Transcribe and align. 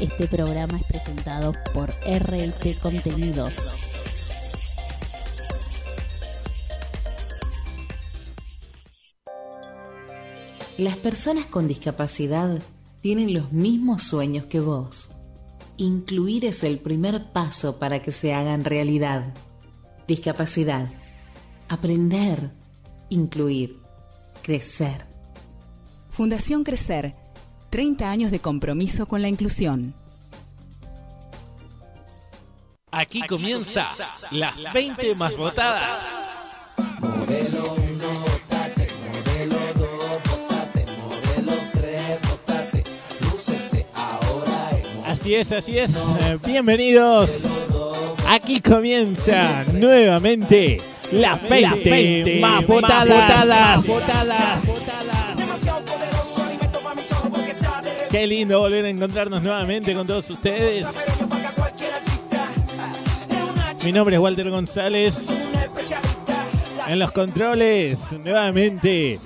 Este 0.00 0.26
programa 0.26 0.78
es 0.78 0.84
presentado 0.84 1.52
por 1.74 1.90
RT 1.90 2.80
Contenidos. 2.80 3.58
Las 10.78 10.96
personas 10.96 11.44
con 11.44 11.68
discapacidad 11.68 12.62
tienen 13.02 13.34
los 13.34 13.52
mismos 13.52 14.02
sueños 14.02 14.46
que 14.46 14.60
vos. 14.60 15.10
Incluir 15.76 16.46
es 16.46 16.64
el 16.64 16.78
primer 16.78 17.30
paso 17.32 17.78
para 17.78 18.00
que 18.00 18.10
se 18.10 18.32
hagan 18.32 18.64
realidad. 18.64 19.34
Discapacidad. 20.08 20.88
Aprender. 21.68 22.52
Incluir. 23.10 23.76
Crecer. 24.40 25.04
Fundación 26.08 26.64
Crecer. 26.64 27.19
30 27.70 28.10
años 28.10 28.30
de 28.32 28.40
compromiso 28.40 29.06
con 29.06 29.22
la 29.22 29.28
inclusión. 29.28 29.94
Aquí 32.90 33.22
comienza 33.22 33.86
las 34.32 34.54
20 34.74 35.14
más 35.14 35.36
votadas. 35.36 36.02
Modelo 36.98 37.74
1, 37.74 38.20
votate. 38.20 38.88
Modelo 39.06 39.56
2, 39.76 39.88
votate. 40.30 40.86
Modelo 40.98 41.52
3, 41.72 42.18
votate. 42.28 42.84
Lúcete 43.20 43.86
ahora 43.94 44.70
en 44.72 44.96
modelo 44.96 45.04
Así 45.06 45.34
es, 45.36 45.52
así 45.52 45.78
es. 45.78 45.96
Eh, 45.96 46.38
Bienvenidos. 46.44 47.44
Aquí 48.26 48.60
comienza 48.60 49.64
nuevamente 49.72 50.80
las 51.12 51.48
20, 51.48 52.40
más 52.40 52.66
votadas. 52.66 53.86
Qué 58.10 58.26
lindo 58.26 58.58
volver 58.58 58.84
a 58.84 58.88
encontrarnos 58.88 59.40
nuevamente 59.40 59.94
con 59.94 60.04
todos 60.04 60.28
ustedes. 60.30 60.86
Mi 63.84 63.92
nombre 63.92 64.16
es 64.16 64.20
Walter 64.20 64.50
González. 64.50 65.52
En 66.88 66.98
los 66.98 67.12
controles, 67.12 68.00
nuevamente, 68.24 69.20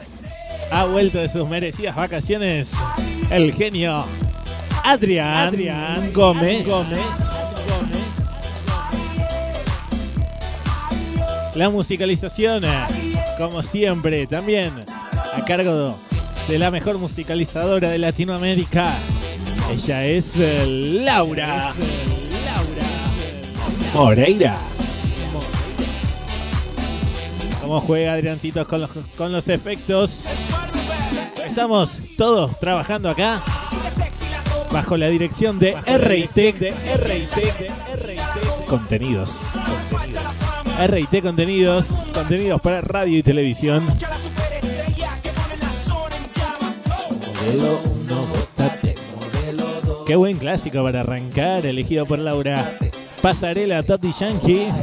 ha 0.70 0.84
vuelto 0.84 1.16
de 1.16 1.30
sus 1.30 1.48
merecidas 1.48 1.96
vacaciones 1.96 2.72
el 3.30 3.55
genio 3.55 4.05
Adrián, 4.84 5.48
Adrián 5.48 6.12
Gómez. 6.12 6.68
La 11.55 11.70
musicalización, 11.70 12.64
como 13.38 13.62
siempre, 13.62 14.27
también 14.27 14.74
a 15.32 15.42
cargo 15.46 15.74
de 15.74 16.13
la 16.48 16.70
mejor 16.70 16.98
musicalizadora 16.98 17.90
de 17.90 17.98
Latinoamérica. 17.98 18.92
Ella 19.70 20.04
es 20.04 20.34
eh, 20.36 20.66
Laura. 21.04 21.72
Moreira. 23.94 24.56
¿Cómo 27.60 27.80
juega 27.80 28.12
Adriancitos 28.12 28.66
con 28.68 28.82
los, 28.82 28.90
con 29.16 29.32
los 29.32 29.48
efectos? 29.48 30.26
Estamos 31.44 32.02
todos 32.16 32.58
trabajando 32.58 33.08
acá 33.08 33.42
bajo 34.70 34.96
la 34.96 35.08
dirección 35.08 35.58
de 35.58 35.74
RIT, 35.80 36.34
de 36.34 36.74
RIT, 36.96 37.34
de 37.34 37.96
RIT 37.96 38.66
Contenidos. 38.66 39.40
RIT 40.88 41.22
Contenidos, 41.22 42.04
contenidos 42.12 42.60
para 42.60 42.80
radio 42.80 43.18
y 43.18 43.22
televisión. 43.22 43.86
Modelo 47.44 47.78
1, 48.08 48.26
votate. 48.26 48.94
Modelo 49.14 49.66
2, 49.84 50.04
Qué 50.06 50.16
buen 50.16 50.38
clásico 50.38 50.82
para 50.82 51.00
arrancar, 51.00 51.66
elegido 51.66 52.06
por 52.06 52.18
Laura. 52.18 52.78
Pasarela 53.20 53.82
Tati 53.82 54.12
Yankee. 54.18 54.68
1, 54.70 54.74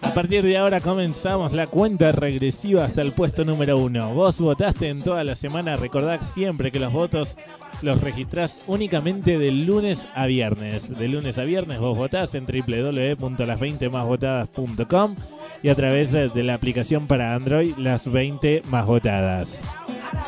A 0.00 0.14
partir 0.14 0.42
de 0.42 0.56
ahora 0.56 0.80
comenzamos 0.80 1.52
la 1.52 1.66
cuenta 1.66 2.12
regresiva 2.12 2.86
hasta 2.86 3.02
el 3.02 3.12
puesto 3.12 3.44
número 3.44 3.76
uno. 3.76 4.14
Vos 4.14 4.40
votaste 4.40 4.88
en 4.88 5.02
toda 5.02 5.22
la 5.22 5.34
semana. 5.34 5.76
Recordad 5.76 6.22
siempre 6.22 6.72
que 6.72 6.80
los 6.80 6.94
votos 6.94 7.36
los 7.82 8.00
registrás 8.00 8.62
únicamente 8.66 9.38
de 9.38 9.52
lunes 9.52 10.08
a 10.14 10.24
viernes. 10.24 10.98
De 10.98 11.08
lunes 11.08 11.36
a 11.36 11.44
viernes 11.44 11.78
vos 11.78 11.94
votás 11.94 12.34
en 12.34 12.46
www.las20másvotadas.com 12.46 15.16
y 15.62 15.68
a 15.68 15.74
través 15.74 16.12
de 16.12 16.42
la 16.42 16.54
aplicación 16.54 17.06
para 17.06 17.34
Android 17.34 17.74
Las 17.76 18.10
20 18.10 18.62
Más 18.70 18.86
Votadas. 18.86 19.62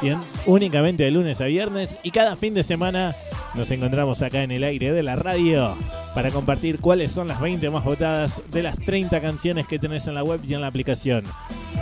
Bien, 0.01 0.19
únicamente 0.47 1.03
de 1.03 1.11
lunes 1.11 1.41
a 1.41 1.47
viernes 1.47 1.99
y 2.03 2.11
cada 2.11 2.37
fin 2.37 2.55
de 2.55 2.63
semana 2.63 3.15
nos 3.55 3.71
encontramos 3.71 4.23
acá 4.23 4.43
en 4.43 4.51
el 4.51 4.63
aire 4.65 4.93
de 4.93 5.03
la 5.03 5.17
radio 5.17 5.75
para 6.15 6.31
compartir 6.31 6.79
cuáles 6.81 7.13
son 7.13 7.29
las 7.29 7.41
20 7.41 7.71
más 7.71 7.85
votadas 7.85 8.43
de 8.51 8.63
las 8.63 8.77
30 8.79 9.21
canciones 9.21 9.67
que 9.67 9.79
tenés 9.79 10.07
en 10.07 10.15
la 10.15 10.23
web 10.23 10.41
y 10.47 10.55
en 10.55 10.61
la 10.61 10.67
aplicación. 10.69 11.25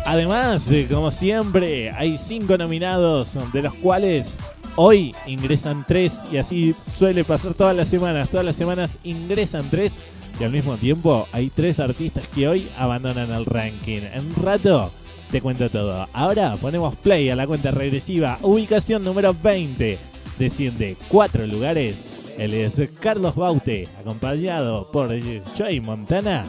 Además, 0.05 0.71
eh, 0.71 0.87
como 0.91 1.11
siempre, 1.11 1.91
hay 1.91 2.17
5 2.17 2.57
nominados, 2.59 3.37
de 3.53 3.63
los 3.63 3.75
cuales 3.75 4.39
hoy 4.77 5.15
ingresan 5.27 5.85
3 5.87 6.25
y 6.33 6.37
así 6.37 6.75
suele 6.95 7.25
pasar 7.25 7.55
todas 7.55 7.77
las 7.77 7.89
semanas. 7.89 8.29
Todas 8.29 8.47
las 8.47 8.57
semanas 8.57 8.99
ingresan 9.05 9.69
3 9.71 9.99
y 10.41 10.45
al 10.45 10.53
mismo 10.53 10.77
tiempo 10.77 11.27
hay 11.33 11.51
3 11.51 11.81
artistas 11.81 12.29
que 12.29 12.47
hoy 12.49 12.69
abandonan 12.79 13.33
el 13.33 13.47
ranking. 13.47 14.03
En 14.13 14.27
un 14.27 14.35
rato 14.37 14.93
te 15.31 15.41
cuento 15.41 15.71
todo. 15.71 16.09
Ahora 16.13 16.57
ponemos 16.57 16.95
play 16.97 17.29
a 17.31 17.37
la 17.37 17.47
cuenta 17.47 17.71
regresiva. 17.71 18.39
Ubicación 18.43 19.05
número 19.05 19.35
20. 19.35 19.99
Desciende 20.39 20.97
4 21.09 21.47
lugares. 21.47 22.35
Él 22.39 22.53
es 22.53 22.81
Carlos 23.01 23.35
Baute, 23.35 23.89
acompañado 23.99 24.91
por 24.91 25.11
Joy 25.57 25.81
Montana. 25.81 26.47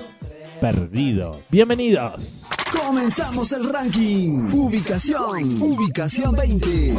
Perdido. 0.59 1.41
Bienvenidos. 1.49 2.45
Comenzamos 2.83 3.51
el 3.53 3.69
ranking. 3.69 4.51
Ubicación. 4.51 5.61
Ubicación 5.61 6.35
20. 6.35 6.95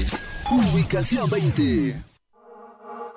Ubicación 0.50 1.28
20. 1.28 2.07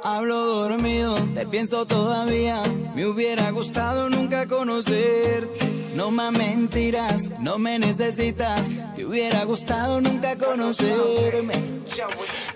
Hablo 0.03 0.45
dormido, 0.45 1.16
te 1.35 1.45
pienso 1.45 1.85
todavía. 1.85 2.63
Me 2.95 3.06
hubiera 3.06 3.51
gustado 3.51 4.09
nunca 4.09 4.47
conocerte. 4.47 5.59
No 5.95 6.09
más 6.09 6.31
mentiras, 6.31 7.31
no 7.39 7.59
me 7.59 7.78
necesitas. 7.78 8.67
Te 8.95 9.06
hubiera 9.06 9.44
gustado 9.44 10.01
nunca 10.01 10.35
conocerme. 10.38 11.53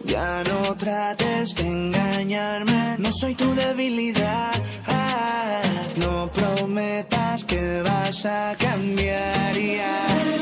Ya 0.04 0.44
no 0.44 0.76
trates 0.76 1.54
de 1.54 1.68
engañarme, 1.68 2.96
no 2.98 3.12
soy 3.12 3.36
tu 3.36 3.54
debilidad. 3.54 4.52
Ah, 4.88 5.62
no 5.98 6.32
prometas 6.32 7.44
que 7.44 7.84
vas 7.84 8.26
a 8.26 8.56
cambiar. 8.58 9.54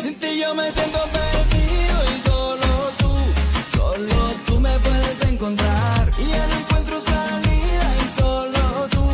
Sin 0.01 0.15
ti 0.15 0.39
yo 0.39 0.55
me 0.55 0.71
siento 0.71 0.99
perdido 1.11 1.97
y 2.15 2.21
solo 2.21 2.91
tú, 2.97 3.77
solo 3.77 4.33
tú 4.45 4.59
me 4.61 4.79
puedes 4.79 5.21
encontrar. 5.23 6.13
Salida 7.11 7.85
y 8.03 8.19
solo 8.19 8.87
tú, 8.89 9.05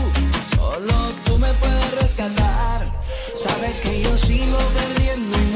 solo 0.56 0.94
tú 1.26 1.38
me 1.38 1.52
puedes 1.54 1.92
rescatar. 2.02 2.92
Sabes 3.36 3.80
que 3.82 4.02
yo 4.02 4.18
sigo 4.18 4.58
perdiendo 4.80 5.49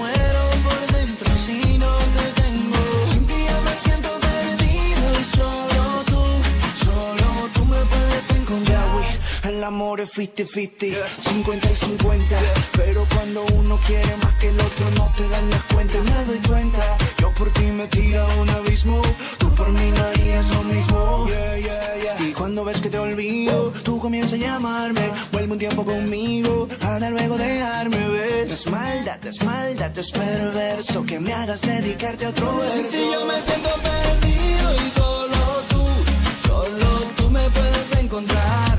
Amor 10.03 10.09
es 10.09 10.18
50-50, 10.18 10.96
50 11.22 11.72
y 11.72 11.75
50. 11.75 12.36
Pero 12.75 13.08
cuando 13.16 13.46
uno 13.56 13.80
quiere 13.88 14.18
más 14.18 14.34
que 14.38 14.50
el 14.50 14.59
otro, 14.59 14.91
no 14.97 15.12
te 15.16 15.30
dan 15.30 15.50
las 15.50 15.64
cuentas. 15.64 16.03
Me 16.03 16.25
doy 16.25 16.40
cuenta, 16.40 16.97
yo 17.19 17.31
por 17.36 17.50
ti 17.53 17.64
me 17.64 17.88
tiro 17.88 18.28
un 18.42 18.50
abismo. 18.50 19.02
Tú 19.38 19.50
por 19.56 19.69
mí 19.69 19.92
no 19.96 20.03
harías 20.03 20.50
lo 20.53 20.63
mismo. 20.63 21.28
Y 22.19 22.31
cuando 22.34 22.66
ves 22.66 22.81
que 22.81 22.90
te 22.90 23.00
olvido, 23.00 23.72
tú 23.83 24.00
comienzas 24.00 24.33
a 24.33 24.38
llamarme. 24.38 25.10
Vuelve 25.31 25.54
un 25.54 25.60
tiempo 25.60 25.86
conmigo, 25.86 26.68
para 26.81 27.10
luego 27.10 27.38
dejarme 27.38 28.10
ver. 28.10 28.48
Es 28.48 28.69
maldad, 28.69 29.25
es 29.25 29.42
maldad, 29.44 29.98
es 29.98 30.12
perverso 30.12 31.06
que 31.06 31.19
me 31.19 31.31
hagas 31.33 31.62
dedicarte 31.62 32.25
a 32.25 32.30
otro 32.30 32.57
verso. 32.57 32.98
Yo 32.98 33.25
me 33.25 33.39
siento 33.39 33.69
perdido 33.81 34.75
y 34.86 34.92
solo 34.92 35.63
tú, 35.69 35.86
solo 36.48 36.88
tú 37.16 37.30
me 37.30 37.50
puedes 37.50 38.04
encontrar. 38.04 38.73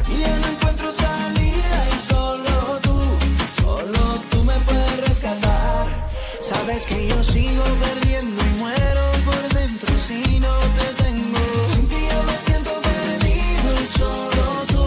Sabes 6.74 6.86
que 6.86 7.06
yo 7.06 7.22
sigo 7.22 7.62
perdiendo 7.86 8.42
y 8.42 8.58
muero 8.58 9.02
por 9.24 9.42
dentro 9.54 9.88
si 9.96 10.40
no 10.40 10.52
te 10.78 11.04
tengo. 11.04 11.38
Sin 11.72 11.86
ti 11.86 11.94
yo 12.10 12.22
me 12.24 12.36
siento 12.36 12.72
perdido 12.80 13.68
y 13.80 13.86
solo 13.96 14.44
tú, 14.66 14.84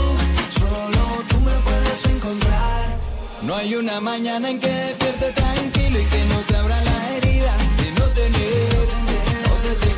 solo 0.59 1.23
tú 1.29 1.39
me 1.39 1.53
puedes 1.63 2.05
encontrar. 2.07 2.99
No 3.41 3.55
hay 3.55 3.75
una 3.75 4.01
mañana 4.01 4.49
en 4.49 4.59
que 4.59 4.67
despierte 4.67 5.31
tranquilo 5.31 6.01
y 6.01 6.05
que 6.07 6.25
no 6.25 6.43
se 6.43 6.57
abra 6.57 6.77
la 6.83 7.15
herida 7.15 7.53
de 7.77 7.91
no 7.97 8.05
tener. 8.19 8.87
No 9.47 9.55
sé 9.55 9.73
si 9.73 9.89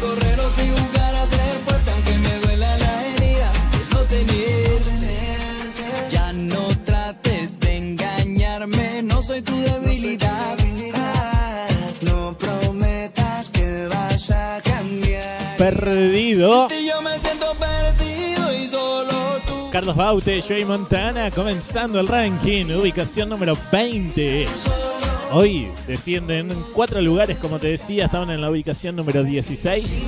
tú. 19.46 19.70
Carlos 19.72 19.96
Baute, 19.98 20.42
Joey 20.42 20.64
Montana, 20.64 21.30
comenzando 21.32 22.00
el 22.00 22.08
ranking, 22.08 22.68
ubicación 22.68 23.28
número 23.28 23.58
20. 23.70 24.48
Hoy 25.34 25.68
descienden 25.86 26.48
cuatro 26.74 27.02
lugares, 27.02 27.38
como 27.40 27.60
te 27.60 27.68
decía, 27.68 28.06
estaban 28.06 28.30
en 28.30 28.40
la 28.40 28.50
ubicación 28.50 28.96
número 28.96 29.22
16. 29.22 30.08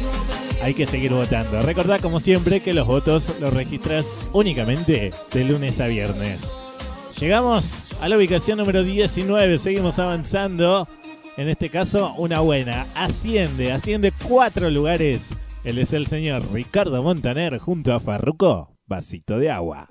Hay 0.63 0.73
que 0.73 0.85
seguir 0.85 1.11
votando. 1.11 1.61
Recordá, 1.61 1.99
como 1.99 2.21
siempre, 2.21 2.61
que 2.61 2.73
los 2.73 2.87
votos 2.87 3.33
los 3.41 3.53
registras 3.53 4.19
únicamente 4.31 5.11
de 5.33 5.43
lunes 5.43 5.81
a 5.81 5.87
viernes. 5.87 6.55
Llegamos 7.19 7.83
a 7.99 8.07
la 8.07 8.15
ubicación 8.15 8.57
número 8.57 8.83
19, 8.83 9.57
seguimos 9.57 9.99
avanzando. 9.99 10.87
En 11.37 11.47
este 11.47 11.69
caso, 11.69 12.13
una 12.17 12.41
buena. 12.41 12.87
Asciende, 12.93 13.71
asciende 13.71 14.11
cuatro 14.27 14.69
lugares. 14.69 15.33
Él 15.63 15.77
es 15.77 15.93
el 15.93 16.07
señor 16.07 16.51
Ricardo 16.51 17.01
Montaner 17.03 17.57
junto 17.59 17.93
a 17.93 17.99
Farruco. 17.99 18.75
Vasito 18.85 19.39
de 19.39 19.49
agua. 19.49 19.89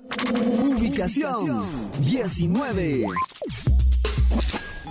Ubicación 0.63 1.65
19. 1.99 3.05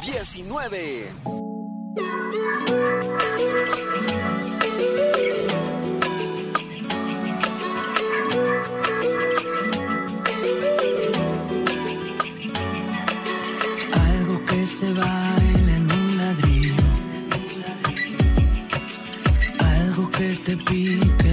19. 0.02 1.06
Te 20.50 20.56
pique 20.56 21.29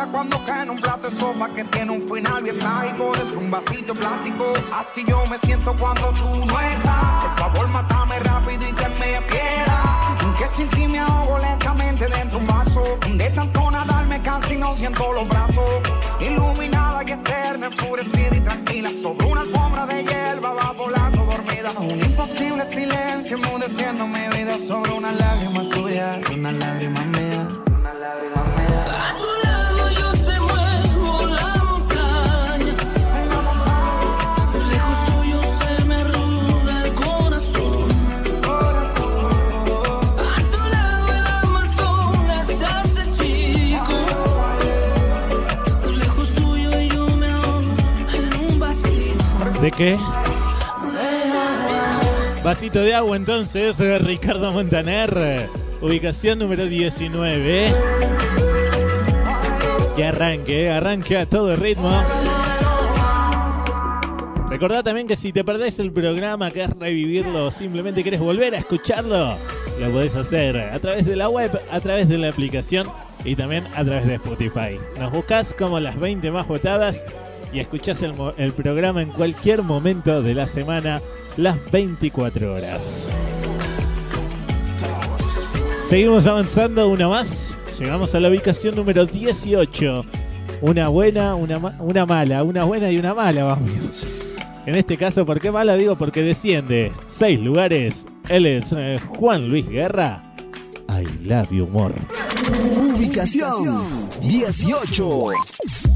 una 0.00 0.12
cuando 0.12 0.44
cae 0.44 0.62
en 0.62 0.70
un 0.70 0.76
plato 0.76 1.10
de 1.10 1.16
sopa 1.16 1.48
que 1.50 1.64
tiene 1.64 1.92
un 1.92 2.02
final 2.02 2.42
bien 2.42 2.58
trágico 2.58 3.12
dentro 3.16 3.30
de 3.32 3.36
un 3.36 3.50
vasito 3.50 3.94
plástico. 3.94 4.44
Así 4.72 5.04
yo 5.06 5.24
me 5.26 5.38
siento 5.38 5.74
cuando 5.76 6.08
tú 6.12 6.46
no 6.46 6.60
estás. 6.60 7.24
Por 7.24 7.38
favor, 7.38 7.68
mátame 7.68 8.18
rápido 8.20 8.68
y 8.68 8.72
te 8.72 8.88
me 8.88 9.20
piedra. 9.28 10.16
Que 10.38 10.46
sin 10.56 10.68
ti 10.70 10.86
me 10.86 10.98
ahogo 10.98 11.38
lentamente 11.38 12.06
dentro 12.06 12.38
de 12.38 12.44
un 12.44 12.46
vaso. 12.46 12.98
De 13.14 13.30
tanto 13.30 13.70
nadar 13.70 14.06
me 14.06 14.22
canso 14.22 14.54
y 14.54 14.56
no 14.56 14.74
siento 14.74 15.12
los 15.12 15.28
brazos. 15.28 15.82
Iluminada 16.20 17.02
y 17.06 17.12
eterna, 17.12 17.66
enfurecida 17.66 18.36
y 18.36 18.40
tranquila. 18.40 18.90
Sobre 19.02 19.26
una 19.26 19.42
alfombra 19.42 19.86
de 19.86 20.04
hierba 20.04 20.52
va 20.52 20.72
volando 20.72 21.24
dormida. 21.24 21.72
Un 21.78 22.00
imposible 22.00 22.64
silencio 22.66 23.36
enmudeciendo 23.36 24.06
mi 24.06 24.28
vida 24.36 24.56
sobre 24.66 24.92
una 24.92 25.12
lágrima 25.12 25.68
tuya 25.68 26.20
una 26.32 26.52
lágrima 26.52 27.00
mía. 27.04 27.48
A 28.34 28.39
¿De 49.60 49.68
agua. 49.68 50.22
Vasito 52.42 52.80
de 52.80 52.94
agua 52.94 53.14
entonces, 53.14 53.78
eh, 53.78 53.98
Ricardo 53.98 54.52
Montaner. 54.52 55.50
Ubicación 55.82 56.38
número 56.38 56.64
19. 56.64 57.66
Que 59.94 60.04
arranque, 60.06 60.64
eh, 60.64 60.70
arranque 60.70 61.18
a 61.18 61.26
todo 61.26 61.54
ritmo. 61.56 61.90
Recordá 64.48 64.82
también 64.82 65.06
que 65.06 65.16
si 65.16 65.30
te 65.30 65.44
perdés 65.44 65.78
el 65.78 65.92
programa, 65.92 66.50
querés 66.50 66.70
revivirlo 66.78 67.46
o 67.46 67.50
simplemente 67.50 68.02
querés 68.02 68.20
volver 68.20 68.54
a 68.54 68.58
escucharlo, 68.58 69.36
lo 69.78 69.90
podés 69.90 70.16
hacer 70.16 70.56
a 70.58 70.78
través 70.78 71.04
de 71.04 71.16
la 71.16 71.28
web, 71.28 71.50
a 71.70 71.80
través 71.80 72.08
de 72.08 72.16
la 72.16 72.30
aplicación 72.30 72.88
y 73.26 73.36
también 73.36 73.66
a 73.76 73.84
través 73.84 74.06
de 74.06 74.14
Spotify. 74.14 74.78
Nos 74.98 75.12
buscás 75.12 75.54
como 75.54 75.78
las 75.80 76.00
20 76.00 76.30
más 76.30 76.48
votadas 76.48 77.04
y 77.52 77.60
escuchás 77.60 78.02
el, 78.02 78.52
programa 78.52 79.02
en 79.02 79.10
cualquier 79.10 79.62
momento 79.62 80.22
de 80.22 80.34
la 80.34 80.46
semana, 80.46 81.00
las 81.36 81.58
24 81.70 82.54
horas. 82.54 83.14
Seguimos 85.88 86.26
avanzando 86.26 86.88
una 86.88 87.08
más. 87.08 87.56
Llegamos 87.78 88.14
a 88.14 88.20
la 88.20 88.28
ubicación 88.28 88.76
número 88.76 89.06
18. 89.06 90.02
Una 90.60 90.88
buena, 90.88 91.34
una, 91.34 91.58
una 91.80 92.06
mala, 92.06 92.44
una 92.44 92.64
buena 92.64 92.90
y 92.90 92.98
una 92.98 93.14
mala, 93.14 93.44
vamos. 93.44 94.04
En 94.66 94.76
este 94.76 94.96
caso, 94.96 95.24
¿por 95.26 95.40
qué 95.40 95.50
mala? 95.50 95.76
Digo 95.76 95.96
porque 95.96 96.22
desciende 96.22 96.92
seis 97.04 97.40
lugares. 97.40 98.06
Él 98.28 98.46
es 98.46 98.72
eh, 98.76 99.00
Juan 99.18 99.48
Luis 99.48 99.68
Guerra. 99.68 100.22
I 100.88 101.04
love 101.26 101.50
you 101.50 101.66
more. 101.66 101.94
Ubicación 102.94 104.08
18. 104.20 105.89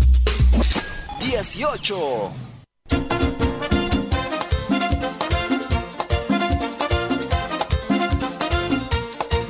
18. 1.31 2.33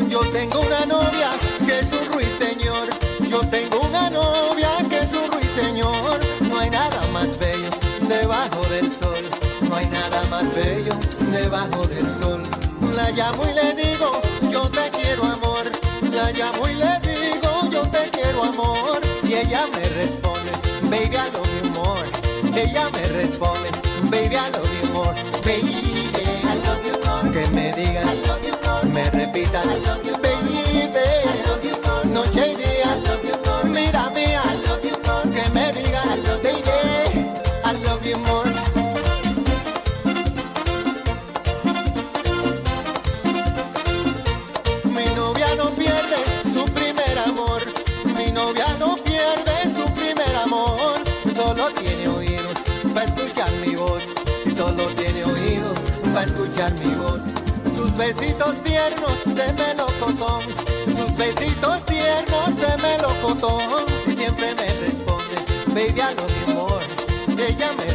Yo 0.08 0.20
tengo 0.30 0.60
una 0.60 0.86
novia 0.86 1.30
que 1.66 1.80
es 1.80 1.92
un 1.92 2.12
ruiseñor. 2.12 2.88
Yo 3.28 3.40
tengo 3.48 3.80
una 3.80 4.08
novia 4.10 4.76
que 4.88 5.00
es 5.00 5.12
un 5.12 5.32
ruiseñor. 5.32 6.20
No 6.48 6.58
hay 6.60 6.70
nada 6.70 7.06
más 7.12 7.36
bello 7.38 7.70
debajo 8.08 8.64
del 8.68 8.92
sol. 8.92 9.24
No 9.68 9.76
hay 9.76 9.86
nada 9.86 10.24
más 10.30 10.54
bello 10.54 10.94
debajo 11.32 11.86
del 11.88 12.06
sol. 12.20 12.42
La 12.94 13.10
llamo 13.10 13.44
y 13.50 13.54
le 13.54 13.74
digo, 13.74 14.20
yo 14.50 14.70
te 14.70 14.90
quiero 14.92 15.24
amor. 15.24 15.64
La 16.12 16.30
llamo 16.30 16.68
y 16.68 16.74
le 16.74 17.00
digo, 17.00 17.70
yo 17.70 17.82
te 17.88 18.10
quiero 18.10 18.44
amor. 18.44 19.00
Y 19.24 19.34
ella 19.34 19.66
me 19.72 19.88
responde, 19.88 20.33
Ella 22.74 22.90
me 22.90 23.08
responde, 23.08 23.70
baby, 24.10 24.34
I 24.34 24.50
love 24.50 24.68
you 24.74 24.92
more. 24.92 25.14
Baby, 25.44 26.10
I 26.42 26.56
love 26.56 26.84
you 26.84 26.98
more. 27.04 27.32
Que 27.32 27.46
me 27.54 27.70
digas, 27.72 28.04
I 28.04 28.14
love 28.26 28.44
you 28.44 28.54
more. 28.64 28.84
Me 28.92 29.02
repitas, 29.10 29.64
I 29.64 29.78
love 29.78 30.04
you 30.04 30.12
baby. 30.14 30.33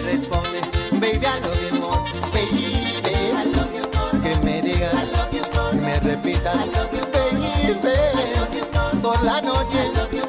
Responde, 0.09 0.59
baby, 0.99 1.25
I 1.25 1.39
love 1.39 1.61
you 1.61 1.79
more. 1.81 2.03
Baby, 2.31 2.63
I 3.05 3.43
love 3.55 3.73
you 3.73 3.85
more. 3.93 4.21
Que 4.21 4.35
me 4.43 4.61
digas, 4.61 4.93
I 4.93 5.05
love 5.11 5.33
you 5.33 5.43
more. 5.53 5.73
Me 5.73 5.93
repitas, 5.99 6.55
I 6.55 6.65
love 6.65 6.93
you. 6.93 7.05
Baby, 7.11 7.93
I 8.13 8.33
love 8.35 8.53
you 8.55 8.65
more. 8.73 9.01
Por 9.01 9.23
la 9.23 9.41
noche, 9.41 9.79
I 9.79 9.91
love 9.93 10.13
you 10.13 10.28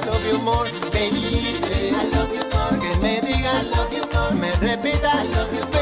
I 0.00 0.06
love 0.06 0.24
you 0.24 0.38
more. 0.38 0.64
Baby, 0.90 1.60
I 1.94 2.04
love 2.14 2.32
you 2.34 2.40
more. 2.40 2.80
Que 2.80 2.96
me 3.02 3.20
digas, 3.20 3.70
I 3.70 3.76
love 3.76 3.92
you 3.92 4.04
more. 4.12 4.32
Me 4.32 4.48
repitas, 4.52 5.04
I 5.04 5.36
love 5.36 5.52
you 5.52 5.66
baby. 5.66 5.79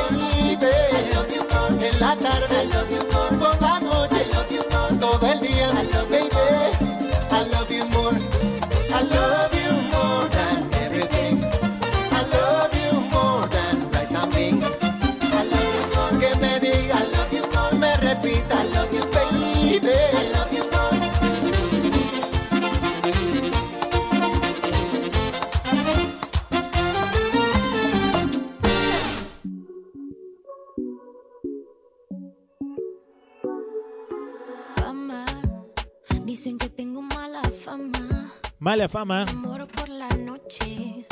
Fama. 38.88 39.26
Por 39.74 39.88
la 39.88 40.08
noche 40.08 41.06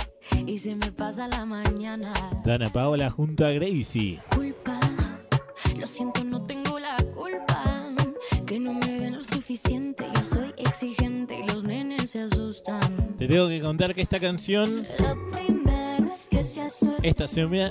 y 0.47 0.59
se 0.59 0.75
me 0.75 0.91
pasa 0.93 1.29
la 1.29 1.45
mañana. 1.45 2.13
Dana 2.45 2.71
Paola 2.71 3.11
junto 3.11 3.45
a 3.45 3.51
Gracie. 3.51 4.21
Culpa, 4.35 4.81
lo 5.79 5.87
siento, 5.87 6.25
no 6.25 6.43
tengo 6.47 6.79
la 6.79 6.97
culpa. 7.15 7.93
Que 8.47 8.59
no 8.59 8.73
me 8.73 9.01
den 9.01 9.17
lo 9.17 9.25
suficiente. 9.25 10.07
Yo 10.15 10.25
soy 10.25 10.55
exigente 10.57 11.39
y 11.41 11.47
los 11.47 11.65
nenes 11.65 12.11
se 12.11 12.21
asustan. 12.23 13.17
Te 13.19 13.29
tengo 13.29 13.49
que 13.49 13.61
contar 13.61 13.95
que 13.95 14.03
esta 14.03 14.21
canción, 14.21 14.87
Lo 14.99 15.31
primero 15.33 16.13
es 16.15 16.29
que 16.31 16.43
se 16.43 16.63
hace 16.63 16.87
esta, 17.03 17.27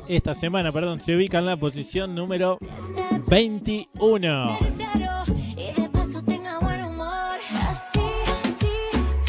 esta 0.08 0.36
semana, 0.36 0.72
perdón, 0.72 1.02
se 1.02 1.16
ubica 1.16 1.40
en 1.40 1.46
la 1.46 1.58
posición 1.58 2.14
número 2.14 2.60
21. 3.28 4.58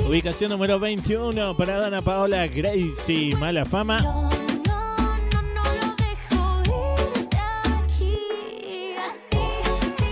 Ubicación 0.08 0.50
número 0.52 0.78
21 0.78 1.56
para 1.56 1.78
Dana 1.78 2.00
Paola 2.00 2.46
Gracie. 2.46 3.34
Mala 3.36 3.64
fama. 3.64 4.00
No, 4.00 4.22
no, 4.22 4.30
no 5.52 5.64
lo 5.64 5.96
dejo 5.96 6.62
ir 6.64 7.28
de 7.28 7.38
aquí. 7.74 8.16
Así, 9.08 9.36
sí. 9.98 10.04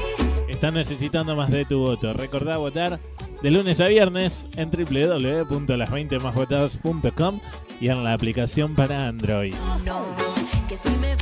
Están 0.52 0.74
necesitando 0.74 1.36
más 1.36 1.52
de 1.52 1.64
tu 1.64 1.78
voto. 1.78 2.12
Recordá 2.12 2.56
votar 2.56 2.98
de 3.40 3.50
lunes 3.52 3.80
a 3.80 3.86
viernes 3.86 4.48
en 4.56 4.72
www.las20másvotadas.com 4.72 7.40
y 7.80 7.88
en 7.88 8.02
la 8.02 8.14
aplicación 8.14 8.74
para 8.74 9.06
Android. 9.06 9.54
No, 9.84 10.06
que 10.68 10.76
si 10.76 10.90
me 10.96 11.14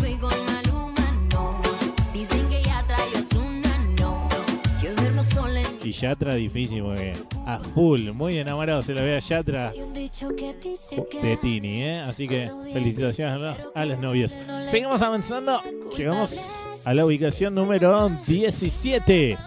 Yatra 5.93 6.35
difícil 6.35 6.83
porque 6.83 7.13
a 7.47 7.59
full, 7.59 8.11
muy 8.13 8.39
enamorado 8.39 8.83
se 8.83 8.95
la 8.95 9.03
ve 9.03 9.17
a 9.17 9.21
Yatra 9.21 9.73
de 9.73 11.37
Tini, 11.41 11.83
¿eh? 11.85 12.01
Así 12.01 12.27
que 12.27 12.51
felicitaciones 12.73 13.35
a 13.75 13.85
los, 13.85 13.97
a 13.97 14.01
novios. 14.01 14.39
Seguimos 14.67 15.03
avanzando, 15.03 15.61
llegamos 15.97 16.67
a 16.85 16.95
la 16.95 17.07
ubicación 17.07 17.55
número 17.55 18.09
17. 18.27 19.39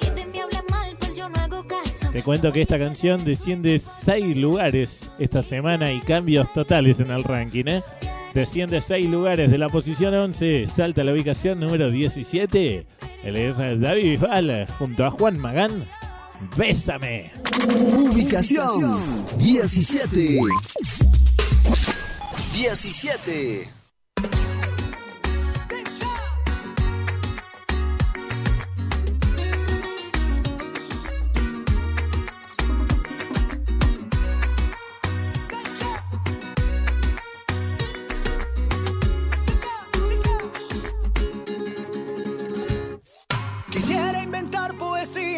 si 0.00 0.10
de 0.10 0.26
mí 0.26 0.38
habla 0.38 0.62
mal, 0.70 0.96
pues 0.98 1.14
yo 1.14 1.28
no 1.28 1.40
hago 1.40 1.66
caso. 1.66 2.10
Te 2.12 2.22
cuento 2.22 2.52
que 2.52 2.62
esta 2.62 2.78
canción 2.78 3.24
desciende 3.24 3.78
6 3.78 4.36
lugares 4.36 5.10
esta 5.18 5.42
semana 5.42 5.92
y 5.92 6.00
cambios 6.00 6.52
totales 6.52 7.00
en 7.00 7.10
el 7.10 7.24
ranking, 7.24 7.64
¿eh? 7.66 7.82
Desciende 8.36 8.82
6 8.82 9.08
lugares 9.08 9.50
de 9.50 9.56
la 9.56 9.70
posición 9.70 10.12
11, 10.12 10.66
salta 10.66 11.00
a 11.00 11.04
la 11.04 11.14
ubicación 11.14 11.58
número 11.58 11.90
17. 11.90 12.86
Él 13.24 13.36
es 13.36 13.56
David 13.56 14.10
Bisbal 14.10 14.66
junto 14.78 15.06
a 15.06 15.10
Juan 15.10 15.38
Magán. 15.38 15.86
Bésame. 16.54 17.32
Ubicación 17.96 19.24
17. 19.38 20.38
17. 22.52 23.75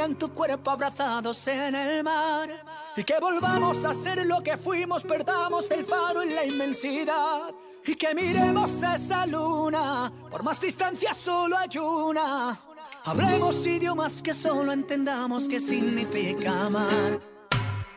En 0.08 0.16
tu 0.16 0.32
cuerpo 0.32 0.70
abrazados 0.70 1.46
en 1.48 1.74
el 1.74 2.02
mar 2.02 2.48
y 2.96 3.04
que 3.04 3.20
volvamos 3.20 3.84
a 3.84 3.92
ser 3.92 4.24
lo 4.26 4.42
que 4.42 4.56
fuimos, 4.56 5.02
perdamos 5.02 5.70
el 5.70 5.84
faro 5.84 6.22
en 6.22 6.34
la 6.34 6.44
inmensidad 6.46 7.54
y 7.84 7.94
que 7.94 8.14
miremos 8.14 8.82
esa 8.82 9.26
luna, 9.26 10.10
por 10.30 10.42
más 10.42 10.60
distancia 10.60 11.12
solo 11.12 11.58
hay 11.58 11.78
una. 11.78 12.58
Hablemos 13.04 13.66
idiomas 13.66 14.22
que 14.22 14.32
solo 14.32 14.72
entendamos 14.72 15.46
qué 15.46 15.60
significa 15.60 16.66
amar. 16.66 17.20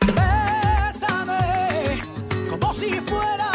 Bésame 0.06 1.38
como 2.48 2.72
si 2.72 2.90
fuera 3.00 3.51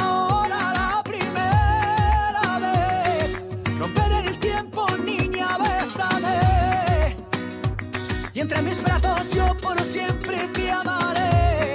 Y 8.38 8.40
entre 8.40 8.62
mis 8.62 8.84
brazos 8.84 9.32
yo 9.34 9.58
por 9.58 9.84
siempre 9.84 10.38
te 10.54 10.70
amaré. 10.70 11.74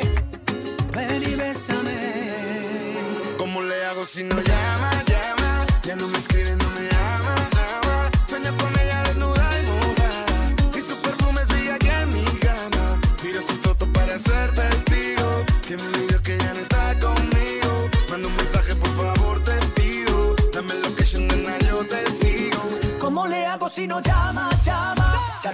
Ven 0.94 1.20
y 1.20 1.34
bésame. 1.34 2.94
¿Cómo 3.36 3.60
le 3.62 3.84
hago 3.86 4.06
si 4.06 4.22
no 4.22 4.36
llama, 4.36 4.90
llama? 5.08 5.66
Ya 5.82 5.96
no 5.96 6.06
me 6.06 6.18
escribe, 6.18 6.54
no 6.54 6.70
me 6.70 6.86
ama, 6.86 7.34
ama. 7.82 8.10
Sueño 8.28 8.52
con 8.58 8.70
ella 8.78 9.02
desnuda 9.08 9.50
y 9.58 9.66
mojada. 9.66 10.78
Y 10.78 10.80
su 10.82 10.94
perfume 11.02 11.40
sigue 11.50 11.72
aquí 11.72 11.88
en 11.88 12.08
mi 12.14 12.24
cama. 12.46 13.00
Miro 13.24 13.42
su 13.42 13.56
foto 13.64 13.92
para 13.92 14.16
ser 14.20 14.54
testigo. 14.54 15.44
Que 15.66 15.76
me 15.76 15.88
diga 15.98 16.22
que 16.22 16.38
ya 16.38 16.54
no 16.54 16.60
está 16.60 16.94
conmigo. 17.00 17.90
Manda 18.08 18.28
un 18.28 18.36
mensaje, 18.36 18.76
por 18.76 18.94
favor, 19.00 19.42
te 19.42 19.58
pido. 19.80 20.36
Dame 20.54 20.74
location, 20.74 21.26
nena, 21.26 21.58
yo 21.66 21.84
te 21.84 22.06
sigo. 22.06 22.62
¿Cómo 23.00 23.26
le 23.26 23.46
hago 23.46 23.68
si 23.68 23.88
no 23.88 24.00
llama, 24.00 24.48
llama? 24.64 25.01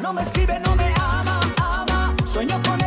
No 0.01 0.13
me 0.13 0.23
escribe, 0.23 0.61
no 0.61 0.77
me 0.77 0.95
ama, 1.01 1.41
ama. 1.57 2.15
Sueño 2.25 2.61
con 2.63 2.78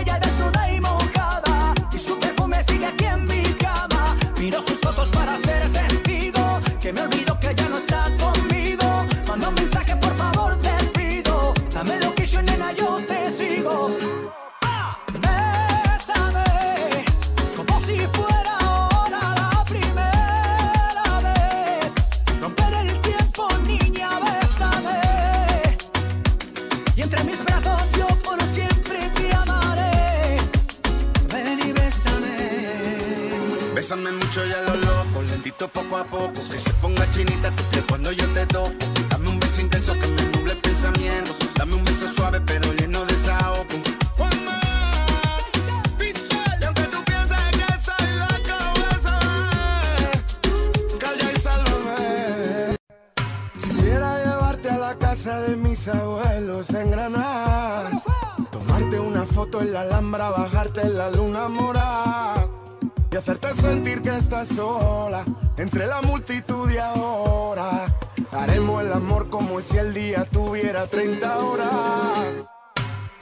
sola 64.56 65.24
entre 65.58 65.88
la 65.88 66.02
multitud 66.02 66.70
y 66.72 66.78
ahora. 66.78 67.96
Haremos 68.32 68.84
el 68.84 68.94
amor 68.94 69.30
como 69.30 69.62
si 69.62 69.78
el 69.78 69.94
día 69.94 70.26
tuviera 70.26 70.88
30 70.88 71.38
horas. 71.38 72.54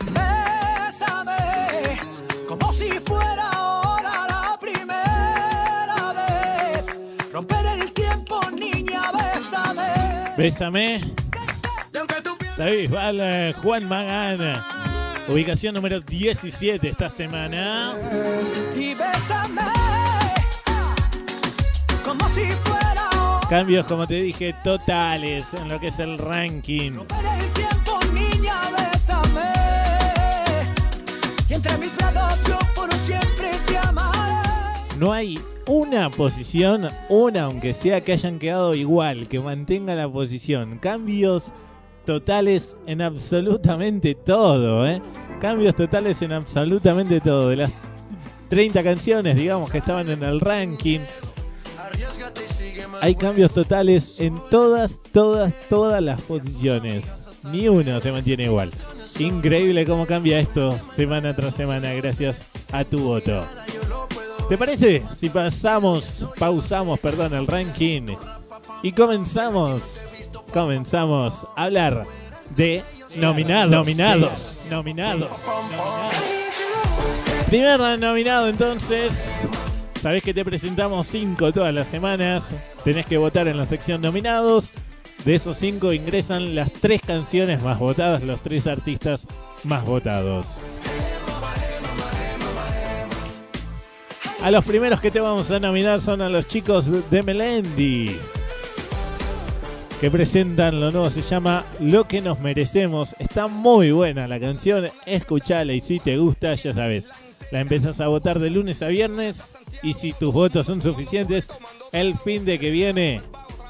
Bésame, 0.06 1.98
como 2.48 2.72
si 2.72 2.90
fuera 3.00 3.50
ahora 3.50 4.28
la 4.30 4.58
primera 4.60 6.14
vez. 6.14 7.32
Romper 7.34 7.66
el 7.66 7.92
tiempo, 7.92 8.40
niña, 8.52 9.02
bésame. 9.12 10.34
Bésame. 10.38 11.02
David 12.58 12.92
Val, 12.92 13.54
Juan 13.64 13.88
Magán. 13.88 14.62
Ubicación 15.30 15.76
número 15.76 16.02
17 16.02 16.90
esta 16.90 17.10
semana. 17.10 17.94
Y 18.76 18.96
bésame, 18.96 19.62
Cambios, 23.50 23.88
como 23.88 24.06
te 24.06 24.22
dije, 24.22 24.54
totales 24.64 25.56
en 25.56 25.70
lo 25.70 25.80
que 25.80 25.88
es 25.88 25.98
el 25.98 26.20
ranking. 26.20 26.92
el 26.92 27.54
tiempo, 27.54 28.00
niña, 28.14 28.54
bésame. 28.78 29.54
Y 31.50 31.56
entre 31.56 31.78
mis 31.80 31.96
brazos 31.98 32.48
yo 32.48 32.60
por 32.76 32.94
siempre 32.94 33.50
te 33.66 33.76
amaré. 33.80 34.48
No 35.00 35.12
hay 35.12 35.40
una 35.66 36.12
posición, 36.12 36.90
una 37.10 37.46
aunque 37.46 37.74
sea 37.74 38.02
que 38.02 38.14
hayan 38.14 38.38
quedado 38.38 38.76
igual, 38.76 39.28
que 39.28 39.40
mantenga 39.40 39.96
la 39.96 40.08
posición. 40.08 40.78
Cambios 40.78 41.52
totales 42.06 42.78
en 42.86 43.02
absolutamente 43.02 44.14
todo, 44.14 44.88
¿eh? 44.88 45.02
Cambios 45.42 45.74
totales 45.74 46.22
en 46.22 46.34
absolutamente 46.34 47.20
todo. 47.20 47.50
De 47.50 47.56
las 47.56 47.72
30 48.50 48.84
canciones, 48.84 49.36
digamos, 49.36 49.72
que 49.72 49.80
estaban 49.80 50.08
en 50.08 50.22
el 50.22 50.40
ranking. 50.40 51.00
Hay 53.02 53.16
cambios 53.16 53.52
totales 53.52 54.20
en 54.20 54.40
todas, 54.50 55.02
todas, 55.12 55.54
todas 55.70 56.02
las 56.02 56.22
posiciones. 56.22 57.28
Ni 57.44 57.68
uno 57.68 58.00
se 58.00 58.12
mantiene 58.12 58.46
igual. 58.46 58.72
Increíble 59.18 59.86
cómo 59.86 60.06
cambia 60.06 60.40
esto 60.40 60.78
semana 60.80 61.36
tras 61.36 61.56
semana 61.56 61.94
gracias 61.94 62.48
a 62.72 62.84
tu 62.84 63.00
voto. 63.00 63.44
¿Te 64.50 64.58
parece 64.58 65.04
si 65.12 65.30
pasamos, 65.30 66.28
pausamos, 66.38 67.00
perdón, 67.00 67.34
el 67.34 67.48
ranking 67.48 68.16
y 68.82 68.92
comenzamos, 68.92 69.84
comenzamos 70.52 71.46
a 71.56 71.66
hablar 71.66 72.08
de 72.56 72.84
nominados, 73.16 73.72
nominados, 73.72 74.62
nominados, 74.70 75.30
Primer 77.48 78.00
nominado 78.00 78.48
entonces. 78.48 79.50
Sabés 80.02 80.24
que 80.24 80.34
te 80.34 80.46
presentamos 80.46 81.08
cinco 81.08 81.52
todas 81.52 81.74
las 81.74 81.88
semanas. 81.88 82.54
Tenés 82.86 83.06
que 83.06 83.18
votar 83.18 83.50
en 83.50 83.58
la 83.58 83.66
sección 83.66 84.02
nominados. 84.02 84.74
De 85.26 85.36
esos 85.36 85.58
cinco 85.58 85.92
ingresan 85.92 86.56
las 86.56 86.72
tres 86.72 87.02
canciones 87.06 87.62
más 87.62 87.80
votadas, 87.80 88.24
los 88.24 88.42
tres 88.42 88.66
artistas 88.68 89.28
más 89.66 89.84
votados. 89.84 90.62
A 94.42 94.52
los 94.52 94.64
primeros 94.64 95.02
que 95.02 95.12
te 95.12 95.20
vamos 95.20 95.52
a 95.52 95.60
nominar 95.60 96.00
son 96.00 96.22
a 96.22 96.30
los 96.30 96.48
chicos 96.48 97.10
de 97.12 97.22
Melendi. 97.22 98.16
Que 100.00 100.10
presentan 100.10 100.80
lo 100.80 100.92
nuevo, 100.92 101.10
se 101.10 101.22
llama 101.22 101.66
Lo 101.82 102.08
que 102.08 102.22
nos 102.22 102.40
merecemos. 102.40 103.18
Está 103.20 103.48
muy 103.48 103.92
buena 103.92 104.30
la 104.30 104.40
canción, 104.40 104.88
escuchala 105.06 105.74
y 105.74 105.82
si 105.82 106.00
te 106.00 106.18
gusta, 106.18 106.56
ya 106.56 106.72
sabes. 106.72 107.10
La 107.52 107.62
empezás 107.62 108.00
a 108.00 108.08
votar 108.08 108.40
de 108.40 108.50
lunes 108.50 108.82
a 108.84 108.88
viernes 108.88 109.58
y 109.82 109.94
si 109.94 110.14
tus 110.14 110.34
votos 110.34 110.68
son 110.68 110.82
suficientes, 110.82 111.50
el 111.92 112.16
fin 112.16 112.46
de 112.46 112.60
que 112.60 112.70
viene 112.70 113.22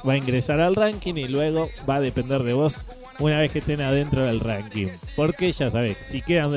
va 0.08 0.13
a 0.13 0.18
ingresar 0.18 0.60
al 0.60 0.76
ranking 0.76 1.15
y 1.15 1.28
luego 1.28 1.70
va 1.89 1.96
a 1.96 2.02
depender 2.02 2.44
de 2.44 2.54
vos 2.54 2.86
una 3.20 3.39
vez 3.39 3.52
que 3.52 3.60
estén 3.60 3.82
adentro 3.82 4.26
del 4.26 4.39
ranking. 4.39 4.88
Porque 5.15 5.52
ya 5.52 5.70
sabes, 5.70 5.98
si 6.06 6.22
quedan 6.22 6.54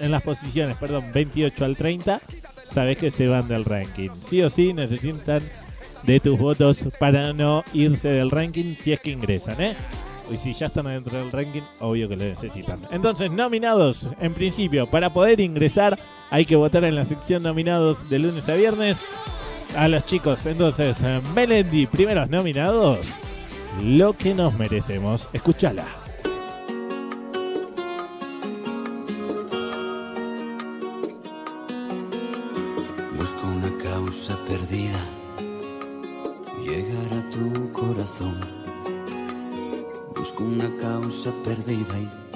en 0.00 0.10
las 0.10 0.22
posiciones, 0.22 0.76
perdón, 0.76 1.10
28 1.12 1.64
al 1.64 1.76
30, 1.76 2.20
sabes 2.68 2.98
que 2.98 3.10
se 3.10 3.28
van 3.28 3.48
del 3.48 3.64
ranking. 3.64 4.10
Sí 4.20 4.42
o 4.42 4.50
sí 4.50 4.72
necesitan 4.72 5.42
de 6.02 6.20
tus 6.20 6.38
votos 6.38 6.88
para 6.98 7.32
no 7.32 7.62
irse 7.72 8.08
del 8.08 8.30
ranking 8.30 8.74
si 8.74 8.92
es 8.92 9.00
que 9.00 9.10
ingresan, 9.10 9.60
¿eh? 9.60 9.76
Y 10.30 10.36
si 10.36 10.54
ya 10.54 10.66
están 10.66 10.86
adentro 10.86 11.18
del 11.18 11.32
ranking, 11.32 11.62
obvio 11.80 12.08
que 12.08 12.16
lo 12.16 12.24
necesitan. 12.24 12.86
Entonces, 12.90 13.30
nominados, 13.30 14.08
en 14.20 14.34
principio, 14.34 14.88
para 14.90 15.12
poder 15.12 15.40
ingresar, 15.40 15.98
hay 16.30 16.44
que 16.44 16.56
votar 16.56 16.84
en 16.84 16.94
la 16.94 17.04
sección 17.04 17.42
nominados 17.42 18.08
de 18.08 18.18
lunes 18.18 18.48
a 18.48 18.54
viernes. 18.54 19.06
A 19.76 19.88
los 19.88 20.04
chicos, 20.04 20.44
entonces, 20.46 21.02
eh, 21.02 21.20
Melendi, 21.34 21.86
primeros 21.86 22.28
nominados. 22.28 23.06
Lo 23.82 24.12
que 24.12 24.34
nos 24.34 24.54
merecemos. 24.54 25.30
Escúchala. 25.32 26.01
Perdida 41.44 41.98
y 41.98 42.31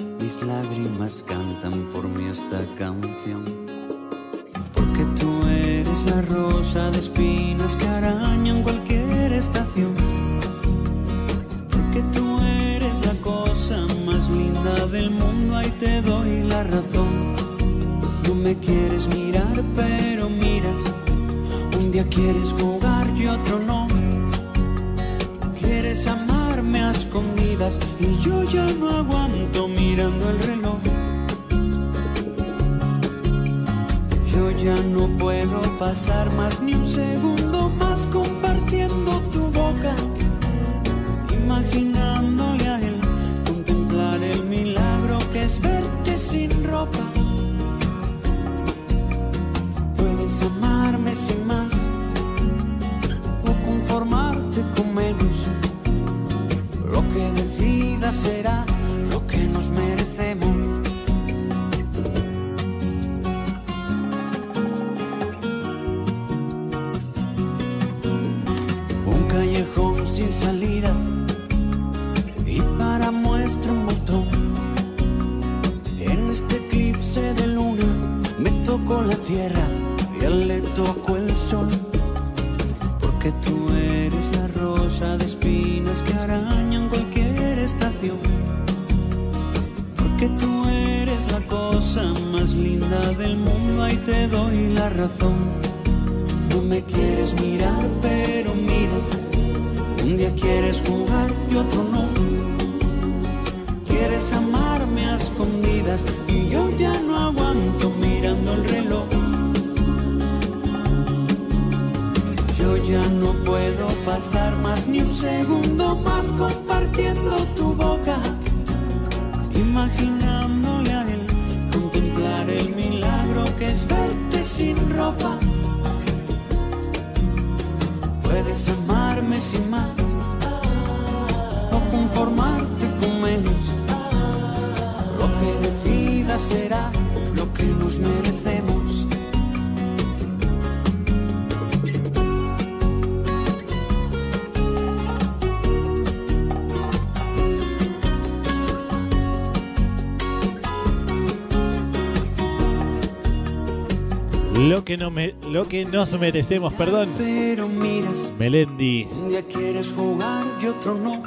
que, 154.87 154.97
no 154.97 155.11
me, 155.11 155.35
lo 155.51 155.67
que 155.67 155.83
nos 155.83 156.17
merecemos, 156.17 156.73
perdón. 156.73 157.09
Pero 157.17 157.67
miras, 157.67 158.31
Melendi, 158.39 159.05
un 159.11 159.27
día 159.27 159.45
quieres 159.45 159.91
jugar 159.91 160.45
y 160.63 160.67
otro 160.67 160.95
no. 160.95 161.21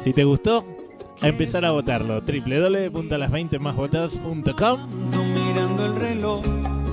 si 0.00 0.12
te 0.12 0.24
gustó, 0.24 0.66
a 1.20 1.28
empezar 1.28 1.64
a 1.64 1.70
votarlo. 1.70 2.20
www.las20másvotadas.com 2.20 4.80
Mirando 5.32 5.86
el 5.86 5.94
reloj, 5.94 6.42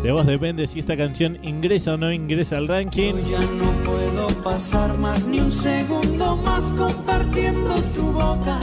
De 0.03 0.11
vos 0.11 0.27
depende 0.27 0.67
si 0.67 0.81
esta 0.81 0.95
canción 0.95 1.39
ingresa 1.41 1.95
o 1.95 1.97
no 1.97 2.13
ingresa 2.13 2.57
al 2.57 2.67
ranking. 2.67 3.15
ya 3.27 3.39
no 3.39 3.71
puedo 3.83 4.27
pasar 4.43 4.95
más 4.99 5.25
ni 5.25 5.39
un 5.39 5.51
segundo 5.51 6.35
más 6.37 6.61
compartiendo 6.77 7.73
tu 7.95 8.03
boca. 8.11 8.59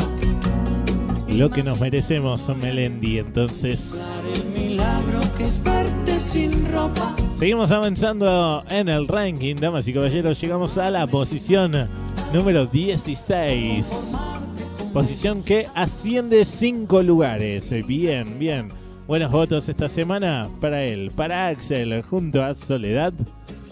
Lo 1.29 1.51
que 1.51 1.65
nos 1.65 1.81
merecemos 1.81 2.43
son 2.43 2.61
Melendi. 2.61 3.19
Entonces, 3.19 4.21
El 4.37 4.45
milagro 4.47 5.21
que 5.37 5.47
es 5.47 5.61
verte 5.65 6.21
sin 6.21 6.71
ropa. 6.73 7.10
Seguimos 7.41 7.71
avanzando 7.71 8.63
en 8.69 8.91
el 8.91 9.09
ranking, 9.09 9.57
damas 9.57 9.89
y 9.89 9.95
caballeros. 9.95 10.39
Llegamos 10.39 10.77
a 10.77 10.91
la 10.91 11.07
posición 11.07 11.89
número 12.35 12.67
16. 12.67 14.13
Posición 14.93 15.43
que 15.43 15.67
asciende 15.75 16.45
5 16.45 17.03
lugares. 17.03 17.71
Bien, 17.87 18.39
bien. 18.39 18.69
Buenos 19.07 19.33
votos 19.33 19.71
esta 19.71 19.89
semana 19.89 20.51
para 20.61 20.83
él, 20.85 21.13
para 21.17 21.49
Axel, 21.49 22.03
junto 22.03 22.45
a 22.45 22.55
Soledad. 22.55 23.15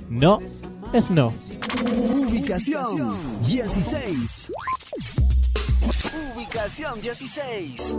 No, 0.08 0.38
es 0.94 1.10
no. 1.10 1.34
Ubicación 2.10 3.18
16. 3.46 4.50
Ubicación 6.34 7.02
16. 7.02 7.98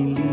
mi 0.00 0.06
libertad 0.06 0.29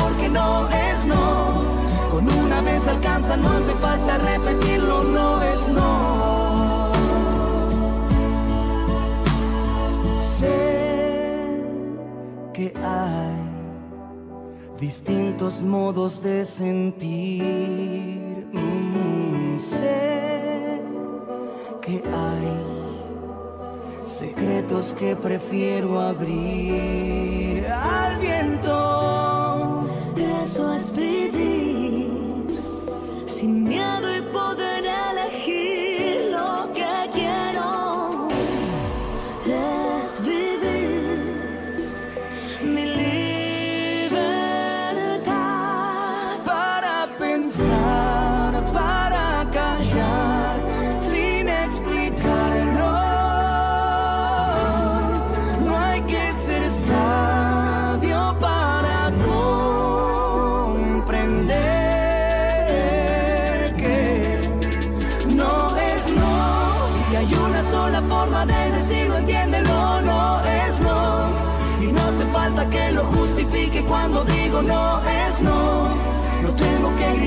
porque 0.00 0.28
no 0.28 0.68
es 0.68 1.06
no 1.06 1.72
con 2.12 2.28
una 2.28 2.60
vez 2.60 2.86
alcanza, 2.86 3.38
no 3.38 3.50
hace 3.52 3.72
falta 3.76 4.18
repetirlo, 4.18 5.02
no 5.04 5.42
es 5.42 5.68
no. 5.68 6.92
Sé 10.38 11.62
que 12.52 12.74
hay 12.76 13.36
distintos 14.78 15.62
modos 15.62 16.22
de 16.22 16.44
sentir. 16.44 18.46
Mm, 18.52 19.58
sé 19.58 20.82
que 21.80 22.04
hay 22.12 22.58
secretos 24.04 24.92
que 24.92 25.16
prefiero 25.16 25.98
abrir 25.98 27.66
al 27.68 28.18
viento. 28.18 29.11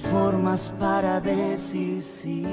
Formas 0.00 0.70
para 0.78 1.20
decir 1.20 2.02
sí. 2.02 2.46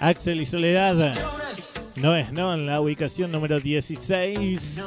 Axel 0.00 0.40
y 0.40 0.46
Soledad. 0.46 1.14
No 1.96 2.14
es, 2.14 2.32
¿no? 2.32 2.54
En 2.54 2.66
la 2.66 2.80
ubicación 2.80 3.32
número 3.32 3.58
16. 3.58 4.80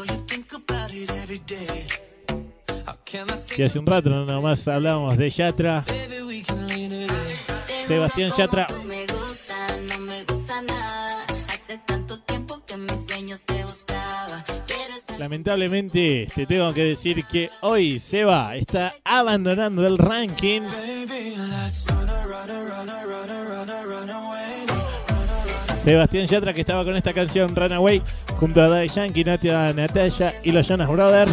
Que 3.55 3.65
hace 3.65 3.79
un 3.79 3.85
rato 3.85 4.09
nomás 4.09 4.67
hablábamos 4.67 5.17
de 5.17 5.29
Yatra. 5.29 5.85
Sebastián 7.85 8.31
Yatra. 8.37 8.67
Lamentablemente 15.41 16.27
te 16.35 16.45
tengo 16.45 16.71
que 16.71 16.83
decir 16.83 17.25
que 17.25 17.49
hoy 17.61 17.97
Seba 17.97 18.55
está 18.55 18.93
abandonando 19.03 19.87
el 19.87 19.97
ranking. 19.97 20.61
Sebastián 25.79 26.27
Yatra 26.27 26.53
que 26.53 26.61
estaba 26.61 26.85
con 26.85 26.95
esta 26.95 27.11
canción 27.11 27.55
Runaway 27.55 28.03
junto 28.39 28.61
a 28.61 28.67
Daddy 28.67 28.89
Yankee, 28.89 29.23
Natia 29.23 29.73
Natalia 29.73 30.35
y 30.43 30.51
los 30.51 30.67
Jonas 30.67 30.87
Brothers. 30.87 31.31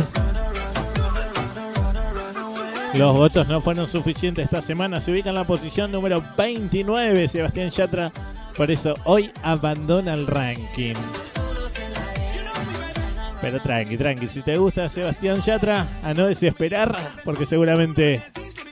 Los 2.95 3.15
votos 3.15 3.47
no 3.47 3.61
fueron 3.61 3.87
suficientes 3.87 4.45
esta 4.45 4.63
semana. 4.63 5.01
Se 5.01 5.13
ubica 5.13 5.29
en 5.29 5.35
la 5.35 5.45
posición 5.45 5.93
número 5.93 6.25
29 6.35 7.29
Sebastián 7.29 7.69
Yatra. 7.69 8.11
Por 8.57 8.71
eso 8.71 8.95
hoy 9.05 9.31
abandona 9.43 10.15
el 10.15 10.27
ranking. 10.27 10.95
Pero 13.41 13.61
tranqui, 13.61 13.97
tranqui. 13.97 14.27
Si 14.27 14.43
te 14.43 14.57
gusta 14.57 14.89
Sebastián 14.89 15.41
Yatra, 15.43 15.87
a 16.03 16.15
no 16.15 16.27
desesperar, 16.27 16.97
porque 17.25 17.45
seguramente 17.45 18.23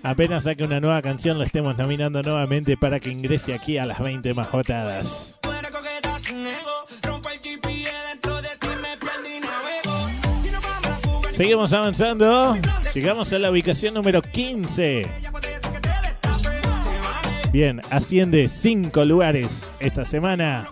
apenas 0.03 0.45
saque 0.45 0.65
una 0.65 0.81
nueva 0.81 1.03
canción 1.03 1.39
lo 1.39 1.45
estemos 1.45 1.77
nominando 1.77 2.23
nuevamente 2.23 2.77
para 2.77 3.01
que 3.01 3.11
ingrese 3.11 3.55
aquí 3.55 3.79
a 3.79 3.87
las 3.87 4.01
20 4.01 4.35
más 4.35 4.51
votadas. 4.51 5.41
Seguimos 11.31 11.73
avanzando. 11.75 12.57
Llegamos 12.95 13.31
a 13.33 13.39
la 13.39 13.51
ubicación 13.51 13.93
número 13.93 14.23
15. 14.23 15.07
Bien, 17.53 17.83
asciende 17.91 18.49
5 18.49 19.05
lugares 19.05 19.71
esta 19.79 20.07
semana. 20.07 20.67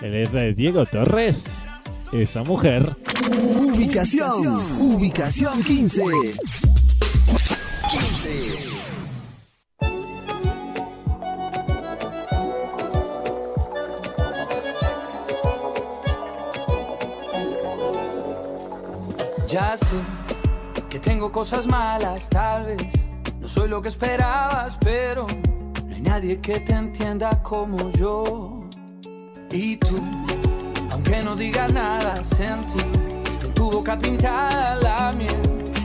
Él 0.00 0.14
es 0.14 0.56
Diego 0.56 0.86
Torres. 0.86 1.62
Esa 2.12 2.42
mujer. 2.42 2.96
Ubicación, 3.30 4.80
ubicación 4.80 5.62
15. 5.62 6.02
15. 7.90 8.78
Ya 19.48 19.76
sé 19.76 19.86
que 20.88 20.98
tengo 20.98 21.30
cosas 21.30 21.66
malas, 21.66 22.28
tal 22.30 22.66
vez 22.66 22.86
no 23.40 23.48
soy 23.48 23.68
lo 23.68 23.82
que 23.82 23.88
esperabas, 23.88 24.78
pero 24.80 25.26
no 25.86 25.94
hay 25.94 26.00
nadie 26.00 26.40
que 26.40 26.60
te 26.60 26.72
entienda 26.72 27.42
como 27.42 27.90
yo. 27.92 28.66
Y 29.50 29.76
tú, 29.76 30.00
aunque 31.08 31.24
no 31.24 31.36
digas 31.36 31.72
nada, 31.72 32.22
sentí 32.22 32.80
en 33.42 33.54
tu 33.54 33.70
boca 33.70 33.96
pintada 33.96 34.76
la 34.76 35.12
miel 35.12 35.40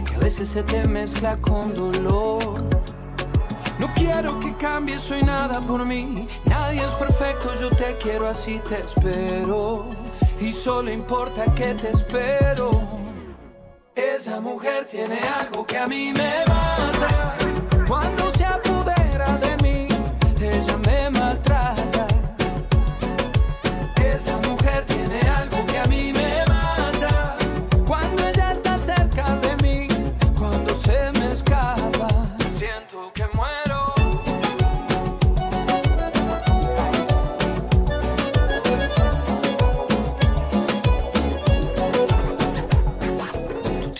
que 0.06 0.16
a 0.16 0.20
veces 0.20 0.50
se 0.50 0.64
te 0.64 0.86
mezcla 0.86 1.38
con 1.38 1.74
dolor. 1.74 2.64
No 3.80 3.88
quiero 3.96 4.38
que 4.42 4.54
cambies, 4.56 5.02
soy 5.02 5.24
nada 5.24 5.62
por 5.62 5.86
mí. 5.86 6.28
Nadie 6.46 6.86
es 6.86 6.94
perfecto, 6.94 7.54
yo 7.60 7.70
te 7.70 7.96
quiero 8.02 8.28
así, 8.28 8.62
te 8.68 8.82
espero. 8.82 9.88
Y 10.42 10.52
solo 10.52 10.92
importa 10.92 11.46
que 11.56 11.74
te 11.74 11.92
espero. 11.92 12.70
Esa 13.96 14.42
mujer 14.42 14.88
tiene 14.88 15.20
algo 15.20 15.66
que 15.66 15.78
a 15.78 15.88
mí 15.88 16.12
me 16.14 16.44
mata. 16.48 17.38
Cuando 17.88 18.23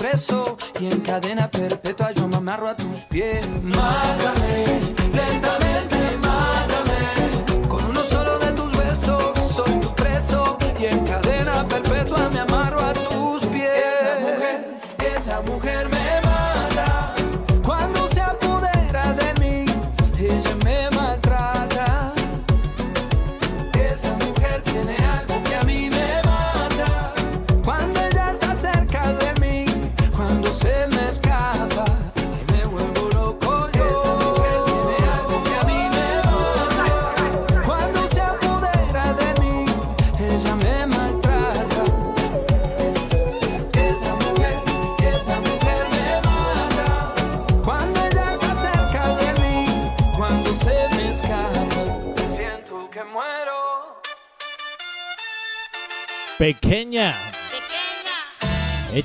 Preso 0.00 0.56
y 0.80 0.86
en 0.86 1.00
cadena 1.00 1.50
perpetua 1.50 2.12
yo 2.12 2.26
me 2.26 2.36
amarro 2.36 2.68
a 2.68 2.76
tus 2.76 3.00
pies. 3.04 3.46
Mátame, 3.62 4.80
lentamente, 5.12 5.99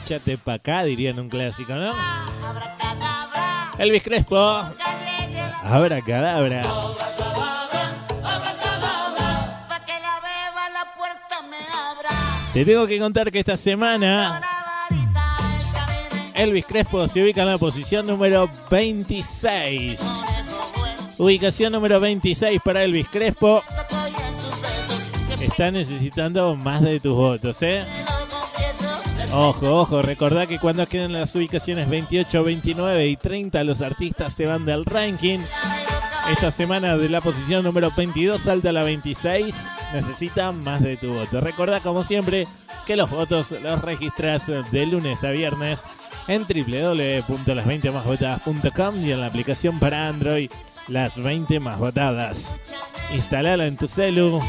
Échate 0.05 0.37
pa' 0.37 0.53
acá, 0.53 0.83
dirían 0.83 1.17
un 1.17 1.29
clásico, 1.29 1.73
¿no? 1.73 1.91
Elvis 3.79 4.03
Crespo. 4.03 4.37
Abra 5.63 5.99
cadabra. 6.03 6.61
Te 12.53 12.63
tengo 12.65 12.85
que 12.85 12.99
contar 12.99 13.31
que 13.31 13.39
esta 13.39 13.57
semana 13.57 14.43
Elvis 16.35 16.67
Crespo 16.67 17.07
se 17.07 17.23
ubica 17.23 17.41
en 17.41 17.49
la 17.49 17.57
posición 17.57 18.05
número 18.05 18.47
26. 18.69 19.99
Ubicación 21.17 21.73
número 21.73 21.99
26 21.99 22.61
para 22.63 22.83
Elvis 22.83 23.07
Crespo. 23.07 23.63
Está 25.41 25.71
necesitando 25.71 26.55
más 26.55 26.83
de 26.83 26.99
tus 26.99 27.15
votos, 27.15 27.59
¿eh? 27.63 27.83
Ojo, 29.33 29.81
ojo, 29.81 30.01
recordá 30.01 30.47
que 30.47 30.59
cuando 30.59 30.85
quedan 30.87 31.13
las 31.13 31.33
ubicaciones 31.35 31.87
28, 31.89 32.43
29 32.43 33.07
y 33.07 33.15
30 33.15 33.63
los 33.63 33.81
artistas 33.81 34.33
se 34.33 34.45
van 34.45 34.65
del 34.65 34.83
ranking. 34.85 35.39
Esta 36.31 36.51
semana 36.51 36.97
de 36.97 37.09
la 37.09 37.21
posición 37.21 37.63
número 37.63 37.91
22 37.95 38.41
salta 38.41 38.69
a 38.69 38.73
la 38.73 38.83
26. 38.83 39.67
Necesita 39.93 40.51
más 40.51 40.81
de 40.81 40.97
tu 40.97 41.13
voto. 41.13 41.39
Recordá 41.39 41.81
como 41.81 42.03
siempre 42.03 42.47
que 42.85 42.95
los 42.95 43.09
votos 43.09 43.55
los 43.63 43.81
registras 43.81 44.51
de 44.71 44.85
lunes 44.85 45.23
a 45.23 45.31
viernes 45.31 45.85
en 46.27 46.43
www.las20másvotadas.com 46.43 49.03
y 49.03 49.11
en 49.11 49.21
la 49.21 49.27
aplicación 49.27 49.79
para 49.79 50.07
Android 50.07 50.51
Las 50.87 51.21
20 51.21 51.59
Más 51.59 51.77
Votadas. 51.79 52.59
Instalala 53.13 53.67
en 53.67 53.77
tu 53.77 53.87
celu 53.87 54.41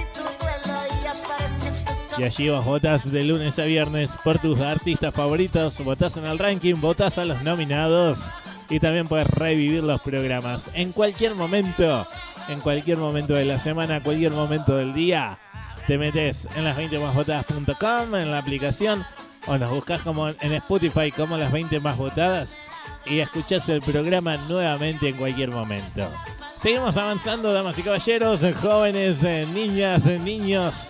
y 2.18 2.22
allí 2.22 2.48
vos 2.48 2.64
votás 2.64 3.10
de 3.10 3.24
lunes 3.24 3.58
a 3.58 3.64
viernes 3.64 4.16
por 4.24 4.38
tus 4.38 4.60
artistas 4.60 5.12
favoritos, 5.12 5.82
votás 5.84 6.16
en 6.16 6.26
el 6.26 6.38
ranking, 6.38 6.74
votás 6.80 7.18
a 7.18 7.24
los 7.24 7.42
nominados 7.42 8.30
y 8.70 8.80
también 8.80 9.06
puedes 9.06 9.26
revivir 9.28 9.84
los 9.84 10.00
programas 10.00 10.70
en 10.74 10.92
cualquier 10.92 11.34
momento, 11.34 12.06
en 12.48 12.60
cualquier 12.60 12.98
momento 12.98 13.34
de 13.34 13.44
la 13.44 13.58
semana, 13.58 14.02
cualquier 14.02 14.32
momento 14.32 14.76
del 14.76 14.94
día. 14.94 15.38
Te 15.86 15.98
metes 15.98 16.48
en 16.56 16.64
las 16.64 16.76
20 16.76 16.98
másvotadas.com, 16.98 18.14
en 18.14 18.30
la 18.30 18.38
aplicación, 18.38 19.04
o 19.46 19.58
nos 19.58 19.70
buscas 19.70 20.00
como 20.00 20.28
en 20.28 20.52
Spotify 20.54 21.12
como 21.12 21.36
las 21.36 21.52
20 21.52 21.80
más 21.80 21.96
votadas 21.96 22.58
y 23.04 23.20
escuchás 23.20 23.68
el 23.68 23.80
programa 23.80 24.36
nuevamente 24.36 25.08
en 25.08 25.16
cualquier 25.16 25.50
momento. 25.50 26.10
Seguimos 26.58 26.96
avanzando, 26.96 27.52
damas 27.52 27.78
y 27.78 27.82
caballeros, 27.82 28.40
jóvenes, 28.60 29.22
eh, 29.22 29.46
niñas, 29.52 30.06
eh, 30.06 30.18
niños. 30.18 30.88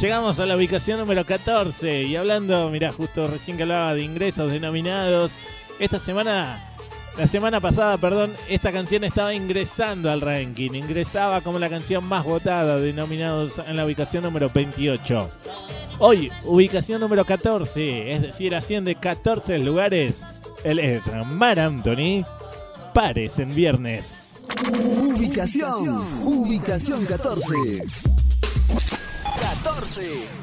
Llegamos 0.00 0.40
a 0.40 0.46
la 0.46 0.56
ubicación 0.56 0.98
número 0.98 1.24
14 1.24 2.02
y 2.02 2.16
hablando, 2.16 2.68
mira, 2.70 2.92
justo 2.92 3.28
recién 3.28 3.56
que 3.56 3.62
hablaba 3.62 3.94
de 3.94 4.02
ingresos 4.02 4.50
denominados, 4.50 5.38
esta 5.78 6.00
semana, 6.00 6.74
la 7.16 7.26
semana 7.26 7.60
pasada, 7.60 7.96
perdón, 7.98 8.32
esta 8.48 8.72
canción 8.72 9.04
estaba 9.04 9.32
ingresando 9.32 10.10
al 10.10 10.20
ranking, 10.20 10.72
ingresaba 10.72 11.40
como 11.40 11.58
la 11.60 11.68
canción 11.68 12.04
más 12.04 12.24
votada 12.24 12.78
de 12.78 12.92
nominados 12.92 13.58
en 13.58 13.76
la 13.76 13.84
ubicación 13.84 14.24
número 14.24 14.50
28. 14.52 15.30
Hoy, 15.98 16.32
ubicación 16.44 17.00
número 17.00 17.24
14, 17.24 18.12
es 18.12 18.22
decir, 18.22 18.56
asciende 18.56 18.96
14 18.96 19.60
lugares. 19.60 20.24
Él 20.64 20.80
es 20.80 21.04
Mar 21.26 21.60
Anthony, 21.60 22.24
Pares 22.92 23.38
en 23.38 23.54
viernes. 23.54 24.46
Ubicación, 25.00 26.22
ubicación 26.24 27.04
14. 27.06 27.84
14. 29.42 30.41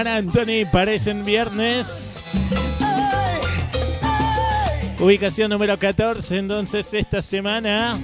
Mar 0.00 0.08
Anthony 0.08 0.64
parecen 0.72 1.26
viernes. 1.26 2.30
Ubicación 4.98 5.50
número 5.50 5.78
14, 5.78 6.38
entonces 6.38 6.94
esta 6.94 7.20
semana. 7.20 8.00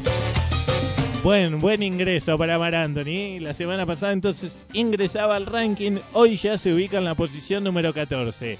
Buen, 1.22 1.59
buen 1.59 1.82
ingreso 1.82 2.36
para 2.36 2.59
Mar 2.59 2.74
Anthony. 2.74 3.40
La 3.40 3.55
semana 3.55 3.86
pasada 3.86 4.12
entonces 4.12 4.66
ingresaba 4.74 5.36
al 5.36 5.47
ranking, 5.47 5.92
hoy 6.12 6.36
ya 6.36 6.59
se 6.59 6.74
ubica 6.74 6.99
en 6.99 7.05
la 7.05 7.14
posición 7.14 7.64
número 7.64 7.94
14. 7.94 8.59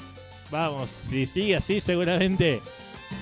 Vamos, 0.51 0.89
si 0.89 1.26
sigue 1.26 1.57
así 1.57 1.78
seguramente 1.78 2.62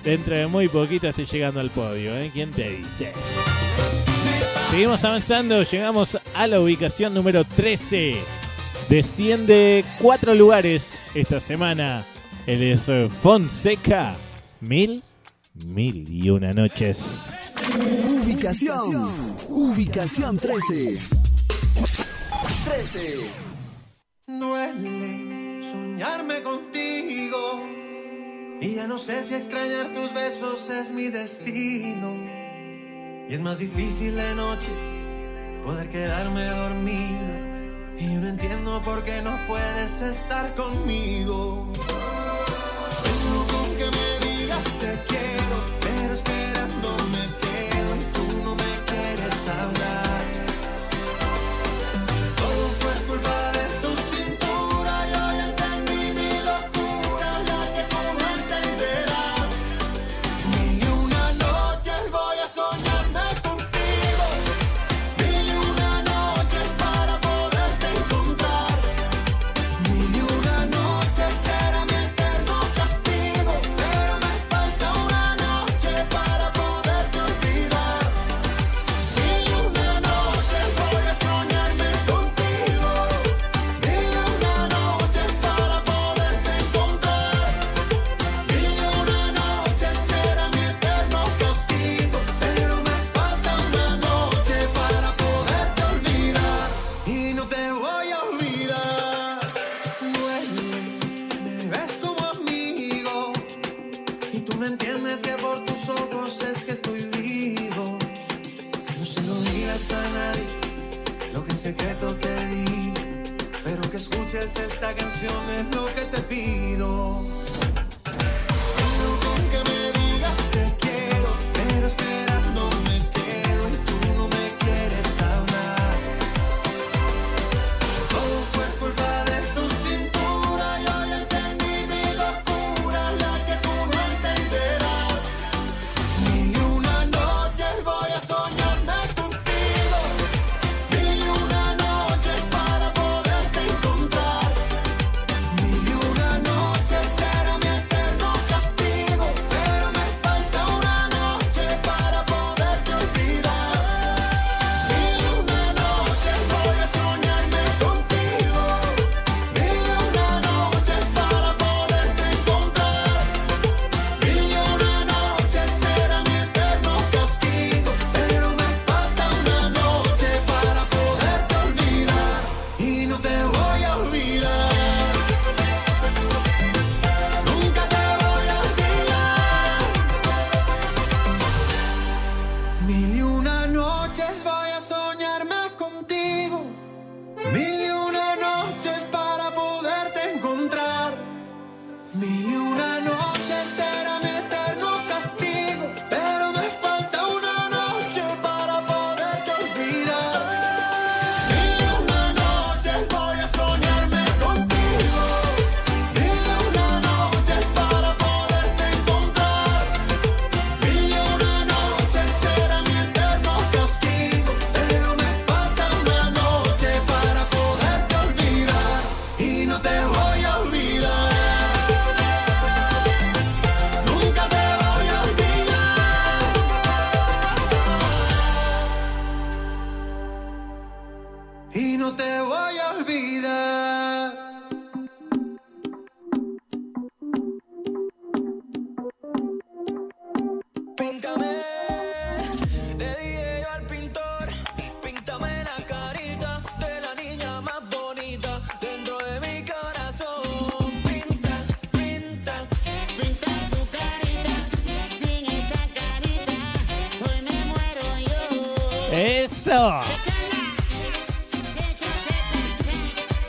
dentro 0.04 0.36
de 0.36 0.46
muy 0.46 0.68
poquito 0.68 1.08
esté 1.08 1.24
llegando 1.24 1.58
al 1.58 1.70
podio, 1.70 2.16
¿eh? 2.16 2.30
¿Quién 2.32 2.52
te 2.52 2.70
dice? 2.70 3.12
Seguimos 4.70 5.04
avanzando, 5.04 5.64
llegamos 5.64 6.16
a 6.36 6.46
la 6.46 6.60
ubicación 6.60 7.14
número 7.14 7.42
13. 7.42 8.43
Desciende 8.88 9.82
cuatro 9.98 10.34
lugares 10.34 10.94
esta 11.14 11.40
semana. 11.40 12.04
Él 12.46 12.62
es 12.62 12.88
eh, 12.88 13.08
Fonseca. 13.22 14.14
Mil, 14.60 15.02
mil 15.54 16.06
y 16.10 16.28
una 16.28 16.52
noches. 16.52 17.40
Ubicación. 18.22 19.36
Ubicación 19.48 20.38
13. 20.38 20.98
13. 22.64 23.30
Duele 24.26 25.62
soñarme 25.62 26.42
contigo. 26.42 27.64
Y 28.60 28.74
ya 28.74 28.86
no 28.86 28.98
sé 28.98 29.24
si 29.24 29.34
extrañar 29.34 29.94
tus 29.94 30.12
besos 30.12 30.68
es 30.68 30.90
mi 30.90 31.08
destino. 31.08 32.14
Y 33.28 33.34
es 33.34 33.40
más 33.40 33.58
difícil 33.58 34.14
de 34.14 34.34
noche 34.34 34.70
poder 35.64 35.88
quedarme 35.88 36.44
dormido 36.44 37.33
y 37.98 38.06
no 38.06 38.28
entiendo 38.28 38.82
por 38.82 39.04
qué 39.04 39.22
no 39.22 39.36
puedes 39.46 40.02
estar 40.02 40.54
conmigo. 40.54 41.66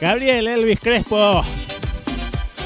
Gabriel 0.05 0.47
Elvis 0.47 0.79
Crespo 0.79 1.43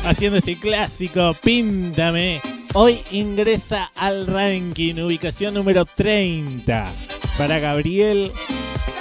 haciendo 0.05 0.39
este 0.39 0.59
clásico, 0.59 1.33
Píntame. 1.41 2.41
Hoy 2.73 2.99
ingresa 3.11 3.93
al 3.95 4.27
ranking, 4.27 4.95
ubicación 4.95 5.53
número 5.53 5.85
30 5.85 6.91
para 7.37 7.59
Gabriel. 7.59 8.33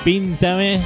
Píntame. 0.05 0.78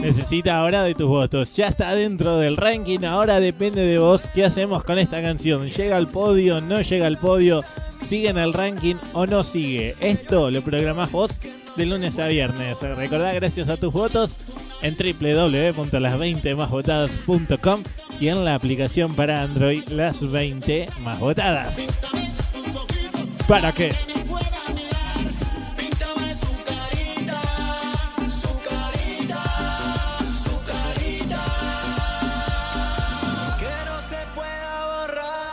Necesita 0.00 0.58
ahora 0.58 0.84
de 0.84 0.94
tus 0.94 1.08
votos. 1.08 1.56
Ya 1.56 1.66
está 1.66 1.96
dentro 1.96 2.38
del 2.38 2.56
ranking, 2.56 3.02
ahora 3.02 3.40
depende 3.40 3.84
de 3.84 3.98
vos 3.98 4.30
qué 4.32 4.44
hacemos 4.44 4.84
con 4.84 5.00
esta 5.00 5.20
canción. 5.20 5.68
¿Llega 5.68 5.96
al 5.96 6.06
podio? 6.06 6.60
¿No 6.60 6.80
llega 6.80 7.08
al 7.08 7.18
podio? 7.18 7.64
¿Sigue 8.06 8.28
en 8.28 8.38
el 8.38 8.52
ranking 8.52 8.94
o 9.14 9.26
no 9.26 9.42
sigue? 9.42 9.96
Esto 9.98 10.48
lo 10.48 10.62
programás 10.62 11.10
vos 11.10 11.40
de 11.76 11.86
lunes 11.86 12.20
a 12.20 12.28
viernes. 12.28 12.82
Recordá, 12.82 13.32
gracias 13.32 13.68
a 13.68 13.76
tus 13.76 13.92
votos, 13.92 14.38
en 14.82 14.94
www.las20másvotadas.com 14.96 17.82
y 18.20 18.28
en 18.28 18.44
la 18.44 18.54
aplicación 18.54 19.14
para 19.14 19.42
Android 19.42 19.88
Las 19.88 20.30
20 20.30 20.90
Más 21.00 21.18
Votadas. 21.18 22.02
¿Para 23.48 23.72
qué? 23.72 23.88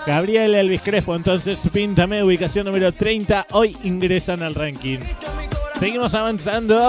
Gabriel 0.10 0.56
Elvis 0.56 0.82
Crespo, 0.82 1.16
entonces 1.16 1.70
píntame, 1.72 2.24
ubicación 2.24 2.66
número 2.66 2.92
30. 2.92 3.46
Hoy 3.52 3.78
ingresan 3.84 4.42
al 4.42 4.56
ranking. 4.56 4.98
Seguimos 5.80 6.16
avanzando. 6.16 6.80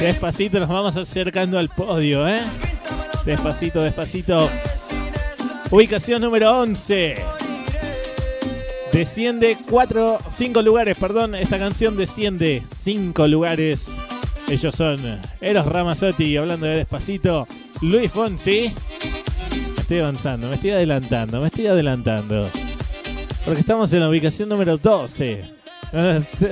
Despacito 0.00 0.60
nos 0.60 0.68
vamos 0.68 0.96
acercando 0.96 1.58
al 1.58 1.68
podio, 1.70 2.28
¿eh? 2.28 2.40
Despacito, 3.24 3.82
despacito. 3.82 4.50
Ubicación 5.70 6.20
número 6.20 6.60
11. 6.60 7.16
Desciende 8.92 9.56
4, 9.68 10.18
5 10.28 10.62
lugares, 10.62 10.96
perdón. 10.98 11.34
Esta 11.34 11.58
canción 11.58 11.96
desciende 11.96 12.62
5 12.76 13.26
lugares. 13.26 13.98
Ellos 14.48 14.74
son 14.74 15.20
Eros 15.40 15.66
Ramazzotti, 15.66 16.36
hablando 16.36 16.66
de 16.66 16.76
despacito. 16.76 17.48
Luis 17.80 18.12
Fonsi. 18.12 18.72
Me 19.74 19.80
estoy 19.80 19.98
avanzando, 19.98 20.48
me 20.48 20.54
estoy 20.56 20.70
adelantando, 20.70 21.40
me 21.40 21.46
estoy 21.46 21.68
adelantando. 21.68 22.50
Porque 23.44 23.60
estamos 23.60 23.92
en 23.92 24.00
la 24.00 24.08
ubicación 24.08 24.48
número 24.48 24.76
12. 24.76 25.44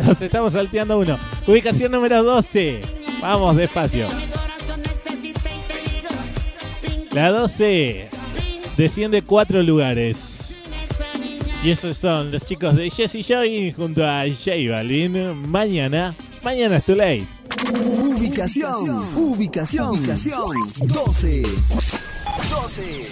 Nos 0.07 0.23
estamos 0.23 0.55
salteando 0.55 0.99
uno. 0.99 1.19
Ubicación 1.47 1.93
número 1.93 2.23
12. 2.23 3.04
Vamos 3.25 3.57
despacio. 3.57 4.07
La 7.11 7.31
12 7.31 8.11
desciende 8.77 9.23
4 9.23 9.63
lugares. 9.63 10.59
Y 11.63 11.71
esos 11.71 11.97
son 11.97 12.31
los 12.31 12.45
chicos 12.45 12.77
de 12.77 12.91
Jesse 12.91 13.27
Joy 13.27 13.73
junto 13.73 14.07
a 14.07 14.25
J 14.29 14.71
Balvin. 14.71 15.51
Mañana, 15.51 16.15
mañana 16.43 16.77
es 16.77 16.85
too 16.85 16.97
late. 16.97 17.25
Ubicación, 17.97 19.17
ubicación, 19.17 20.01
ubicación 20.01 20.51
12. 20.83 21.43
12. 22.51 23.09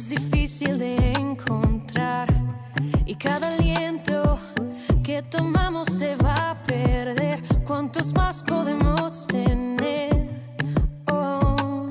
Es 0.00 0.08
difícil 0.08 0.78
de 0.78 0.96
encontrar 1.12 2.26
y 3.04 3.14
cada 3.16 3.48
aliento 3.54 4.38
que 5.02 5.22
tomamos 5.22 5.88
se 5.88 6.16
va 6.16 6.52
a 6.52 6.62
perder. 6.62 7.42
¿Cuántos 7.66 8.14
más 8.14 8.42
podemos 8.42 9.26
tener? 9.26 10.26
Oh. 11.12 11.86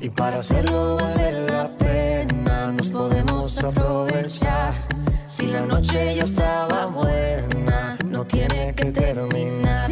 Y 0.00 0.08
para 0.08 0.36
hacerlo 0.36 0.96
vale 0.96 1.46
la 1.48 1.66
pena, 1.76 2.72
nos 2.72 2.90
podemos 2.92 3.62
aprovechar. 3.62 4.72
Si 5.26 5.48
la 5.48 5.60
noche 5.66 6.16
ya 6.16 6.22
estaba 6.22 6.86
buena, 6.86 7.98
no 8.08 8.24
tiene 8.24 8.74
que 8.74 8.86
terminar. 8.86 9.86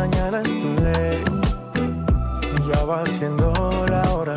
Mañana 0.00 0.40
es 0.40 0.58
tu 0.58 0.68
ley, 0.82 1.22
ya 2.68 2.84
va 2.86 3.04
siendo 3.04 3.52
la 3.86 4.02
hora. 4.14 4.34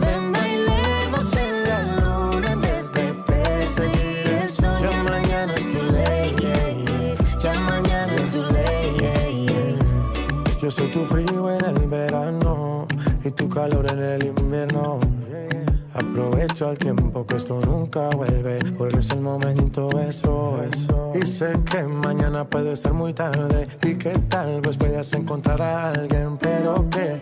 Ven, 0.00 0.30
bailemos 0.32 1.28
en 1.46 1.54
la 1.68 1.78
luna 1.98 2.52
en 2.52 2.60
vez 2.60 2.92
de 2.92 3.06
perseguir 3.30 4.26
el 4.42 4.52
sol. 4.52 4.78
Ya 4.82 5.02
mañana 5.04 5.54
es 5.54 5.72
yeah, 5.72 6.24
yeah. 6.42 7.14
ya 7.44 7.54
mañana 7.60 8.12
es 8.14 8.32
yeah, 8.34 9.28
yeah. 9.46 9.78
Yo 10.60 10.70
soy 10.70 10.90
tu 10.90 11.02
frío 11.04 11.50
en 11.50 11.64
el 11.64 11.88
verano 11.88 12.86
y 13.24 13.30
tu 13.30 13.48
calor 13.48 13.86
en 13.90 14.00
el 14.00 14.22
invierno. 14.26 15.00
Aprovecho 15.98 16.70
el 16.70 16.78
tiempo 16.78 17.26
que 17.26 17.34
esto 17.34 17.60
nunca 17.60 18.08
vuelve, 18.10 18.60
porque 18.78 19.00
es 19.00 19.10
el 19.10 19.20
momento 19.20 19.90
eso, 19.98 20.62
eso. 20.62 21.12
Y 21.20 21.26
sé 21.26 21.52
que 21.68 21.82
mañana 21.82 22.44
puede 22.44 22.76
ser 22.76 22.92
muy 22.92 23.12
tarde 23.12 23.66
y 23.84 23.96
que 23.96 24.10
tal 24.28 24.60
vez 24.60 24.76
puedas 24.76 25.12
encontrar 25.14 25.60
a 25.60 25.90
alguien, 25.90 26.38
pero 26.38 26.88
¿qué 26.88 27.20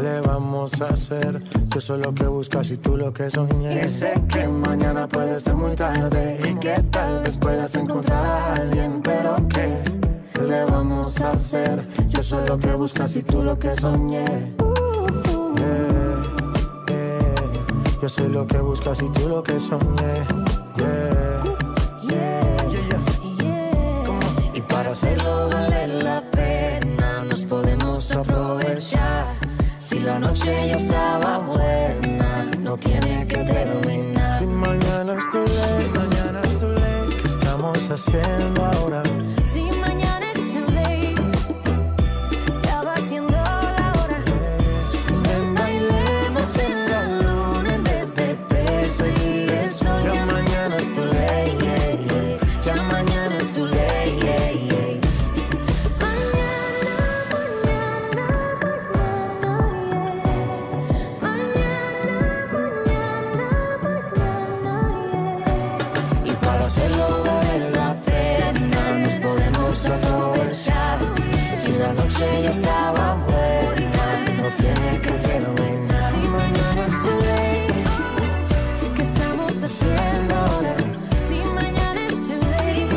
le 0.00 0.22
vamos 0.22 0.80
a 0.80 0.86
hacer? 0.86 1.40
Yo 1.68 1.78
soy 1.78 2.02
lo 2.02 2.14
que 2.14 2.26
buscas 2.26 2.70
y 2.70 2.78
tú 2.78 2.96
lo 2.96 3.12
que 3.12 3.28
soñé. 3.28 3.82
Y 3.82 3.84
sé 3.84 4.14
que 4.32 4.48
mañana 4.48 5.06
puede 5.06 5.34
ser 5.38 5.54
muy 5.54 5.76
tarde 5.76 6.40
y 6.42 6.54
que 6.54 6.82
tal 6.90 7.22
vez 7.22 7.36
puedas 7.36 7.74
encontrar 7.74 8.24
a 8.24 8.54
alguien, 8.54 9.02
pero 9.02 9.36
¿qué 9.50 9.82
le 10.42 10.64
vamos 10.64 11.20
a 11.20 11.32
hacer? 11.32 11.86
Yo 12.08 12.22
soy 12.22 12.48
lo 12.48 12.56
que 12.56 12.72
buscas 12.76 13.14
y 13.14 13.22
tú 13.22 13.42
lo 13.42 13.58
que 13.58 13.68
soñé. 13.68 14.24
Yo 18.06 18.10
soy 18.10 18.28
lo 18.28 18.46
que 18.46 18.58
buscas 18.58 19.02
y 19.02 19.08
tú 19.10 19.28
lo 19.28 19.42
que 19.42 19.58
soñé. 19.58 20.14
Yeah. 20.76 21.42
Y 24.54 24.60
para 24.60 24.90
hacerlo 24.90 25.48
vale 25.52 25.88
la 25.88 26.22
pena, 26.30 27.24
nos 27.24 27.44
podemos 27.44 28.12
aprovechar. 28.12 29.34
Si 29.80 29.98
la 29.98 30.20
noche 30.20 30.68
ya 30.68 30.76
estaba 30.76 31.38
buena, 31.38 32.48
no 32.60 32.76
tiene 32.76 33.26
que 33.26 33.38
terminar. 33.38 34.38
Si 34.38 34.46
mañana 34.46 35.14
es 35.14 35.28
tu 35.30 35.38
ley, 35.38 35.90
mañana 35.92 36.42
es 36.44 36.58
tu 36.60 36.68
ley. 36.68 37.08
¿Qué 37.08 37.26
estamos 37.26 37.90
haciendo 37.90 38.66
ahora? 38.66 39.02
Si 39.42 39.62
mañana 39.62 39.95
ya 72.46 72.52
estaba 72.52 73.14
buena, 73.26 74.06
no 74.40 74.48
tiene 74.54 75.00
que 75.00 75.10
terminar. 75.10 76.10
Si 76.12 76.18
mañana 76.28 76.84
es 76.86 77.02
too 77.02 77.18
late, 77.18 77.84
¿qué 78.94 79.02
estamos 79.02 79.64
haciendo 79.64 80.34
ahora? 80.36 80.74
Si 81.26 81.38
mañana 81.60 82.06
es 82.06 82.22
too 82.22 82.38
late, 82.38 82.88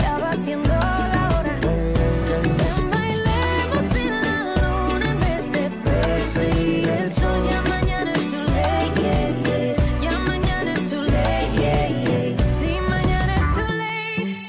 ya 0.00 0.18
va 0.18 0.32
siendo 0.32 0.70
la 1.14 1.22
hora. 1.34 1.54
Ven, 1.60 2.90
bailemos 2.90 3.86
en 3.96 4.14
la 4.24 4.36
luna 4.62 5.06
en 5.10 5.20
vez 5.20 5.52
de 5.52 5.70
perseguir 5.84 6.88
el 6.88 7.12
sol. 7.12 7.46
Ya 7.50 7.60
mañana 7.62 8.12
es 8.14 8.26
too 8.32 8.42
late, 8.56 9.00
yeah, 9.02 9.28
yeah. 9.44 10.00
ya 10.00 10.18
mañana 10.20 10.72
es 10.72 10.88
too 10.90 11.02
late. 11.02 11.52
yeah. 11.60 12.44
Si 12.44 12.70
mañana 12.88 13.34
es 13.36 13.54
too 13.54 13.70
late, 13.82 14.48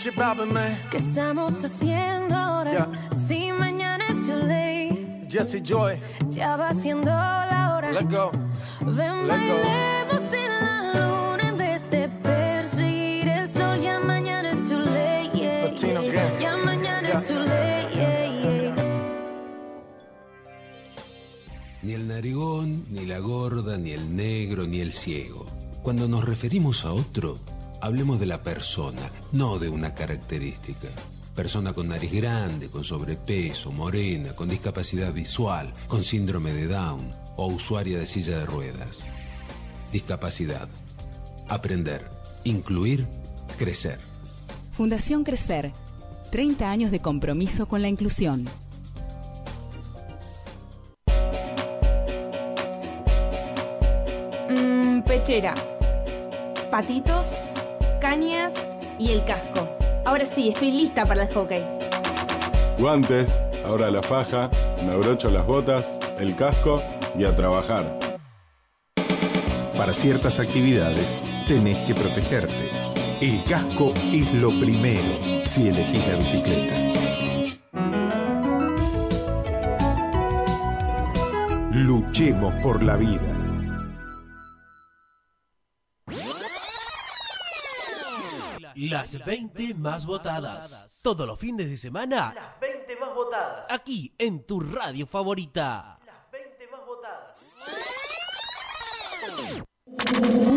¿qué 0.90 0.98
estamos 0.98 1.66
haciendo 1.66 1.99
Jesse 5.40 5.62
Joy, 5.64 5.98
ya 6.32 6.58
va 6.58 6.74
siendo 6.74 7.10
la 7.12 7.74
hora. 7.76 7.92
let 7.94 8.10
go. 8.12 8.30
Ven, 8.82 9.26
Let 9.26 9.48
go. 9.48 9.58
bailemos 9.64 10.34
en 10.34 10.52
la 10.66 10.94
luna 10.94 11.44
en 11.48 11.58
vez 11.58 11.90
de 11.90 12.10
perseguir 12.10 13.28
el 13.30 13.48
sol. 13.48 13.80
Ya 13.82 14.02
mañana 14.02 14.52
es 14.52 14.66
too 14.66 14.80
late, 14.80 15.32
yeah, 15.34 15.66
Latino 15.72 16.02
yeah. 16.02 16.40
Ya 16.40 16.58
mañana 16.58 17.10
es 17.10 17.26
too 17.26 17.40
late, 17.40 17.88
yeah, 17.96 18.42
yeah. 18.42 18.76
Ni 21.84 21.94
el 21.94 22.08
narigón, 22.10 22.84
ni 22.92 23.06
la 23.06 23.20
gorda, 23.20 23.78
ni 23.78 23.92
el 23.92 24.14
negro, 24.14 24.68
ni 24.68 24.82
el 24.82 24.92
ciego. 24.92 25.46
Cuando 25.84 26.10
nos 26.10 26.26
referimos 26.26 26.84
a 26.84 26.92
otro, 26.92 27.40
hablemos 27.80 28.20
de 28.20 28.26
la 28.26 28.44
persona, 28.44 29.10
no 29.32 29.58
de 29.58 29.70
una 29.70 29.94
característica. 29.94 30.90
Persona 31.36 31.74
con 31.74 31.88
nariz 31.88 32.12
grande, 32.12 32.70
con 32.70 32.84
sobrepeso, 32.84 33.72
morena, 33.72 34.34
con 34.34 34.50
discapacidad 34.50 35.14
visual, 35.14 35.74
con 35.88 36.04
síndrome 36.04 36.52
de 36.54 36.68
Down 36.68 37.14
o 37.36 37.48
usuaria 37.48 37.98
de 37.98 38.06
silla 38.06 38.40
de 38.40 38.46
ruedas. 38.46 39.06
Discapacidad. 39.92 40.68
Aprender. 41.48 42.10
Incluir. 42.44 43.08
Crecer. 43.58 44.00
Fundación 44.72 45.24
Crecer. 45.24 45.72
30 46.32 46.70
años 46.70 46.92
de 46.92 47.00
compromiso 47.00 47.68
con 47.68 47.82
la 47.82 47.90
inclusión. 47.90 48.46
Mm, 54.50 55.02
pechera, 55.02 55.56
patitos, 56.70 57.54
cañas 58.00 58.54
y 59.00 59.10
el 59.10 59.26
casco. 59.26 59.79
Ahora 60.06 60.26
sí, 60.26 60.50
estoy 60.50 60.72
lista 60.72 61.06
para 61.06 61.24
el 61.24 61.34
hockey. 61.34 61.64
Guantes, 62.78 63.50
ahora 63.66 63.92
la 63.92 64.02
faja, 64.02 64.50
me 64.84 64.94
abrocho 64.94 65.30
las 65.30 65.46
botas, 65.46 66.00
el 66.18 66.36
casco 66.36 66.82
y 67.18 67.26
a 67.26 67.36
trabajar. 67.36 68.00
Para 69.78 69.94
ciertas 69.94 70.40
actividades 70.40 71.24
tenés 71.48 71.78
que 71.86 71.94
protegerte. 71.94 72.70
El 73.22 73.44
casco 73.44 73.94
es 74.14 74.34
lo 74.34 74.50
primero 74.60 75.44
si 75.44 75.68
elegís 75.68 76.08
la 76.08 76.16
bicicleta. 76.16 76.76
Luchemos 81.72 82.54
por 82.62 82.82
la 82.84 82.96
vida. 82.96 83.39
Las 88.88 89.26
20 89.26 89.74
más 89.74 90.06
votadas. 90.06 91.02
Todos 91.02 91.28
los 91.28 91.38
fines 91.38 91.70
de 91.70 91.76
semana. 91.76 92.32
Las 92.34 92.60
20 92.62 92.96
más 92.96 93.14
votadas. 93.14 93.68
Aquí 93.70 94.14
en 94.18 94.46
tu 94.46 94.62
radio 94.62 95.06
favorita. 95.06 96.00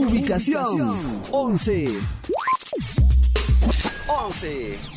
Ubicación 0.06 1.22
11. 1.32 2.00
11. 4.06 4.91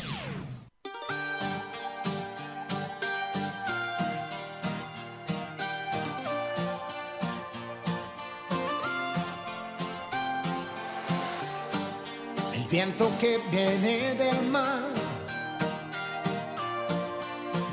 Viento 12.76 13.10
que 13.18 13.38
viene 13.50 14.14
del 14.16 14.48
mar 14.48 14.82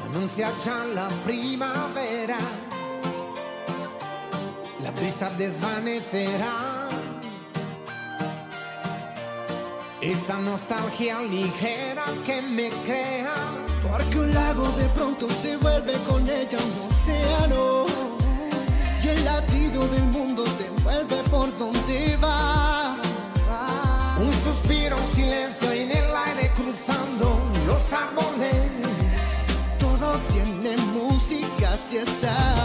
anuncia 0.06 0.50
ya 0.64 0.86
la 0.96 1.10
primavera. 1.26 2.38
La 4.82 4.92
brisa 4.92 5.30
desvanecerá 5.32 6.88
esa 10.00 10.38
nostalgia 10.38 11.22
ligera 11.22 12.06
que 12.26 12.42
me 12.42 12.70
crea. 12.86 13.36
Porque 13.82 14.20
un 14.20 14.34
lago 14.34 14.70
de 14.80 14.86
pronto 14.96 15.28
se 15.30 15.58
vuelve 15.58 15.96
con 16.08 16.22
ella 16.30 16.58
un 16.70 16.76
océano. 16.88 17.86
Y 19.04 19.08
el 19.10 19.26
latido 19.26 19.86
del 19.86 20.06
mundo 20.16 20.46
te 20.58 20.66
envuelve 20.68 21.18
por 21.30 21.58
donde 21.58 22.16
va. 22.24 22.63
Si 31.84 31.98
está. 31.98 32.63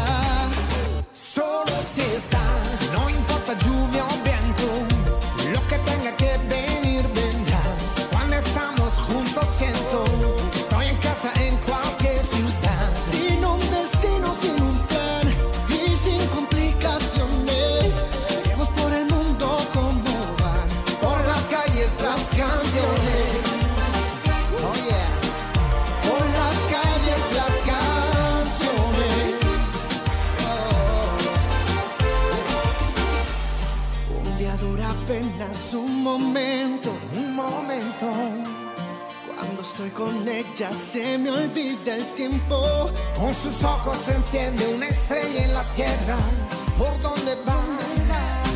Día 34.48 34.56
dura 34.56 34.90
apenas 34.90 35.74
un 35.74 36.02
momento, 36.02 36.90
un 37.14 37.34
momento. 37.34 38.06
Cuando 39.26 39.60
estoy 39.60 39.90
con 39.90 40.26
ella 40.26 40.72
se 40.72 41.18
me 41.18 41.30
olvida 41.30 41.96
el 41.96 42.14
tiempo. 42.14 42.90
Con 43.14 43.34
sus 43.34 43.62
ojos 43.62 43.98
se 44.06 44.14
enciende 44.14 44.66
una 44.74 44.86
estrella 44.86 45.44
en 45.44 45.52
la 45.52 45.64
tierra. 45.74 46.16
¿Por 46.78 46.98
donde 47.02 47.34
va? 47.46 47.62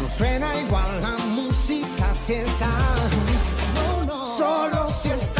No 0.01 0.09
suena 0.09 0.59
igual 0.63 1.03
la 1.03 1.19
música 1.27 2.15
si. 2.15 2.37
No, 3.75 4.05
no. 4.07 4.25
Solo 4.25 4.89
si 4.91 5.11
está. 5.11 5.32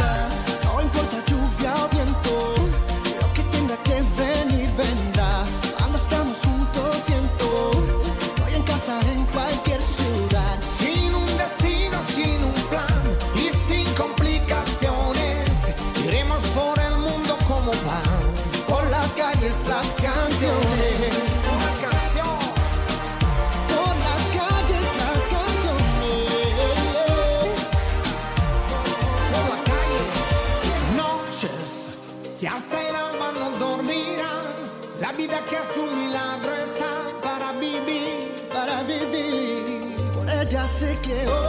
Ella 41.21 41.42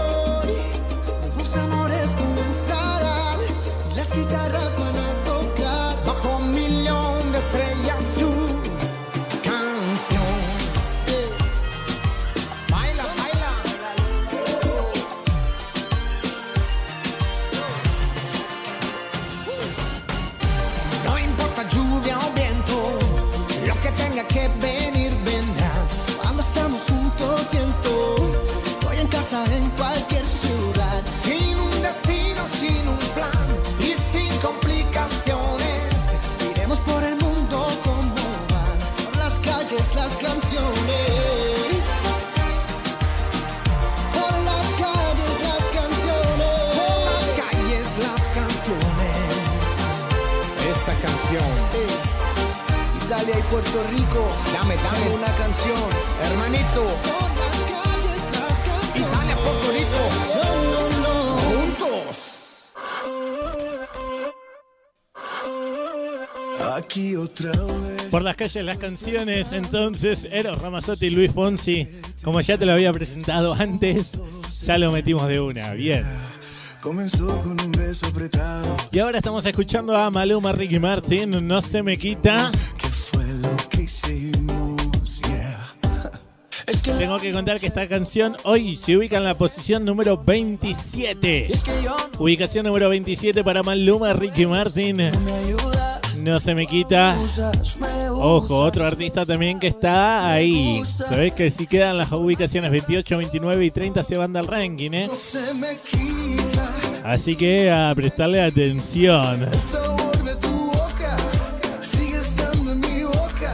Puerto 53.75 53.91
Rico, 53.91 54.29
Dame, 54.53 54.77
dame 54.77 55.14
una 55.16 55.27
canción. 55.37 55.77
Hermanito, 56.22 56.85
Por 57.03 57.31
las 57.41 57.59
calles 57.66 58.22
las 58.39 58.61
canciones. 58.61 58.95
Italia, 58.95 59.37
Puerto 59.37 59.72
Rico. 59.72 60.01
No, 60.37 60.47
no, 60.70 61.03
no. 61.03 61.14
Juntos. 61.51 62.70
Aquí 66.77 67.16
otra 67.16 67.51
vez. 67.51 68.03
Por 68.12 68.22
las 68.22 68.37
calles, 68.37 68.64
las 68.64 68.79
canciones, 68.79 69.53
entonces, 69.53 70.29
Eros 70.31 70.62
Ramazzotti 70.62 71.07
y 71.07 71.11
Luis 71.11 71.33
Fonsi. 71.33 71.89
Como 72.22 72.41
ya 72.43 72.57
te 72.57 72.66
lo 72.66 72.75
había 72.75 72.93
presentado 72.93 73.55
antes, 73.55 74.20
ya 74.62 74.79
lo 74.79 74.93
metimos 74.93 75.27
de 75.27 75.41
una. 75.41 75.72
Bien. 75.72 76.07
Comenzó 76.81 77.41
con 77.41 77.61
un 77.61 77.72
beso 77.72 78.07
apretado. 78.07 78.77
Y 78.93 79.01
ahora 79.01 79.18
estamos 79.18 79.45
escuchando 79.47 79.97
a 79.97 80.12
Maluma 80.12 80.53
Ricky 80.53 80.79
Martin, 80.79 81.45
No 81.49 81.61
se 81.61 81.83
me 81.83 81.99
quita. 81.99 82.53
Tengo 86.85 87.18
que 87.18 87.32
contar 87.32 87.59
que 87.59 87.66
esta 87.66 87.89
canción 87.89 88.37
hoy 88.45 88.76
se 88.76 88.97
ubica 88.97 89.16
en 89.16 89.24
la 89.24 89.39
posición 89.39 89.87
número 89.87 90.18
27. 90.18 91.51
Ubicación 92.18 92.66
número 92.66 92.91
27 92.91 93.43
para 93.43 93.62
Maluma 93.62 94.12
Ricky 94.12 94.45
Martin. 94.45 94.99
No 96.18 96.39
se 96.39 96.55
me 96.55 96.66
quita. 96.66 97.16
Ojo, 98.11 98.61
otro 98.61 98.87
artista 98.87 99.24
también 99.24 99.59
que 99.59 99.68
está 99.68 100.30
ahí. 100.30 100.82
Sabés 100.85 101.32
que 101.32 101.51
si 101.51 101.66
quedan 101.66 101.97
las 101.97 102.12
ubicaciones 102.12 102.70
28, 102.70 103.16
29 103.16 103.64
y 103.64 103.70
30 103.70 104.03
se 104.03 104.16
van 104.18 104.35
del 104.35 104.47
ranking, 104.47 104.91
¿eh? 104.93 105.11
Así 107.03 107.35
que 107.35 107.70
a 107.70 107.95
prestarle 107.95 108.43
atención. 108.43 109.49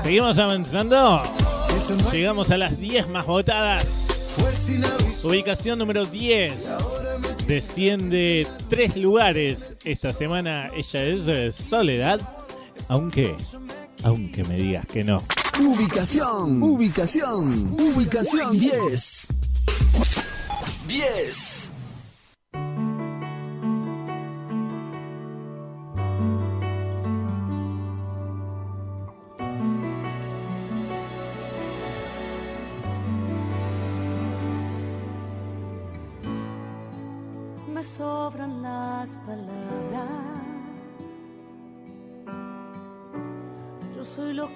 Seguimos 0.03 0.39
avanzando. 0.39 1.39
Llegamos 2.12 2.51
a 2.51 2.59
las 2.59 2.79
10 2.79 3.09
más 3.09 3.27
votadas. 3.27 4.35
Ubicación 5.25 5.79
número 5.79 6.07
10. 6.07 6.71
Desciende 7.47 8.47
tres 8.68 8.97
lugares 8.97 9.75
esta 9.85 10.12
semana. 10.12 10.71
Ella 10.75 11.03
es 11.05 11.29
eh, 11.29 11.51
Soledad. 11.51 12.21
Aunque, 12.89 13.37
aunque 14.03 14.45
me 14.45 14.57
digas 14.57 14.87
que 14.87 15.05
no. 15.05 15.23
Ubicación, 15.61 16.62
ubicación, 16.62 17.75
ubicación 17.79 18.59
10. 18.59 19.27
10. 20.89 21.70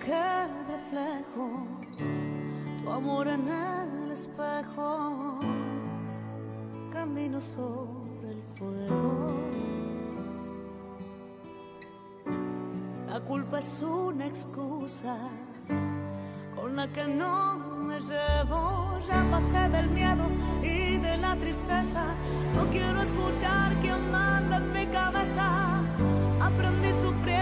Que 0.04 0.46
reflejo, 0.68 1.66
tu 2.82 2.90
amor 2.90 3.26
en 3.28 3.48
el 3.48 4.10
espejo. 4.12 5.38
Camino 6.92 7.40
sobre 7.40 8.32
el 8.32 8.42
fuego. 8.58 9.32
La 13.08 13.20
culpa 13.20 13.60
es 13.60 13.82
una 13.82 14.26
excusa 14.26 15.16
con 16.54 16.76
la 16.76 16.86
que 16.88 17.06
no 17.06 17.56
me 17.88 17.98
llevo. 17.98 18.98
Ya 19.08 19.26
pasé 19.30 19.68
del 19.70 19.88
miedo 19.90 20.26
y 20.62 20.98
de 20.98 21.16
la 21.16 21.36
tristeza. 21.36 22.04
No 22.54 22.68
quiero 22.70 23.00
escuchar 23.00 23.74
quién 23.80 24.10
manda 24.10 24.58
en 24.58 24.72
mi 24.72 24.86
cabeza. 24.86 25.80
Aprendí 26.40 26.92
sufriendo 26.92 27.33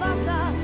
esto 0.00 0.57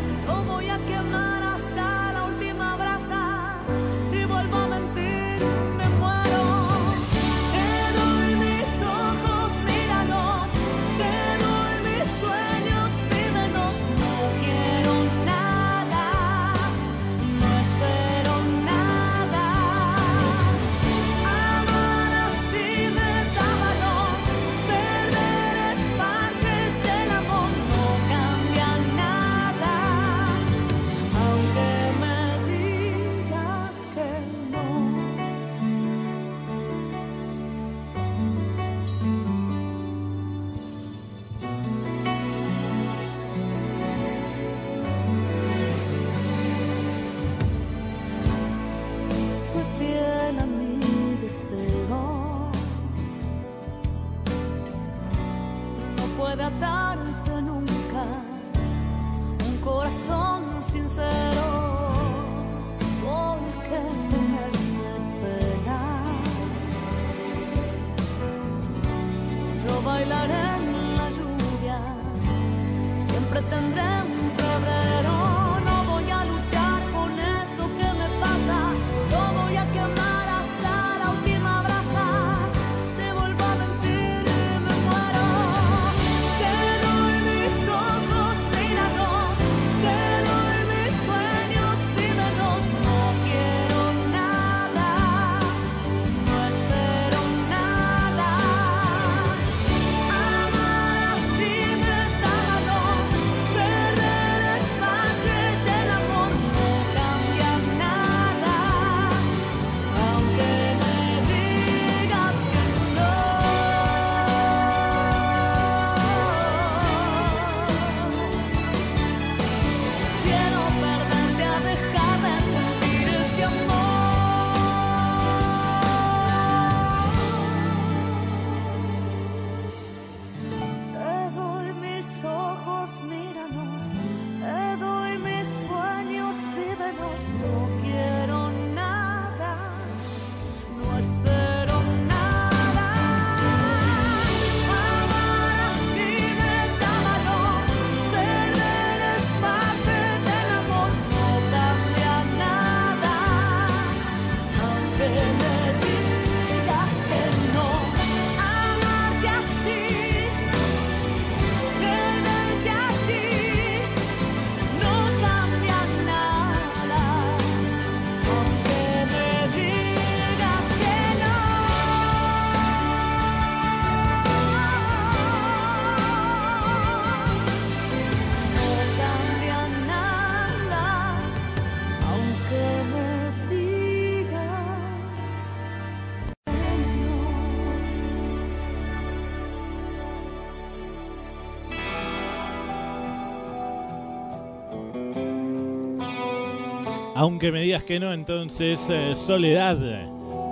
Aunque 197.25 197.51
me 197.51 197.63
digas 197.63 197.83
que 197.83 197.99
no, 197.99 198.13
entonces 198.13 198.91
eh, 198.91 199.15
Soledad 199.15 199.79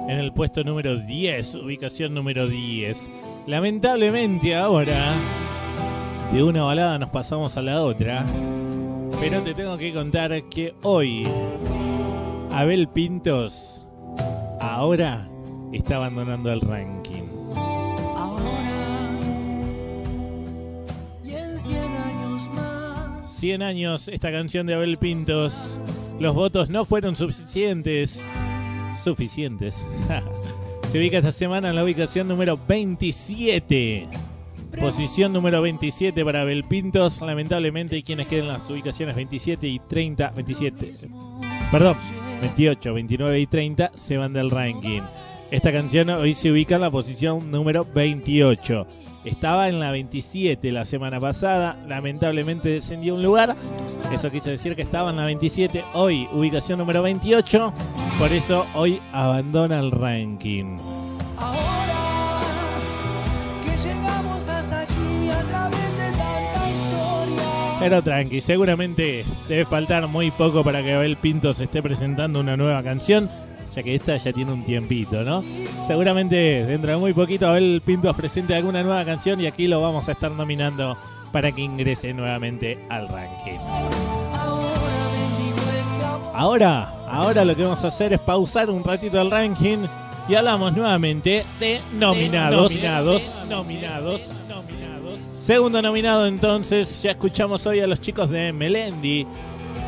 en 0.08 0.18
el 0.18 0.32
puesto 0.32 0.64
número 0.64 0.96
10, 0.96 1.56
ubicación 1.56 2.14
número 2.14 2.48
10. 2.48 3.10
Lamentablemente 3.46 4.56
ahora 4.56 5.14
de 6.32 6.42
una 6.42 6.62
balada 6.62 6.98
nos 6.98 7.10
pasamos 7.10 7.58
a 7.58 7.62
la 7.62 7.82
otra, 7.82 8.24
pero 9.20 9.42
te 9.42 9.52
tengo 9.52 9.76
que 9.76 9.92
contar 9.92 10.44
que 10.44 10.74
hoy 10.80 11.28
Abel 12.50 12.88
Pintos 12.88 13.84
ahora 14.58 15.28
está 15.74 15.96
abandonando 15.96 16.50
el 16.50 16.62
ranking. 16.62 17.24
Y 21.22 21.34
en 21.34 21.58
100 21.58 21.92
años 21.96 22.50
más 22.54 23.30
100 23.30 23.62
años 23.62 24.08
esta 24.08 24.32
canción 24.32 24.66
de 24.66 24.72
Abel 24.72 24.96
Pintos. 24.96 25.78
Los 26.18 26.34
votos 26.34 26.70
no 26.70 26.84
fueron 26.84 27.16
suficientes. 27.16 28.26
Suficientes. 29.02 29.88
Se 30.90 30.98
ubica 30.98 31.18
esta 31.18 31.32
semana 31.32 31.70
en 31.70 31.76
la 31.76 31.84
ubicación 31.84 32.28
número 32.28 32.58
27. 32.68 34.08
Posición 34.78 35.32
número 35.32 35.62
27 35.62 36.24
para 36.24 36.42
Abel 36.42 36.64
Pintos. 36.64 37.20
Lamentablemente, 37.20 37.96
hay 37.96 38.02
quienes 38.02 38.26
quedan 38.26 38.46
en 38.46 38.52
las 38.52 38.68
ubicaciones 38.70 39.16
27 39.16 39.66
y 39.66 39.78
30. 39.78 40.30
27. 40.30 40.92
Perdón, 41.70 41.96
28, 42.42 42.92
29 42.94 43.40
y 43.40 43.46
30 43.46 43.92
se 43.94 44.16
van 44.18 44.32
del 44.32 44.50
ranking. 44.50 45.02
Esta 45.50 45.72
canción 45.72 46.08
hoy 46.10 46.34
se 46.34 46.50
ubica 46.50 46.76
en 46.76 46.80
la 46.82 46.90
posición 46.90 47.50
número 47.50 47.86
28. 47.94 48.86
Estaba 49.24 49.68
en 49.68 49.78
la 49.78 49.92
27 49.92 50.72
la 50.72 50.84
semana 50.84 51.20
pasada, 51.20 51.76
lamentablemente 51.86 52.70
descendió 52.70 53.14
un 53.14 53.22
lugar. 53.22 53.54
Eso 54.12 54.30
quiso 54.30 54.50
decir 54.50 54.74
que 54.74 54.82
estaba 54.82 55.10
en 55.10 55.16
la 55.16 55.24
27, 55.26 55.84
hoy 55.94 56.28
ubicación 56.32 56.80
número 56.80 57.02
28. 57.02 57.72
Por 58.18 58.32
eso 58.32 58.66
hoy 58.74 59.00
abandona 59.12 59.78
el 59.78 59.92
ranking. 59.92 60.76
Pero 67.78 68.00
tranqui, 68.00 68.40
seguramente 68.40 69.24
debe 69.48 69.64
faltar 69.64 70.06
muy 70.06 70.30
poco 70.30 70.62
para 70.62 70.82
que 70.84 70.94
Abel 70.94 71.16
Pinto 71.16 71.52
se 71.52 71.64
esté 71.64 71.82
presentando 71.82 72.38
una 72.38 72.56
nueva 72.56 72.80
canción, 72.82 73.28
ya 73.74 73.82
que 73.82 73.94
esta 73.94 74.16
ya 74.16 74.32
tiene 74.32 74.52
un 74.52 74.64
tiempito, 74.64 75.24
¿no? 75.24 75.44
Seguramente 75.86 76.64
dentro 76.66 76.90
de 76.90 76.96
muy 76.96 77.12
poquito 77.12 77.48
Abel 77.48 77.82
Pintos 77.84 78.14
presente 78.14 78.54
alguna 78.54 78.82
nueva 78.82 79.04
canción 79.04 79.40
y 79.40 79.46
aquí 79.46 79.66
lo 79.66 79.80
vamos 79.80 80.08
a 80.08 80.12
estar 80.12 80.30
nominando 80.30 80.96
para 81.32 81.50
que 81.52 81.62
ingrese 81.62 82.12
nuevamente 82.12 82.78
al 82.88 83.08
ranking. 83.08 83.58
Ahora, 86.34 86.92
ahora 87.08 87.44
lo 87.44 87.56
que 87.56 87.62
vamos 87.62 87.84
a 87.84 87.88
hacer 87.88 88.12
es 88.12 88.20
pausar 88.20 88.70
un 88.70 88.84
ratito 88.84 89.20
el 89.20 89.30
ranking 89.30 89.86
y 90.28 90.34
hablamos 90.34 90.74
nuevamente 90.74 91.44
de 91.58 91.80
nominados. 91.94 92.72
nominados. 92.72 93.46
Nominados. 93.48 94.20
Segundo 95.34 95.82
nominado 95.82 96.26
entonces, 96.26 97.02
ya 97.02 97.10
escuchamos 97.10 97.66
hoy 97.66 97.80
a 97.80 97.86
los 97.86 98.00
chicos 98.00 98.30
de 98.30 98.52
Melendi 98.52 99.26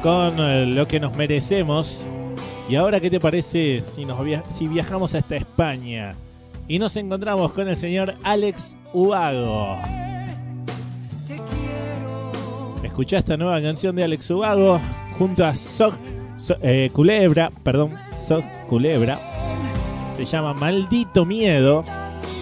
con 0.03 0.39
eh, 0.41 0.67
lo 0.67 0.89
que 0.89 0.99
nos 0.99 1.15
merecemos. 1.15 2.09
Y 2.69 2.77
ahora, 2.77 2.99
¿qué 3.01 3.11
te 3.11 3.21
parece 3.21 3.81
si, 3.83 4.05
nos 4.05 4.19
viajamos 4.59 5.15
hasta 5.15 5.37
España 5.37 6.17
y 6.67 6.79
nos 6.79 6.97
encontramos 6.97 7.53
con 7.53 7.69
el 7.69 7.77
señor 7.77 8.15
Alex 8.23 8.77
Ubago? 8.93 9.77
Escuchá 12.83 13.19
esta 13.19 13.37
nueva 13.37 13.61
canción 13.61 13.95
de 13.97 14.05
Alex 14.05 14.31
Ubago 14.31 14.81
junto 15.19 15.45
a 15.45 15.55
Soc 15.57 15.95
So- 16.39 16.57
eh, 16.63 16.91
Culebra, 16.93 17.51
perdón, 17.63 17.93
Culebra. 18.69 19.21
Se 20.17 20.25
llama 20.25 20.55
Maldito 20.55 21.25
Miedo. 21.25 21.85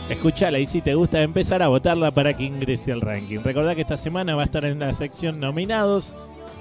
Escuchala 0.09 0.59
y 0.59 0.67
si 0.67 0.83
te 0.83 0.95
gusta 0.95 1.23
empezar 1.23 1.63
a 1.63 1.69
votarla 1.69 2.11
para 2.11 2.35
que 2.37 2.45
ingrese 2.45 2.93
al 2.93 3.01
ranking. 3.01 3.39
Recordá 3.43 3.75
que 3.75 3.81
esta 3.81 3.97
semana 3.97 4.35
va 4.35 4.43
a 4.43 4.45
estar 4.45 4.65
en 4.65 4.79
la 4.81 4.93
sección 4.93 5.41
nominados. 5.41 6.15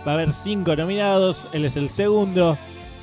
Va 0.07 0.11
a 0.11 0.13
haber 0.15 0.33
cinco 0.33 0.75
nominados. 0.75 1.49
Él 1.51 1.65
es 1.65 1.75
el 1.77 1.89
segundo. 1.89 2.57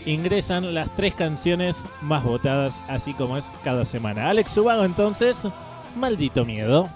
Ingresan 0.08 0.72
las 0.72 0.88
tres 0.96 1.14
canciones 1.14 1.84
más 2.00 2.24
votadas, 2.24 2.80
así 2.88 3.12
como 3.12 3.36
es 3.36 3.58
cada 3.62 3.84
semana. 3.84 4.30
Alex 4.30 4.56
Ubago 4.56 4.84
entonces, 4.86 5.46
Maldito 5.96 6.46
Miedo. 6.46 6.88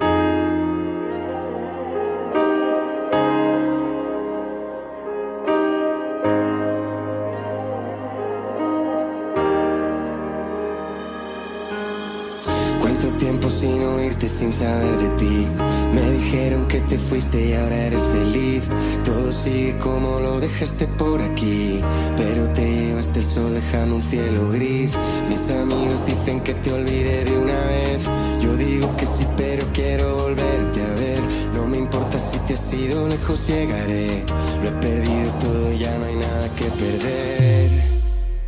Sin 14.28 14.52
saber 14.52 14.96
de 14.98 15.08
ti? 15.16 15.48
Me 15.92 16.10
dijeron 16.12 16.66
que 16.66 16.80
te 16.80 16.98
fuiste 16.98 17.48
y 17.48 17.54
ahora 17.54 17.76
eres 17.86 18.02
feliz. 18.02 18.62
Todo 19.04 19.32
sigue 19.32 19.76
como 19.78 20.20
lo 20.20 20.40
dejaste 20.40 20.86
por 20.86 21.20
aquí. 21.20 21.80
Pero 22.16 22.48
te 22.50 22.62
llevaste 22.62 23.18
el 23.18 23.24
sol 23.24 23.54
dejando 23.54 23.96
un 23.96 24.02
cielo 24.02 24.50
gris. 24.50 24.92
Mis 25.28 25.50
amigos 25.50 26.06
dicen 26.06 26.40
que 26.40 26.54
te 26.54 26.72
olvidé 26.72 27.24
de 27.24 27.38
una 27.38 27.60
vez. 27.66 28.02
Yo 28.40 28.56
digo 28.56 28.96
que 28.96 29.06
sí, 29.06 29.26
pero 29.36 29.66
quiero 29.72 30.16
volverte 30.16 30.82
a 30.82 30.94
ver. 30.94 31.20
No 31.54 31.66
me 31.66 31.78
importa 31.78 32.18
si 32.18 32.38
te 32.46 32.54
has 32.54 32.72
ido 32.72 33.08
lejos, 33.08 33.46
llegaré. 33.48 34.24
Lo 34.62 34.68
he 34.68 34.72
perdido 34.72 35.32
todo, 35.40 35.72
ya 35.72 35.98
no 35.98 36.06
hay 36.06 36.16
nada 36.16 36.48
que 36.56 36.64
perder. 36.64 37.91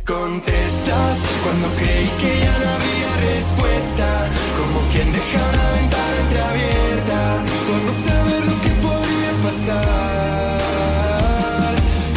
Contestas 0.05 1.17
cuando 1.41 1.67
creí 1.79 2.07
que 2.21 2.39
ya 2.39 2.53
no 2.59 2.67
habría 2.75 3.11
respuesta. 3.33 4.29
Como 4.55 4.79
quien 4.91 5.11
deja 5.11 5.39
una 5.49 5.67
ventana 5.81 6.17
entreabierta. 6.25 7.19
Por 7.65 7.79
no 7.87 7.93
saber 8.05 8.41
lo 8.45 8.55
que 8.61 8.73
podría 8.85 9.31
pasar. 9.41 10.61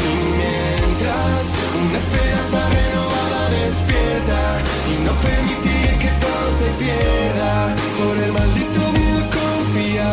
Y 0.05 0.15
mientras 0.37 1.43
una 1.81 1.99
esperanza 2.05 2.61
renovada 2.77 3.43
despierta. 3.57 4.41
Y 4.93 4.95
no 5.07 5.13
permitiré 5.27 5.93
que 6.05 6.13
todo 6.25 6.47
se 6.61 6.69
pierda. 6.85 7.53
Por 7.97 8.17
el 8.23 8.33
maldito 8.33 8.81
miedo 8.99 9.23
confiar. 9.41 10.13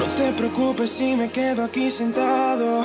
No 0.00 0.06
te 0.16 0.26
preocupes 0.32 0.90
si 0.90 1.14
me 1.14 1.30
quedo 1.30 1.62
aquí 1.62 1.92
sentado. 1.92 2.84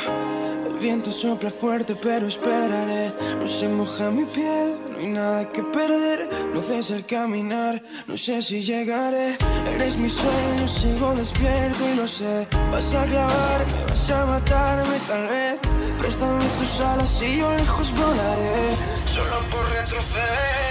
Viento 0.88 1.11
sopla 1.11 1.51
fuerte, 1.51 1.97
pero 2.01 2.27
esperaré. 2.27 3.11
No 3.41 3.47
se 3.49 3.67
moja 3.67 4.09
mi 4.09 4.23
piel, 4.23 4.77
no 4.89 4.99
hay 4.99 5.07
nada 5.07 5.51
que 5.51 5.61
perder. 5.61 6.29
No 6.53 6.61
cesa 6.61 6.95
el 6.95 7.05
caminar, 7.05 7.83
no 8.07 8.15
sé 8.15 8.41
si 8.41 8.63
llegaré. 8.63 9.35
Eres 9.75 9.97
mi 9.97 10.09
sueño, 10.09 10.65
sigo 10.79 11.13
despierto 11.13 11.81
y 11.91 11.95
lo 11.97 12.07
sé. 12.07 12.47
Vas 12.71 12.95
a 12.95 13.03
clavarme, 13.05 13.79
vas 13.89 14.11
a 14.11 14.25
matarme 14.27 14.97
tal 15.09 15.27
vez. 15.27 15.55
Préstame 15.99 16.45
tus 16.57 16.79
alas 16.79 17.21
y 17.21 17.39
yo 17.39 17.53
lejos 17.53 17.91
volaré. 17.91 18.61
Solo 19.07 19.38
por 19.51 19.65
retroceder. 19.77 20.67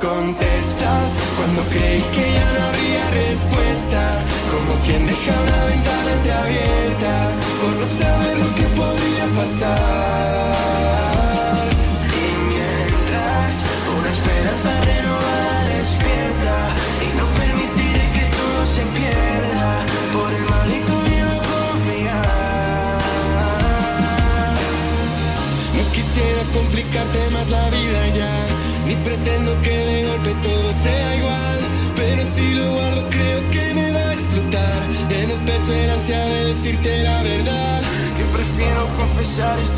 Contestas 0.00 1.08
cuando 1.36 1.62
creí 1.70 2.02
que 2.14 2.34
ya 2.34 2.52
no 2.52 2.64
habría 2.66 3.10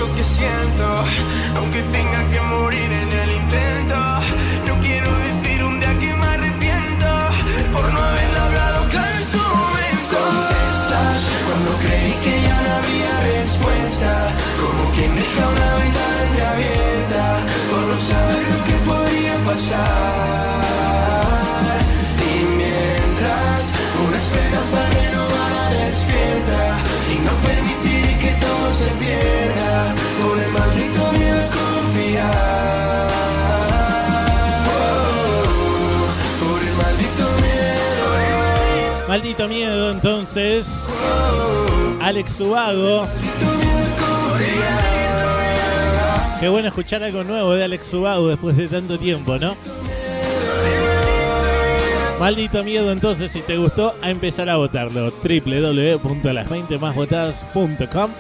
que 0.07 0.23
siento, 0.23 0.98
Maldito 39.39 39.55
miedo, 39.55 39.93
entonces. 39.93 40.89
Alex 42.01 42.41
Ubago. 42.41 43.07
Qué 46.41 46.49
bueno 46.49 46.67
escuchar 46.67 47.05
algo 47.05 47.23
nuevo 47.23 47.55
de 47.55 47.63
Alex 47.63 47.95
Ubago 47.95 48.31
después 48.31 48.57
de 48.57 48.67
tanto 48.67 48.99
tiempo, 48.99 49.39
¿no? 49.39 49.55
Maldito 52.19 52.65
miedo, 52.65 52.91
entonces, 52.91 53.31
si 53.31 53.43
te 53.43 53.57
gustó, 53.59 53.95
a 54.03 54.11
empezar 54.11 54.49
a 54.49 54.57
votarlo. 54.57 55.13
www.las20másvotadas.com 55.23 58.11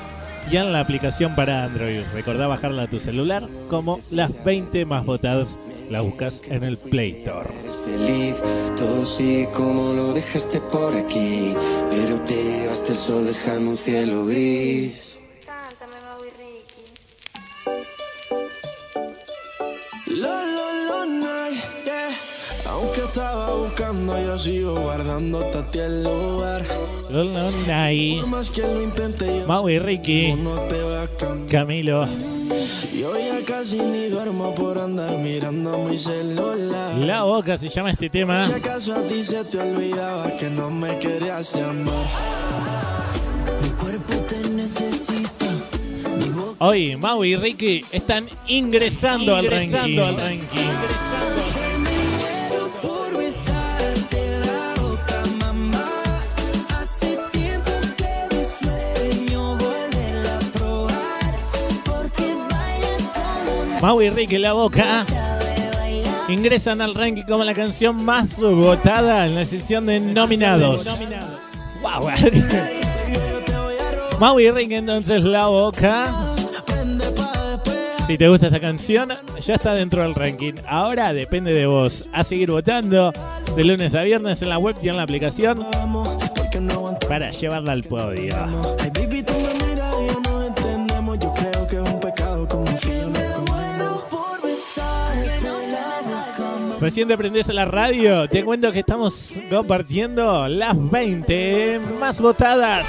y 0.53 0.57
en 0.57 0.73
la 0.73 0.79
aplicación 0.79 1.35
para 1.35 1.65
Android. 1.65 2.03
Recordá 2.15 2.47
bajarla 2.47 2.85
a 2.85 2.89
tu 2.89 3.01
celular 3.01 3.43
como 3.69 3.99
las 4.13 4.45
20 4.45 4.85
más 4.85 5.05
votadas. 5.05 5.59
La 5.91 6.01
buscas 6.01 6.43
en 6.49 6.63
el 6.63 6.79
Play 6.79 7.25
Store. 7.25 7.49
Todo 8.99 9.07
sigue 9.07 9.49
como 9.51 9.93
lo 9.93 10.13
dejaste 10.13 10.61
por 10.61 10.93
aquí. 10.93 11.55
Pero 11.89 12.21
te 12.23 12.35
llevaste 12.35 12.91
el 12.95 12.99
sol 12.99 13.27
dejando 13.27 13.71
un 13.71 13.77
cielo 13.77 14.27
gris. 14.27 15.17
Lo, 20.07 20.17
lo, 20.27 20.67
lo, 20.89 21.07
night, 21.07 21.63
yeah. 21.85 22.11
Aunque 22.67 23.03
estaba 23.03 23.55
buscando, 23.55 24.21
yo 24.21 24.37
sigo 24.37 24.75
guardándote 24.75 25.59
a 25.59 25.71
ti 25.71 25.79
el 25.79 26.03
lugar. 26.03 26.67
Lola 27.09 27.53
Nai, 27.69 28.19
Por 28.21 28.31
más 28.31 28.51
que 28.51 28.63
lo 28.63 28.83
intente, 28.83 29.27
yo 29.27 29.47
Mau 29.47 29.69
y 29.69 29.79
Ricky, 29.79 30.33
no 30.33 30.57
te 30.63 30.83
va 30.83 31.05
a 31.05 31.09
cambiar. 31.09 31.49
Camilo, 31.49 32.09
Yo 32.99 33.19
ya 33.19 33.45
casi 33.45 33.79
ni 33.79 34.09
duermo 34.09 34.55
por 34.55 34.79
andar 34.79 35.11
mirando 35.19 35.79
mi 35.79 35.99
celular. 35.99 36.97
La 36.97 37.23
Boca 37.23 37.59
se 37.59 37.69
llama 37.69 37.91
este 37.91 38.09
tema. 38.09 38.47
Si 38.47 38.53
acaso 38.53 38.95
a 38.95 39.03
ti 39.03 39.23
se 39.23 39.45
te 39.45 39.59
olvidaba 39.59 40.37
que 40.37 40.49
no 40.49 40.71
me 40.71 40.99
querías 40.99 41.55
llamar. 41.55 42.07
Mi 43.63 43.69
cuerpo 43.71 44.15
te 44.29 44.49
necesita. 44.51 45.47
Hoy 46.59 46.97
Mau 46.97 47.25
y 47.25 47.37
Ricky 47.37 47.85
están 47.93 48.29
ingresando, 48.49 49.37
al 49.37 49.47
ranking. 49.47 49.99
Al 49.99 50.17
Mau 63.81 64.03
y 64.03 64.11
Ricky 64.11 64.39
La 64.39 64.53
Boca 64.53 65.05
ingresan 66.29 66.81
al 66.81 66.95
ranking 66.95 67.23
como 67.23 67.45
la 67.45 67.55
canción 67.55 68.05
más 68.05 68.41
votada 68.41 69.27
en 69.27 69.35
la 69.35 69.45
sección 69.45 69.87
de 69.87 70.01
nominados. 70.01 71.05
Wow. 71.81 72.11
Mau 74.19 74.41
y 74.41 74.51
Ricky 74.51 74.75
entonces 74.75 75.23
La 75.23 75.47
Boca. 75.47 76.13
Si 78.07 78.19
te 78.19 78.29
gusta 78.29 78.47
esta 78.47 78.61
canción, 78.61 79.11
ya 79.41 79.55
está 79.55 79.75
dentro 79.75 80.03
del 80.03 80.15
ranking. 80.15 80.55
Ahora 80.67 81.13
depende 81.13 81.53
de 81.53 81.67
vos. 81.67 82.07
A 82.13 82.25
seguir 82.25 82.51
votando 82.51 83.13
de 83.55 83.65
lunes 83.65 83.95
a 83.95 84.03
viernes 84.03 84.43
en 84.43 84.49
la 84.49 84.59
web 84.59 84.77
y 84.83 84.89
en 84.89 84.97
la 84.97 85.03
aplicación 85.03 85.65
para 87.09 87.31
llevarla 87.31 87.73
al 87.73 87.85
podio. 87.85 88.35
Recién 96.81 97.09
te 97.09 97.19
prendés 97.19 97.49
la 97.49 97.65
radio, 97.65 98.29
te 98.29 98.45
cuento 98.45 98.71
que 98.71 98.79
estamos 98.81 99.35
compartiendo 99.51 100.49
las 100.49 100.75
20 100.91 101.81
más 101.99 102.21
votadas. 102.21 102.87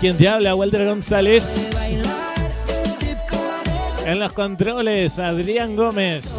Quien 0.00 0.16
te 0.16 0.28
habla, 0.28 0.54
Walter 0.54 0.86
González. 0.86 1.70
En 4.04 4.20
los 4.20 4.32
controles, 4.32 5.18
Adrián 5.18 5.74
Gómez. 5.74 6.38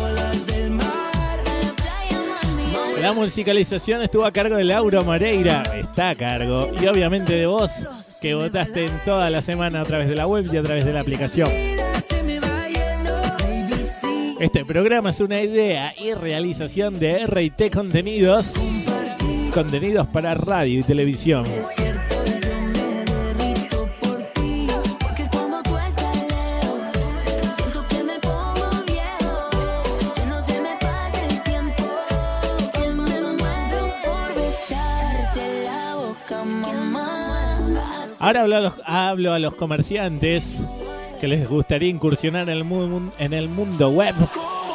La 3.02 3.14
musicalización 3.14 4.02
estuvo 4.02 4.26
a 4.26 4.32
cargo 4.32 4.58
de 4.58 4.64
Lauro 4.64 5.04
Moreira. 5.04 5.64
Está 5.76 6.10
a 6.10 6.16
cargo. 6.16 6.68
Y 6.82 6.86
obviamente 6.88 7.34
de 7.34 7.48
vos, 7.48 7.72
que 8.22 8.36
votaste 8.36 8.86
en 8.86 9.00
toda 9.06 9.30
la 9.30 9.42
semana 9.42 9.82
a 9.82 9.86
través 9.86 10.08
de 10.08 10.16
la 10.16 10.28
web 10.28 10.46
y 10.52 10.58
a 10.58 10.64
través 10.64 10.86
de 10.86 10.94
la 10.94 11.00
aplicación. 11.00 11.50
Este 14.40 14.64
programa 14.64 15.10
es 15.10 15.20
una 15.20 15.42
idea 15.42 15.94
y 15.98 16.14
realización 16.14 16.98
de 16.98 17.26
RT 17.28 17.74
Contenidos. 17.74 18.54
Contenidos 19.54 20.08
para 20.08 20.34
radio 20.34 20.80
y 20.80 20.84
televisión. 20.84 21.44
Ahora 38.22 38.42
hablo 38.42 38.56
a 38.56 38.60
los, 38.62 38.74
hablo 38.86 39.34
a 39.34 39.40
los 39.40 39.56
comerciantes 39.56 40.66
que 41.20 41.28
les 41.28 41.48
gustaría 41.48 41.90
incursionar 41.90 42.50
en 42.50 43.34
el, 43.34 43.50
mundo 43.50 43.90
web. 43.90 44.16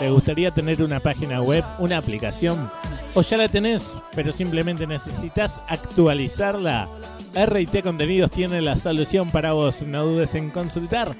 ¿Les 0.01 0.13
gustaría 0.13 0.51
tener 0.51 0.83
una 0.83 0.99
página 1.01 1.41
web, 1.41 1.65
una 1.79 1.99
aplicación? 1.99 2.71
¿O 3.15 3.23
ya 3.23 3.37
la 3.37 3.49
tenés, 3.49 3.95
pero 4.15 4.33
simplemente 4.33 4.87
necesitas 4.87 5.61
actualizarla? 5.69 6.89
RT 7.35 7.83
Contenidos 7.83 8.31
tiene 8.31 8.61
la 8.61 8.77
solución 8.77 9.31
para 9.31 9.53
vos. 9.53 9.83
No 9.83 10.05
dudes 10.07 10.35
en 10.35 10.51
consultar 10.51 11.17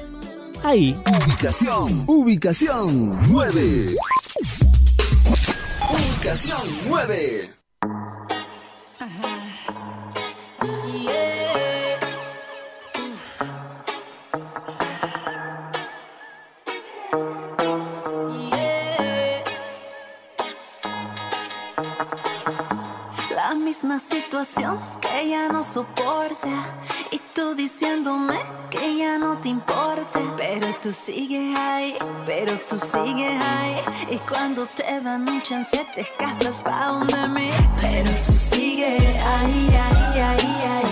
Ahí. 0.63 1.01
Ubicación, 1.07 2.05
ubicación 2.07 3.19
9. 3.29 3.97
Ubicación 5.91 6.59
9. 6.87 7.55
La 23.35 23.55
misma 23.55 23.99
situación 24.01 24.79
que 25.01 25.31
ya 25.31 25.49
no 25.49 25.65
soporta 25.65 26.77
y 27.11 27.19
tú 27.39 27.55
diciéndome 27.55 28.34
que 28.68 28.97
ya 28.97 29.16
no 29.16 29.39
te 29.39 29.49
importa, 29.49 30.18
pero 30.36 30.74
tú 30.82 30.93
sigues 30.93 31.57
ahí, 31.57 31.95
pero 32.26 32.59
tú 32.68 32.76
sigues 32.80 33.41
ahí. 33.41 33.76
Y 34.11 34.18
cuando 34.28 34.66
te 34.66 35.01
dan 35.01 35.28
un 35.28 35.41
chance 35.43 35.86
te 35.95 36.01
escapas 36.01 36.61
pa' 36.61 36.86
donde 36.89 37.28
mí, 37.28 37.51
pero 37.80 38.11
tú 38.26 38.32
sigues 38.32 39.14
ahí, 39.24 39.68
ahí, 39.70 40.20
ahí, 40.20 40.61
ahí, 40.66 40.88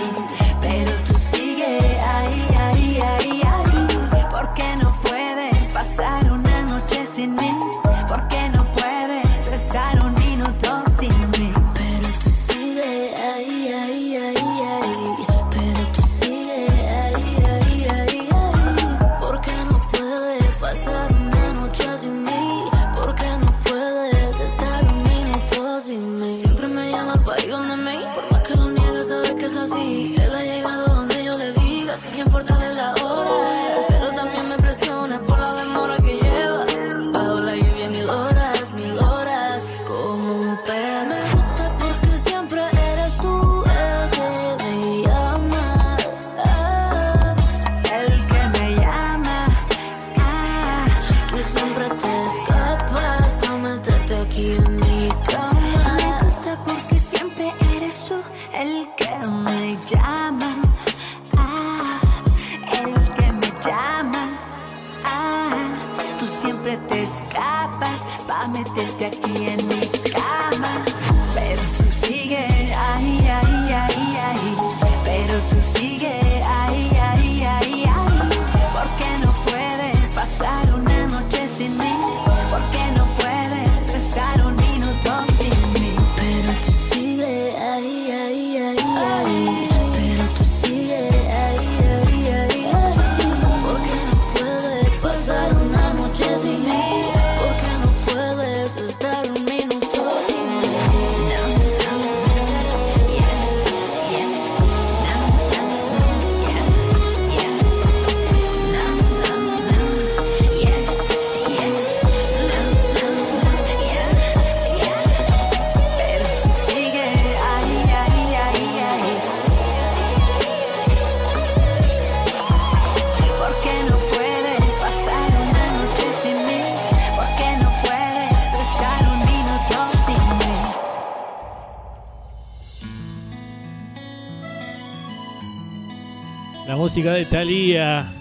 música 136.97 137.13
de 137.13 137.25
Thalía 137.25 138.11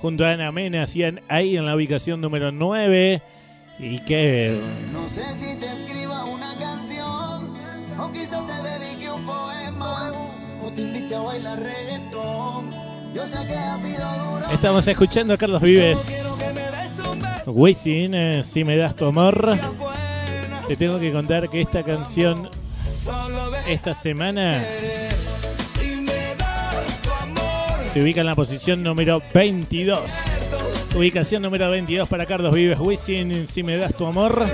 junto 0.00 0.24
a 0.24 0.30
Ana 0.30 0.52
Mena 0.52 0.84
hacían 0.84 1.20
ahí 1.26 1.56
en 1.56 1.66
la 1.66 1.74
ubicación 1.74 2.20
número 2.20 2.52
9. 2.52 3.20
Y 3.80 3.98
que 4.04 4.56
No 4.92 5.08
sé 5.08 5.24
si 5.34 5.56
te 5.56 5.66
escriba 5.66 6.24
una 6.26 6.54
canción 6.56 7.52
o 7.98 8.12
quizás 8.12 8.44
te 8.46 8.68
dedique 8.68 9.10
un 9.10 9.26
poema 9.26 10.12
o 10.64 10.70
te 10.70 10.80
invite 10.80 11.12
a 11.12 11.20
bailar 11.22 11.58
reggaetón. 11.58 12.70
Yo 13.12 13.26
sé 13.26 13.44
que 13.48 13.54
ha 13.54 13.76
sido 13.78 13.98
duro. 13.98 14.46
estamos 14.52 14.86
escuchando 14.86 15.34
a 15.34 15.36
Carlos 15.36 15.60
Vives. 15.60 16.38
Wisin, 17.46 18.14
eh, 18.14 18.42
si 18.44 18.62
me 18.62 18.76
das 18.76 18.94
tu 18.94 19.06
amor. 19.06 19.58
Te 20.68 20.76
tengo 20.76 21.00
que 21.00 21.10
contar 21.10 21.50
que 21.50 21.62
esta 21.62 21.82
canción 21.82 22.48
esta 23.66 23.92
semana 23.92 24.64
se 27.92 28.00
ubica 28.00 28.20
en 28.20 28.26
la 28.26 28.36
posición 28.36 28.84
número 28.84 29.20
22. 29.34 30.00
Ubicación 30.94 31.42
número 31.42 31.68
22 31.70 32.08
para 32.08 32.24
Carlos 32.24 32.54
Vives. 32.54 32.78
Wisin, 32.78 33.48
si 33.48 33.64
me 33.64 33.76
das 33.76 33.94
tu 33.94 34.06
amor. 34.06 34.44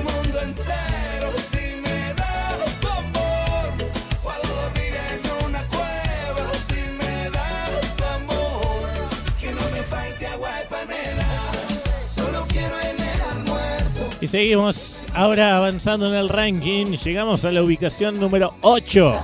Y 14.19 14.27
seguimos 14.29 15.05
ahora 15.15 15.59
avanzando 15.59 16.09
en 16.09 16.15
el 16.15 16.31
ranking. 16.31 16.87
Llegamos 16.97 17.45
a 17.45 17.53
la 17.53 17.63
ubicación 17.63 18.19
número 18.19 18.55
8, 18.63 19.15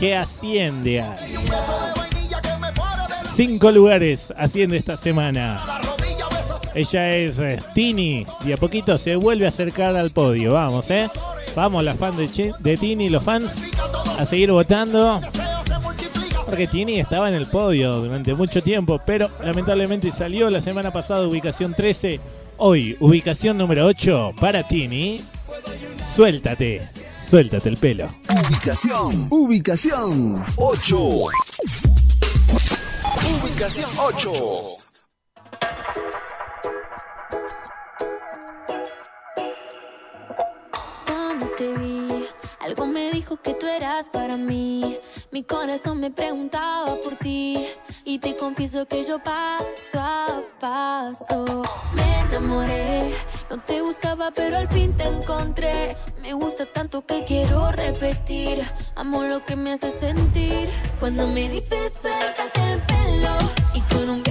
que 0.00 0.16
asciende 0.16 1.00
a 1.00 1.16
cinco 3.40 3.70
lugares. 3.70 4.34
Asciende 4.36 4.76
esta 4.76 4.98
semana. 4.98 5.64
Ella 6.74 7.16
es 7.16 7.38
eh, 7.38 7.58
Tini 7.74 8.26
y 8.44 8.52
a 8.52 8.58
poquito 8.58 8.98
se 8.98 9.16
vuelve 9.16 9.46
a 9.46 9.48
acercar 9.48 9.96
al 9.96 10.10
podio. 10.10 10.52
Vamos, 10.52 10.90
¿eh? 10.90 11.08
Vamos, 11.56 11.82
las 11.82 11.96
fans 11.96 12.18
de, 12.18 12.52
de 12.58 12.76
Tini, 12.76 13.08
los 13.08 13.24
fans, 13.24 13.64
a 14.18 14.26
seguir 14.26 14.52
votando. 14.52 15.22
Porque 16.44 16.66
Tini 16.66 17.00
estaba 17.00 17.30
en 17.30 17.34
el 17.34 17.46
podio 17.46 17.94
durante 17.94 18.34
mucho 18.34 18.62
tiempo, 18.62 19.00
pero 19.06 19.30
lamentablemente 19.42 20.12
salió 20.12 20.50
la 20.50 20.60
semana 20.60 20.92
pasada 20.92 21.26
ubicación 21.26 21.72
13. 21.72 22.20
Hoy, 22.58 22.98
ubicación 23.00 23.56
número 23.56 23.86
8 23.86 24.34
para 24.38 24.68
Tini. 24.68 25.18
Suéltate, 26.14 26.82
suéltate 27.26 27.70
el 27.70 27.78
pelo. 27.78 28.06
Ubicación, 28.28 29.28
ubicación 29.30 30.44
8. 30.56 31.89
Ubicación 33.28 33.90
8. 33.98 34.32
Cuando 41.06 41.46
te 41.56 41.72
vi, 41.74 42.26
algo 42.60 42.86
me 42.86 43.10
dijo 43.10 43.36
que 43.36 43.54
tú 43.54 43.66
eras 43.66 44.08
para 44.08 44.36
mí. 44.36 44.98
Mi 45.30 45.42
corazón 45.42 46.00
me 46.00 46.10
preguntaba 46.10 46.96
por 47.00 47.16
ti. 47.16 47.66
Y 48.04 48.18
te 48.18 48.36
confieso 48.36 48.86
que 48.86 49.04
yo 49.04 49.18
paso 49.22 49.98
a 49.98 50.42
paso 50.58 51.62
me 51.94 52.20
enamoré. 52.20 53.14
No 53.50 53.58
te 53.58 53.82
buscaba, 53.82 54.30
pero 54.30 54.56
al 54.58 54.68
fin 54.68 54.96
te 54.96 55.04
encontré. 55.04 55.96
Me 56.22 56.32
gusta 56.32 56.66
tanto 56.66 57.04
que 57.04 57.24
quiero 57.24 57.70
repetir. 57.70 58.64
Amo 58.96 59.24
lo 59.24 59.44
que 59.44 59.56
me 59.56 59.72
hace 59.72 59.90
sentir. 59.90 60.68
Cuando 60.98 61.26
me 61.28 61.48
dices 61.48 61.92
suéltate 62.00 62.69
con 63.90 64.08
un 64.08 64.29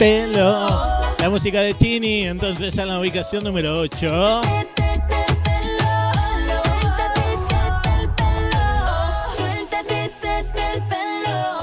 pelo. 0.00 0.66
La 1.18 1.28
música 1.28 1.60
de 1.60 1.74
Tini, 1.74 2.22
entonces 2.22 2.78
a 2.78 2.86
la 2.86 2.98
ubicación 2.98 3.44
número 3.44 3.80
8. 3.80 4.40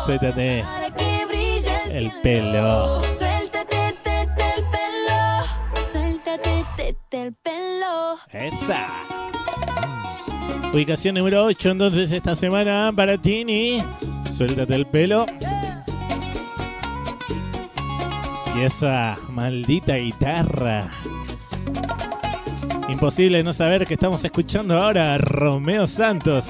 Suéltate 0.05 0.64
el 1.89 2.11
pelo. 2.22 3.01
Suéltate 3.18 3.88
el 3.88 3.97
pelo. 4.69 5.26
Suéltate 5.91 6.95
el 7.11 7.34
pelo. 7.34 8.19
Esa. 8.31 8.85
Ubicación 10.72 11.15
número 11.15 11.43
8, 11.43 11.72
entonces 11.72 12.11
esta 12.11 12.35
semana 12.35 12.93
para 12.95 13.18
Tini. 13.18 13.81
Suéltate 14.38 14.76
el 14.76 14.85
pelo. 14.85 15.26
Y 18.57 18.63
esa 18.63 19.15
maldita 19.29 19.95
guitarra. 19.97 20.89
Imposible 22.89 23.43
no 23.43 23.53
saber 23.53 23.85
que 23.85 23.93
estamos 23.93 24.25
escuchando 24.25 24.75
ahora 24.75 25.13
a 25.13 25.17
Romeo 25.19 25.85
Santos. 25.85 26.49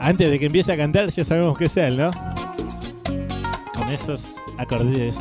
Antes 0.00 0.30
de 0.30 0.38
que 0.40 0.46
empiece 0.46 0.72
a 0.72 0.76
cantar 0.76 1.10
ya 1.10 1.24
sabemos 1.24 1.56
que 1.56 1.66
es 1.66 1.76
él, 1.76 1.96
¿no? 1.96 2.10
Con 3.72 3.88
esos 3.88 4.42
acordes. 4.58 5.18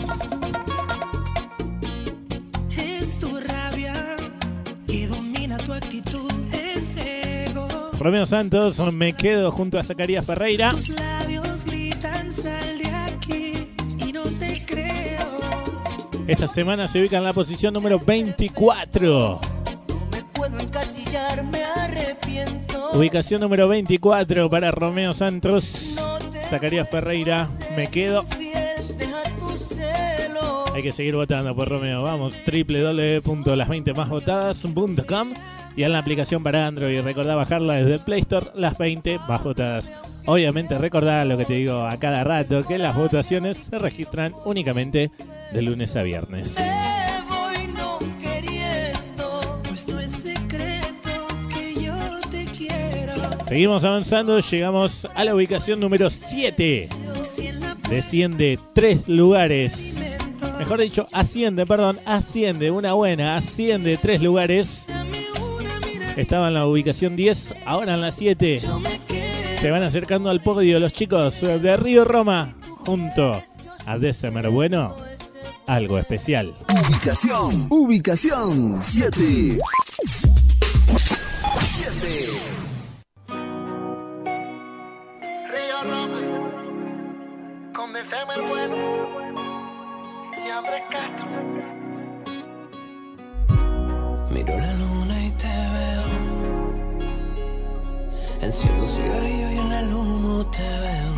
Es 2.76 3.20
tu 3.20 3.38
rabia 3.40 3.94
que 4.88 5.08
domina 5.08 5.58
tu 5.58 5.74
actitud, 5.74 6.32
es 6.52 6.98
ego. 6.98 7.68
Romeo 8.00 8.26
Santos, 8.26 8.82
me 8.92 9.14
quedo 9.14 9.52
junto 9.52 9.78
a 9.78 9.84
Zacarías 9.84 10.26
Ferreira. 10.26 10.74
Esta 16.26 16.48
semana 16.48 16.88
se 16.88 17.02
ubica 17.02 17.18
en 17.18 17.26
la 17.26 17.34
posición 17.34 17.74
número 17.74 18.00
24. 18.00 19.42
Puedo 20.34 20.60
encasillar, 20.60 21.44
me 21.44 21.62
arrepiento. 21.64 22.92
Ubicación 22.94 23.42
número 23.42 23.68
24 23.68 24.50
para 24.50 24.72
Romeo 24.72 25.14
Santos. 25.14 26.00
Zacarías 26.50 26.90
Ferreira, 26.90 27.50
me 27.76 27.88
quedo. 27.88 28.24
Hay 30.74 30.82
que 30.82 30.94
seguir 30.94 31.16
votando 31.16 31.54
por 31.54 31.68
Romeo. 31.68 32.04
Vamos, 32.04 32.38
www.las20másvotadas.com 32.46 35.34
y 35.76 35.84
en 35.84 35.92
la 35.92 36.00
aplicación 36.00 36.42
para 36.42 36.68
Android. 36.68 37.02
Recordá 37.02 37.36
bajarla 37.36 37.74
desde 37.74 37.96
el 37.96 38.00
Play 38.00 38.22
Store, 38.22 38.48
las 38.56 38.78
20 38.78 39.20
más 39.28 39.44
votadas. 39.44 39.92
Obviamente 40.26 40.78
recordá 40.78 41.26
lo 41.26 41.38
que 41.38 41.46
te 41.46 41.54
digo 41.54 41.86
a 41.86 41.98
cada 41.98 42.24
rato, 42.24 42.64
que 42.64 42.78
las 42.78 42.96
votaciones 42.96 43.58
se 43.58 43.78
registran 43.78 44.34
únicamente 44.46 45.12
de 45.52 45.62
lunes 45.62 45.96
a 45.96 46.04
viernes. 46.04 46.56
pues. 53.44 53.48
Seguimos 53.48 53.84
avanzando, 53.84 54.40
llegamos 54.40 55.08
a 55.14 55.24
la 55.24 55.36
ubicación 55.36 55.80
número 55.80 56.10
7. 56.10 56.90
Desciende 57.90 58.58
tres 58.74 59.08
lugares. 59.08 60.18
Mejor 60.58 60.80
dicho, 60.80 61.08
asciende, 61.12 61.66
perdón, 61.66 62.00
asciende, 62.06 62.72
una 62.72 62.94
buena, 62.94 63.36
asciende 63.36 63.98
tres 63.98 64.22
lugares. 64.22 64.88
Estaba 66.16 66.48
en 66.48 66.54
la 66.54 66.66
ubicación 66.66 67.16
10, 67.16 67.56
ahora 67.66 67.96
en 67.96 68.02
la 68.02 68.12
7. 68.12 68.60
Se 69.64 69.72
van 69.72 69.84
acercando 69.84 70.30
al 70.30 70.42
podio 70.42 70.78
los 70.78 70.92
chicos 70.92 71.40
de 71.40 71.78
Río 71.78 72.04
Roma 72.04 72.54
junto 72.86 73.42
a 73.86 73.98
December 73.98 74.50
Bueno. 74.50 74.94
Algo 75.68 75.98
especial. 75.98 76.54
Ubicación, 76.68 77.68
ubicación 77.70 78.80
7. 78.82 79.60
7. 81.62 81.98
Río 85.48 85.84
Roma, 85.90 86.20
con 87.74 87.94
December 87.94 88.42
bueno 88.50 88.76
y 90.46 90.50
Andrés 90.50 90.84
Castro. 90.92 91.26
Miro 94.30 94.58
la 94.58 94.74
luna 94.74 95.03
Enciendo 98.44 98.84
un 98.84 98.90
cigarrillo 98.90 99.52
y 99.52 99.58
en 99.58 99.72
el 99.72 99.94
humo 99.94 100.46
te 100.48 100.68
veo. 100.84 101.14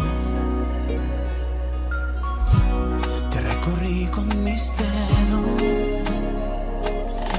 Te 3.31 3.41
recorrí 3.41 4.05
con 4.13 4.27
mis 4.43 4.77
dedos. 4.77 5.63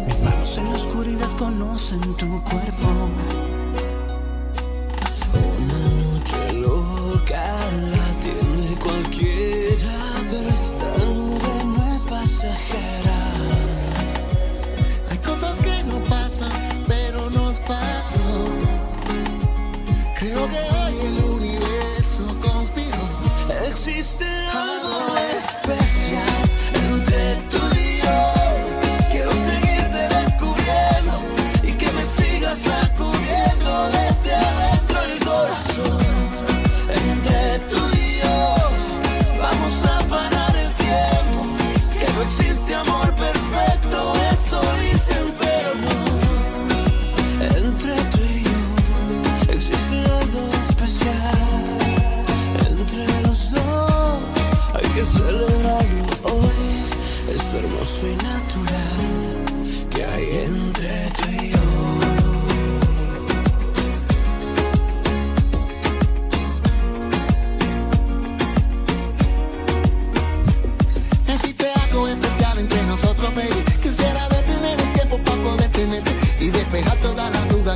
Mis 0.09 0.21
manos 0.23 0.59
en 0.59 0.65
la 0.65 0.75
oscuridad 0.75 1.31
conocen 1.39 2.01
tu 2.17 2.43
cuerpo. 2.43 3.46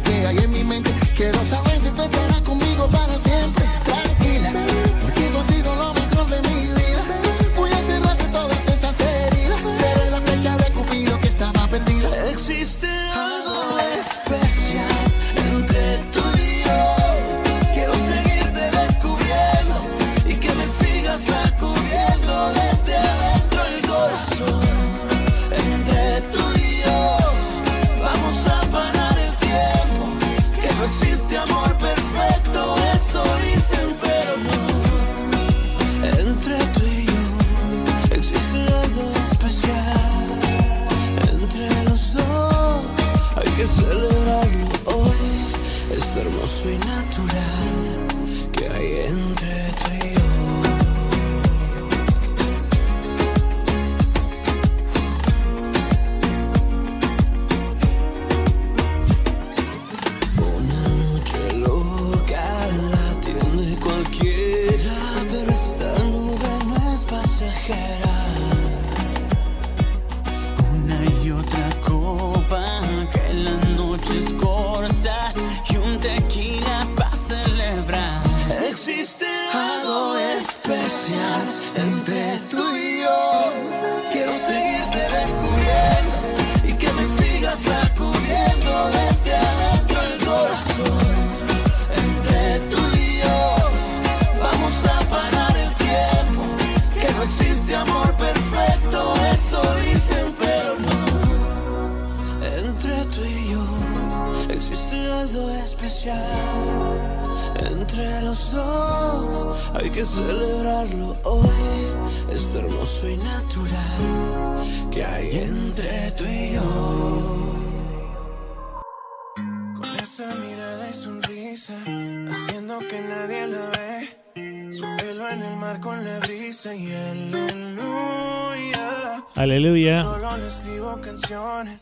que 0.02 0.27
hay 0.27 0.39
en 0.39 0.51
mi 0.51 0.64
mente. 0.64 0.90
Quiero 1.16 1.44
saber 1.47 1.69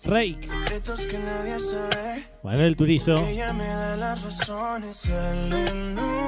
secretos 0.08 1.06
que 1.06 1.18
nadie 1.18 1.58
sabe. 1.58 2.24
Manuel 2.42 2.76
Turizo. 2.76 3.18
Ella 3.18 3.52
me 3.52 3.66
da 3.66 3.96
las 3.96 4.22
razones, 4.22 5.06
aleluya. 5.06 6.26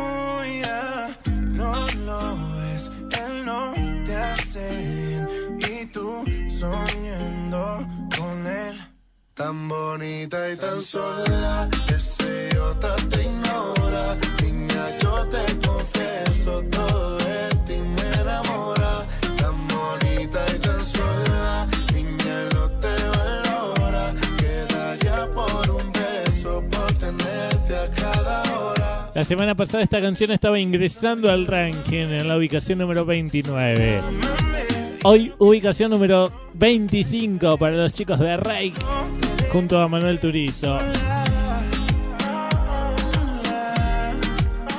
No 1.26 1.86
lo 2.04 2.36
es, 2.74 2.90
él 3.18 3.44
no 3.44 3.72
te 4.04 4.16
hace 4.16 4.68
bien. 4.76 5.26
Y 5.60 5.86
tú 5.86 6.24
soñando 6.48 7.86
con 8.16 8.46
él. 8.46 8.76
Tan 9.34 9.68
bonita 9.68 10.50
y 10.50 10.56
tan 10.56 10.82
sola, 10.82 11.68
semana 29.30 29.54
pasada 29.54 29.84
esta 29.84 30.00
canción 30.00 30.32
estaba 30.32 30.58
ingresando 30.58 31.30
al 31.30 31.46
ranking 31.46 32.08
en 32.08 32.26
la 32.26 32.36
ubicación 32.36 32.80
número 32.80 33.04
29. 33.04 34.00
Hoy 35.04 35.32
ubicación 35.38 35.92
número 35.92 36.32
25 36.54 37.56
para 37.56 37.76
los 37.76 37.94
chicos 37.94 38.18
de 38.18 38.36
Rake 38.36 38.74
junto 39.52 39.78
a 39.78 39.86
Manuel 39.86 40.18
Turizo. 40.18 40.80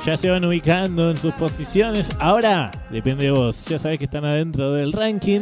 Ya 0.04 0.18
se 0.18 0.28
van 0.28 0.44
ubicando 0.44 1.10
en 1.10 1.16
sus 1.16 1.32
posiciones. 1.32 2.10
Ahora 2.18 2.70
depende 2.90 3.24
de 3.24 3.30
vos. 3.30 3.64
Ya 3.64 3.78
sabés 3.78 3.98
que 3.98 4.04
están 4.04 4.26
adentro 4.26 4.74
del 4.74 4.92
ranking. 4.92 5.40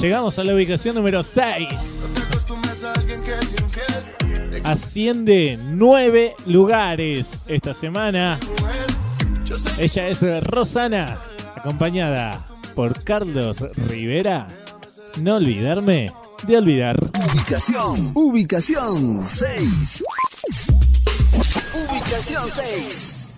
Llegamos 0.00 0.38
a 0.38 0.44
la 0.44 0.54
ubicación 0.54 0.96
número 0.96 1.22
6. 1.22 2.26
acostumbras 2.28 2.84
a 2.84 2.92
alguien 2.92 3.22
que 3.22 3.32
es 3.32 3.52
infiel. 3.52 4.60
Asciende 4.64 5.58
nueve 5.60 6.34
lugares 6.46 7.40
esta 7.46 7.72
semana. 7.72 8.38
Ella 9.78 10.08
es 10.08 10.44
Rosana, 10.44 11.16
acompañada 11.56 12.44
por 12.74 13.02
Carlos 13.02 13.64
Rivera. 13.88 14.46
No 15.20 15.36
olvidarme 15.36 16.12
de 16.46 16.58
olvidar. 16.58 16.96
Ubicación, 17.32 18.12
ubicación 18.14 19.22
6. 19.22 20.04
Ubicación 21.88 22.50
6. 22.50 23.28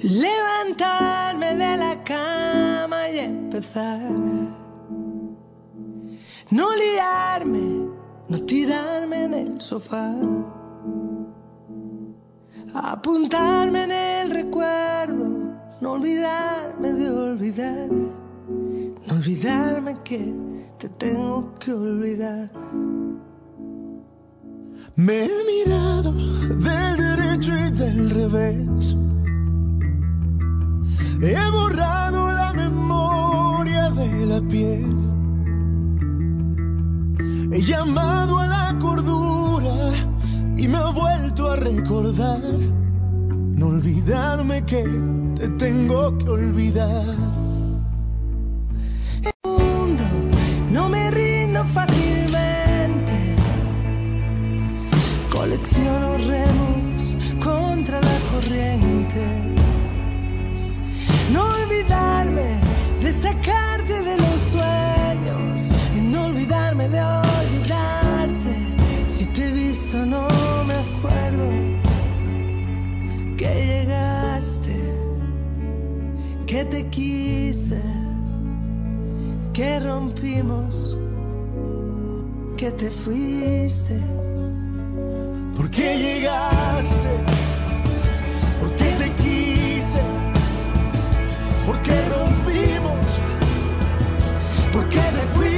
Levantarme 0.00 1.54
de 1.56 1.76
la 1.76 2.04
cama 2.04 3.08
y 3.10 3.18
empezar. 3.18 4.00
No 6.50 6.74
liarme, 6.74 7.90
no 8.28 8.38
tirarme 8.46 9.24
en 9.24 9.34
el 9.34 9.60
sofá. 9.60 10.14
Apuntarme 12.80 13.84
en 13.84 13.90
el 13.90 14.30
recuerdo, 14.30 15.26
no 15.80 15.92
olvidarme 15.94 16.92
de 16.92 17.10
olvidar. 17.10 17.88
No 17.90 19.14
olvidarme 19.14 19.96
que 20.04 20.32
te 20.78 20.88
tengo 20.90 21.58
que 21.58 21.72
olvidar. 21.72 22.48
Me 24.94 25.24
he 25.24 25.44
mirado 25.44 26.12
del 26.12 26.96
derecho 26.96 27.52
y 27.66 27.70
del 27.70 28.10
revés. 28.10 28.94
He 31.20 31.50
borrado 31.50 32.30
la 32.30 32.52
memoria 32.52 33.90
de 33.90 34.26
la 34.26 34.40
piel. 34.42 34.94
He 37.50 37.60
llamado 37.60 38.38
a 38.38 38.46
la 38.46 38.78
cordura 38.78 39.37
y 40.58 40.66
me 40.66 40.78
he 40.78 40.92
vuelto 40.92 41.50
a 41.50 41.56
recordar. 41.56 42.40
No 42.40 43.68
olvidarme 43.68 44.64
que 44.64 44.84
te 45.36 45.48
tengo 45.50 46.18
que 46.18 46.28
olvidar. 46.28 47.16
mundo, 49.44 50.04
no 50.70 50.88
me 50.88 51.10
rindo 51.10 51.64
fácilmente. 51.64 53.36
Colecciono 55.30 56.18
remos 56.18 57.14
contra 57.40 58.00
la 58.00 58.18
corriente. 58.32 59.47
Te 76.78 76.90
quise 76.90 77.82
que 79.52 79.80
rompimos, 79.80 80.96
que 82.56 82.70
te 82.70 82.88
fuiste. 82.88 83.98
¿Por 85.56 85.68
qué 85.70 85.98
llegaste? 85.98 87.12
¿Por 88.60 88.70
qué 88.76 88.90
te 89.00 89.10
quise? 89.22 90.02
¿Por 91.66 91.82
qué 91.82 91.96
rompimos? 92.14 93.06
¿Por 94.72 94.88
qué 94.88 95.00
te 95.16 95.22
fuiste? 95.34 95.57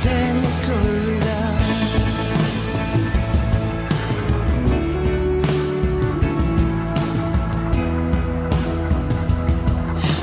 Tengo 0.00 0.48
que 0.62 0.72
olvidar. 0.72 1.52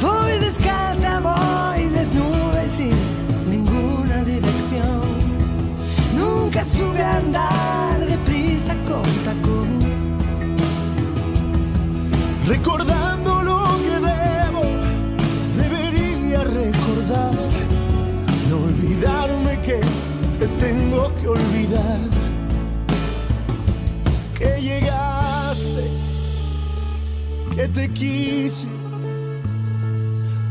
Voy 0.01 0.39
descalza, 0.39 1.19
voy 1.19 1.89
desnuda 1.89 2.67
sin 2.67 2.95
ninguna 3.49 4.23
dirección. 4.23 5.01
Nunca 6.15 6.63
sube 6.65 7.01
a 7.03 7.17
andar 7.17 8.05
deprisa 8.05 8.73
con 8.87 9.03
tacón. 9.25 9.79
Recordando 12.47 12.88
dice 27.73 28.67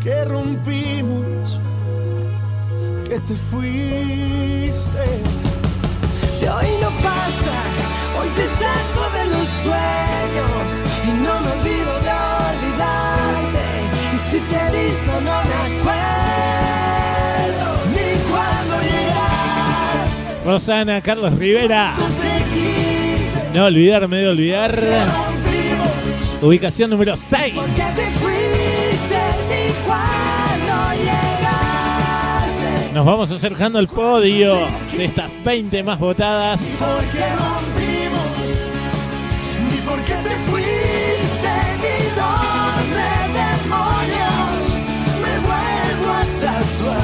que 0.03 0.25
rompimos, 0.25 1.61
que 3.05 3.19
te 3.21 3.35
fuiste. 3.35 5.07
De 6.41 6.49
hoy 6.49 6.67
no 6.81 6.89
pasa, 7.03 7.57
hoy 8.19 8.29
te 8.37 8.45
saco 8.45 9.03
de 9.17 9.25
los 9.27 9.49
sueños 9.63 10.67
y 11.05 11.11
no 11.11 11.41
me 11.41 11.51
olvido 11.53 11.93
de 12.01 12.13
olvidarte. 12.49 13.65
Y 14.15 14.17
si 14.31 14.39
te 14.41 14.57
he 14.57 14.69
visto 14.87 15.13
no 15.21 15.37
me 15.49 15.57
acuerdo 15.79 17.69
ni 17.91 18.09
cuando 18.31 18.75
llegas. 18.83 20.45
Rosana, 20.45 21.01
Carlos 21.03 21.33
Rivera. 21.39 21.95
Te 21.97 22.45
quise, 22.55 23.41
No 23.53 23.65
olvidarme 23.67 24.19
de 24.19 24.29
olvidar. 24.29 25.28
Ubicación 26.41 26.91
número 26.91 27.17
6. 27.17 27.55
porque 27.55 27.71
te 27.73 28.11
fuiste 28.21 29.21
ni 29.49 29.73
cuando 29.85 30.95
llegaste. 31.03 32.93
Nos 32.95 33.05
vamos 33.05 33.31
acercando 33.33 33.79
al 33.81 33.89
podio 33.89 34.55
de 34.97 35.05
estas 35.05 35.31
20 35.45 35.83
más 35.83 35.99
votadas. 35.99 36.61
Porque 36.79 37.27
rompimos, 37.35 38.47
ni 39.69 39.79
porque 39.79 40.15
te 40.15 40.37
fuiste, 40.49 41.53
ni 41.83 41.97
dónde 42.15 43.09
demonios 43.35 44.59
me 45.23 45.35
vuelvo 45.41 46.09
a 46.13 46.25
tatuar. 46.41 47.03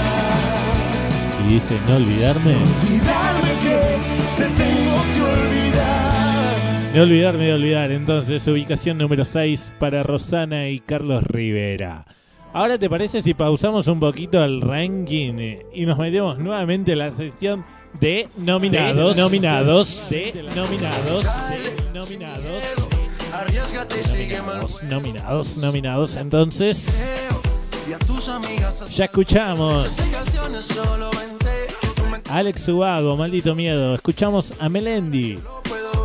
Y 1.44 1.54
dice 1.54 1.74
no 1.88 1.96
olvidarme. 1.96 2.54
Olvidarme 2.54 3.52
que 3.64 3.78
te 4.36 4.44
tengo 4.44 4.96
que 5.12 5.22
olvidar. 5.22 6.13
No 6.94 7.02
olvidarme 7.02 7.46
de 7.46 7.54
olvidar. 7.54 7.90
Entonces, 7.90 8.46
ubicación 8.46 8.98
número 8.98 9.24
6 9.24 9.72
para 9.80 10.04
Rosana 10.04 10.68
y 10.68 10.78
Carlos 10.78 11.24
Rivera. 11.24 12.06
Ahora, 12.52 12.78
¿te 12.78 12.88
parece 12.88 13.20
si 13.20 13.34
pausamos 13.34 13.88
un 13.88 13.98
poquito 13.98 14.44
el 14.44 14.60
ranking 14.60 15.56
y 15.74 15.86
nos 15.86 15.98
metemos 15.98 16.38
nuevamente 16.38 16.92
en 16.92 17.00
la 17.00 17.10
sección 17.10 17.64
de 17.98 18.28
nominados? 18.36 19.16
De 19.16 19.22
nominados. 19.22 20.08
De 20.08 20.44
nominados. 20.54 21.24
De 21.50 21.92
nominados. 21.92 22.84
Nominados, 24.14 24.84
nominados, 24.84 25.56
nominados. 25.56 26.16
Entonces, 26.16 27.12
a 27.92 28.86
ya 28.86 29.04
escuchamos. 29.06 29.96
Alex 32.30 32.68
Ubago, 32.68 33.16
Maldito 33.16 33.56
Miedo. 33.56 33.94
Escuchamos 33.96 34.54
a 34.60 34.68
Melendi, 34.68 35.40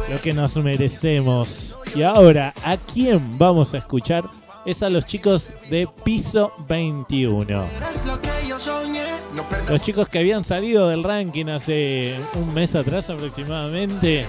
lo 0.09 0.19
que 0.21 0.33
nos 0.33 0.57
merecemos. 0.57 1.79
Y 1.95 2.01
ahora, 2.01 2.53
¿a 2.63 2.77
quién 2.77 3.37
vamos 3.37 3.73
a 3.73 3.77
escuchar? 3.77 4.23
Es 4.65 4.83
a 4.83 4.89
los 4.89 5.05
chicos 5.05 5.53
de 5.69 5.87
Piso 6.03 6.51
21. 6.67 7.65
Eres 7.77 8.05
lo 8.05 8.19
que 8.21 8.29
yo 8.47 8.59
soñé. 8.59 9.05
No 9.33 9.47
perdas 9.47 9.69
Los 9.69 9.81
chicos 9.81 10.09
que 10.09 10.19
habían 10.19 10.43
salido 10.43 10.89
del 10.89 11.03
ranking 11.03 11.45
hace 11.47 12.15
un 12.35 12.53
mes 12.53 12.75
atrás 12.75 13.09
aproximadamente. 13.09 14.25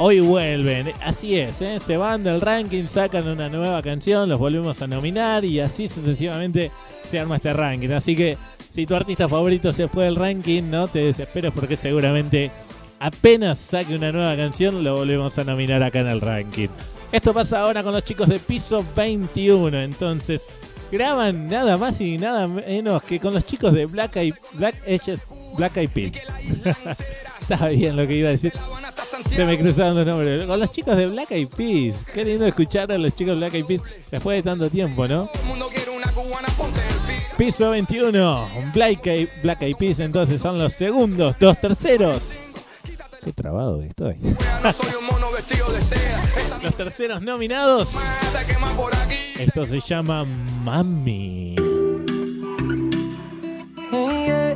Hoy 0.00 0.20
vuelven, 0.20 0.92
así 1.02 1.40
es, 1.40 1.60
¿eh? 1.60 1.80
se 1.80 1.96
van 1.96 2.22
del 2.22 2.40
ranking, 2.40 2.86
sacan 2.86 3.26
una 3.26 3.48
nueva 3.48 3.82
canción, 3.82 4.28
los 4.28 4.38
volvemos 4.38 4.80
a 4.80 4.86
nominar 4.86 5.44
y 5.44 5.58
así 5.58 5.88
sucesivamente 5.88 6.70
se 7.02 7.18
arma 7.18 7.36
este 7.36 7.52
ranking. 7.52 7.90
Así 7.90 8.14
que 8.14 8.38
si 8.68 8.86
tu 8.86 8.94
artista 8.94 9.28
favorito 9.28 9.72
se 9.72 9.88
fue 9.88 10.04
del 10.04 10.14
ranking, 10.14 10.70
no 10.70 10.86
te 10.86 11.00
desesperes 11.00 11.52
porque 11.52 11.74
seguramente 11.74 12.52
apenas 13.00 13.58
saque 13.58 13.94
una 13.94 14.12
nueva 14.12 14.36
canción 14.36 14.82
lo 14.82 14.96
volvemos 14.96 15.38
a 15.38 15.44
nominar 15.44 15.82
acá 15.82 16.00
en 16.00 16.08
el 16.08 16.20
ranking. 16.20 16.68
Esto 17.12 17.32
pasa 17.32 17.60
ahora 17.60 17.82
con 17.82 17.92
los 17.92 18.04
chicos 18.04 18.28
de 18.28 18.38
piso 18.38 18.84
21, 18.94 19.80
entonces 19.80 20.46
graban 20.90 21.48
nada 21.48 21.76
más 21.76 22.00
y 22.00 22.18
nada 22.18 22.46
menos 22.48 23.02
que 23.02 23.18
con 23.18 23.34
los 23.34 23.44
chicos 23.44 23.72
de 23.72 23.86
Black 23.86 24.16
Eyed 24.16 24.34
Black 24.54 24.76
Black 25.56 25.88
Peas. 25.90 26.12
Estaba 27.40 27.68
bien 27.68 27.96
lo 27.96 28.06
que 28.06 28.14
iba 28.14 28.28
a 28.28 28.32
decir. 28.32 28.52
Se 29.30 29.44
me 29.44 29.58
cruzaron 29.58 29.96
los 29.96 30.06
nombres. 30.06 30.46
Con 30.46 30.60
los 30.60 30.70
chicos 30.70 30.96
de 30.96 31.06
Black 31.06 31.30
Eyed 31.30 31.48
Peas. 31.48 32.04
Qué 32.12 32.24
lindo 32.24 32.46
escuchar 32.46 32.92
a 32.92 32.98
los 32.98 33.14
chicos 33.14 33.32
de 33.32 33.36
Black 33.36 33.54
Eyed 33.54 33.64
Peas 33.64 33.82
después 34.10 34.36
de 34.36 34.42
tanto 34.42 34.68
tiempo, 34.68 35.08
¿no? 35.08 35.30
Piso 37.38 37.70
21. 37.70 38.48
Black 38.74 39.06
Eyed, 39.06 39.28
Black 39.42 39.78
Peas 39.78 40.00
entonces 40.00 40.40
son 40.40 40.58
los 40.58 40.74
segundos. 40.74 41.36
Dos 41.40 41.58
terceros. 41.58 42.47
Qué 43.22 43.32
trabado 43.32 43.80
que 43.80 43.86
estoy. 43.88 44.16
Los 46.62 46.74
terceros 46.76 47.22
nominados. 47.22 47.94
Esto 49.38 49.66
se 49.66 49.80
llama 49.80 50.24
Mami. 50.64 51.56
Yeah, 53.90 54.54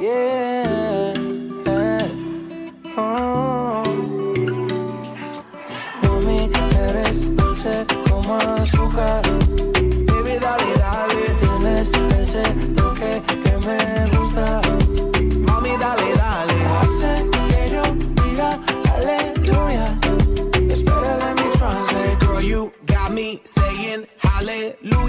yeah. 0.00 1.14
Oh. 2.96 3.82
Mami, 6.02 6.50
eres 6.88 7.36
dulce 7.36 7.86
como 8.08 8.36
azúcar. 8.36 9.22
Baby, 10.06 10.38
dale, 10.40 10.74
dale. 10.78 11.34
Tienes 11.40 11.90
ese 12.20 12.42
toque 12.74 13.22
que 13.26 13.56
me 13.66 13.78
gusta. 14.16 14.65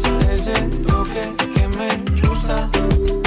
Tienes 0.00 0.46
ese 0.46 0.54
toque 0.88 1.34
que 1.54 1.68
me 1.68 1.88
gusta. 2.26 2.70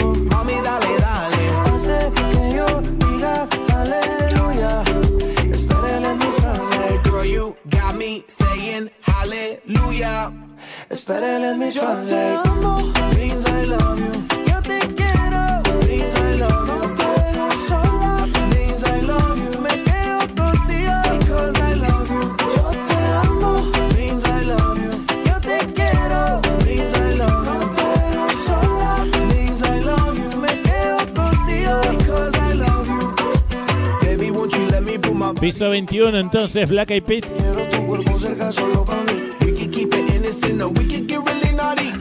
Uh, 0.02 0.16
mami, 0.32 0.54
dale, 0.64 0.98
dale. 1.00 1.44
Hace 1.64 2.12
que 2.16 2.56
yo 2.58 2.82
diga 2.82 3.48
aleluya. 3.72 4.84
Espera, 5.54 6.00
let 6.00 6.16
me 6.18 6.26
translate. 6.40 7.04
Girl, 7.04 7.24
you 7.26 7.56
got 7.70 7.96
me 7.96 8.26
saying 8.28 8.90
hallelujah. 9.02 10.34
Espera, 10.90 11.40
let 11.40 11.56
me 11.60 11.68
Yo 11.68 11.72
te 11.74 11.80
translate. 11.82 12.48
amo, 12.50 12.78
means 13.16 13.46
I 13.46 13.66
love 13.66 14.00
you. 14.00 14.14
Yo 14.52 14.62
te 14.64 14.80
quiero. 14.96 15.62
Means 15.86 16.16
I 16.16 16.36
love 16.40 16.68
No 16.68 16.74
you. 16.74 16.75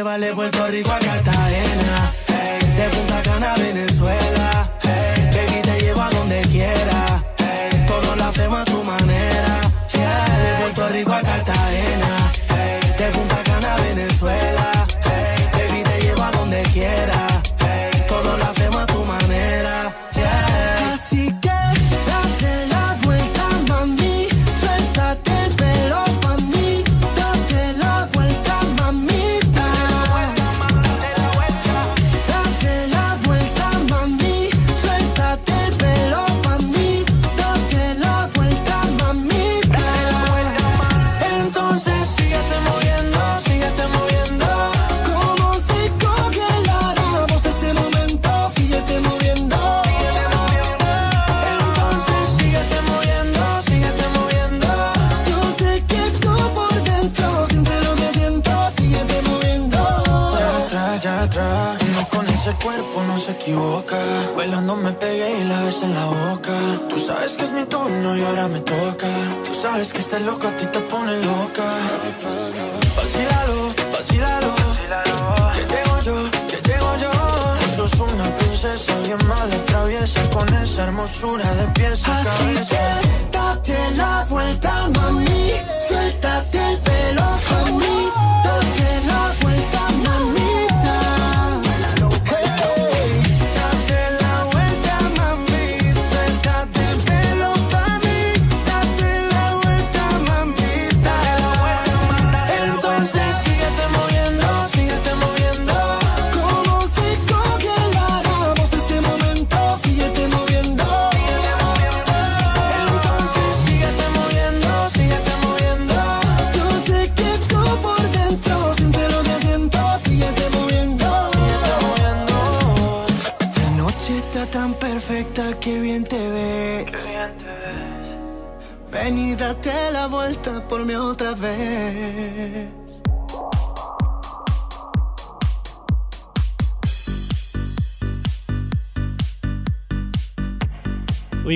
Te 0.00 0.04
puedo 0.04 0.16
llevar 0.16 0.20
de 0.20 0.34
Puerto 0.34 0.66
Rico 0.68 0.92
a 0.92 0.98
Cartagena. 0.98 2.19
Sabes 69.80 69.92
que 69.94 70.00
este 70.00 70.20
loco 70.20 70.46
a 70.46 70.56
ti 70.56 70.66
te 70.66 70.80
pone 70.80 71.16
loca. 71.24 71.64
Vacílalo, 72.96 73.74
vacílalo. 73.92 74.54
Que 75.54 75.64
llego 75.72 76.00
yo, 76.02 76.30
que 76.48 76.68
llego 76.68 76.96
yo. 76.96 77.10
Tú 77.60 77.88
sos 77.88 78.00
una 78.00 78.28
princesa 78.36 78.92
bien 79.06 79.18
mala, 79.26 79.56
traviesa. 79.66 80.20
Con 80.30 80.48
esa 80.54 80.84
hermosura 80.84 81.54
de 81.54 81.66
pies 81.68 82.06
a 82.06 82.22
cabeza. 82.22 82.79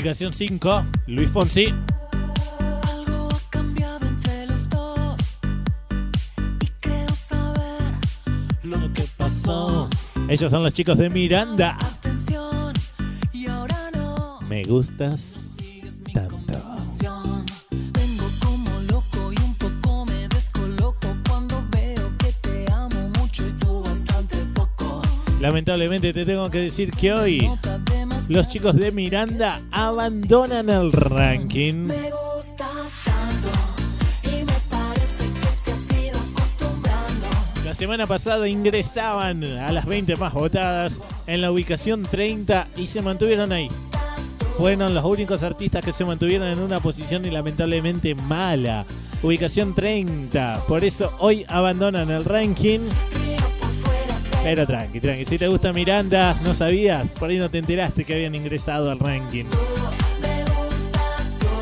Ubicación 0.04 0.34
5, 0.34 0.84
Luis 1.06 1.30
Fonsi. 1.30 1.72
Ellos 10.28 10.50
son 10.50 10.62
los 10.62 10.74
chicos 10.74 10.98
de 10.98 11.08
Miranda. 11.08 11.78
atención. 11.80 12.74
Y 13.32 13.46
ahora 13.46 13.90
no. 13.94 14.40
Me 14.46 14.64
gustas 14.64 15.48
tanto. 16.12 16.36
Vengo 17.70 18.26
como 18.42 18.80
loco 18.90 19.32
y 19.32 19.42
un 19.42 19.54
poco 19.54 20.04
me 20.04 20.28
descoloco 20.28 21.16
cuando 21.26 21.64
veo 21.70 22.12
que 22.18 22.30
te 22.42 22.70
amo 22.70 23.10
mucho 23.18 23.48
y 23.48 23.52
tú 23.52 23.82
bastante 23.82 24.36
poco. 24.52 25.00
Lamentablemente 25.40 26.12
te 26.12 26.26
tengo 26.26 26.50
que 26.50 26.58
decir 26.58 26.90
que 26.90 27.10
hoy 27.10 27.50
los 28.28 28.48
chicos 28.48 28.74
de 28.76 28.90
Miranda 28.90 29.60
abandonan 29.70 30.70
el 30.70 30.92
ranking. 30.92 31.86
Me 31.86 32.10
gustas 32.10 32.68
tanto 33.04 33.50
y 34.24 34.44
me 34.44 34.52
parece 34.70 35.24
que 35.40 35.48
te 35.64 35.72
has 35.72 36.04
ido 36.04 36.18
acostumbrando. 36.18 37.26
La 37.64 37.74
semana 37.74 38.06
pasada 38.06 38.48
ingresaban 38.48 39.44
a 39.44 39.72
las 39.72 39.84
20 39.84 40.16
más 40.16 40.32
votadas 40.32 41.02
en 41.26 41.42
la 41.42 41.50
ubicación 41.50 42.04
30 42.04 42.68
y 42.76 42.86
se 42.86 43.02
mantuvieron 43.02 43.52
ahí. 43.52 43.68
Fueron 44.56 44.94
los 44.94 45.04
únicos 45.04 45.42
artistas 45.42 45.84
que 45.84 45.92
se 45.92 46.04
mantuvieron 46.04 46.48
en 46.48 46.60
una 46.60 46.80
posición 46.80 47.24
y 47.26 47.30
lamentablemente 47.30 48.14
mala. 48.14 48.86
Ubicación 49.22 49.74
30. 49.74 50.64
Por 50.68 50.84
eso 50.84 51.12
hoy 51.18 51.44
abandonan 51.48 52.10
el 52.10 52.24
ranking. 52.24 52.80
Pero 54.44 54.66
tranqui, 54.66 55.00
tranqui. 55.00 55.24
Si 55.24 55.38
te 55.38 55.48
gusta 55.48 55.72
Miranda, 55.72 56.38
no 56.44 56.52
sabías, 56.52 57.08
por 57.18 57.30
ahí 57.30 57.38
no 57.38 57.48
te 57.48 57.56
enteraste 57.58 58.04
que 58.04 58.12
habían 58.12 58.34
ingresado 58.34 58.90
al 58.90 58.98
ranking. 58.98 59.46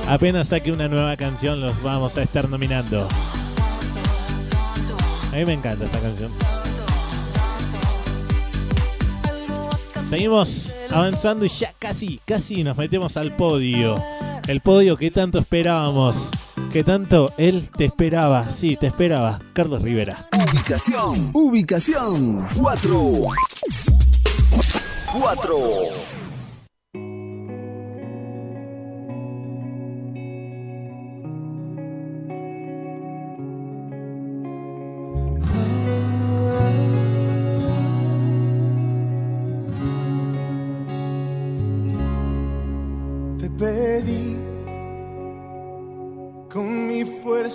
Apenas 0.09 0.49
saque 0.49 0.73
una 0.73 0.89
nueva 0.89 1.17
canción, 1.17 1.61
los 1.61 1.81
vamos 1.81 2.19
a 2.19 2.23
estar 2.23 2.49
nominando. 2.49 3.07
A 5.33 5.37
mí 5.37 5.45
me 5.45 5.53
encanta 5.53 5.85
esta 5.85 6.01
canción. 6.01 6.33
Seguimos 10.11 10.77
avanzando 10.91 11.47
y 11.47 11.49
ya 11.49 11.73
casi, 11.79 12.21
casi 12.25 12.65
nos 12.65 12.77
metemos 12.77 13.17
al 13.17 13.31
podio. 13.37 14.03
El 14.49 14.61
podio 14.61 14.97
que 14.97 15.13
tanto 15.13 15.39
esperábamos. 15.39 16.33
Que 16.73 16.83
tanto 16.83 17.35
él 17.37 17.69
te 17.77 17.85
esperaba. 17.85 18.49
Sí, 18.51 18.77
te 18.77 18.87
esperaba. 18.87 19.39
Carlos 19.53 19.83
Rivera. 19.83 20.27
Ubicación, 20.33 21.31
ubicación 21.35 22.49
4. 22.57 23.13
4. 25.13 25.57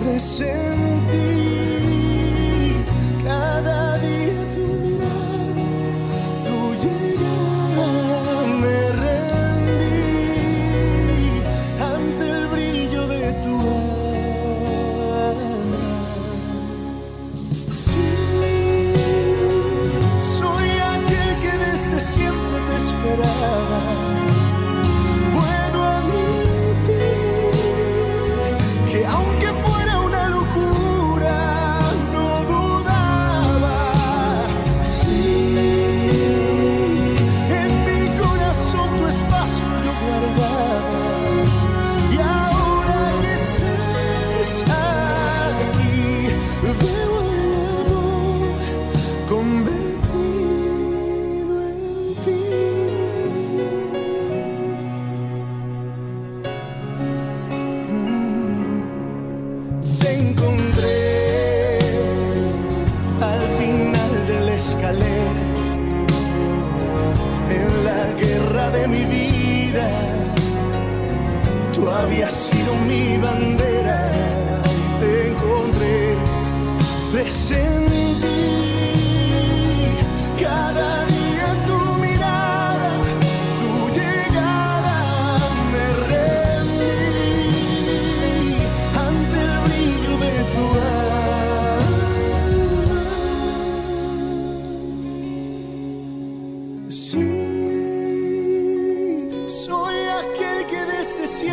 presentí. 0.00 1.18
Cada 3.24 3.98
día 3.98 4.17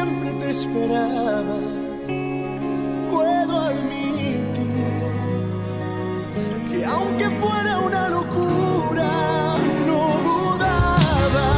siempre 0.05 0.31
te 0.33 0.51
esperaba. 0.51 1.57
Puedo 3.11 3.61
admitir 3.61 4.43
que 6.69 6.85
aunque 6.85 7.29
fuera 7.41 7.79
una 7.79 8.09
locura, 8.09 9.09
no 9.87 10.01
dudaba. 10.29 11.49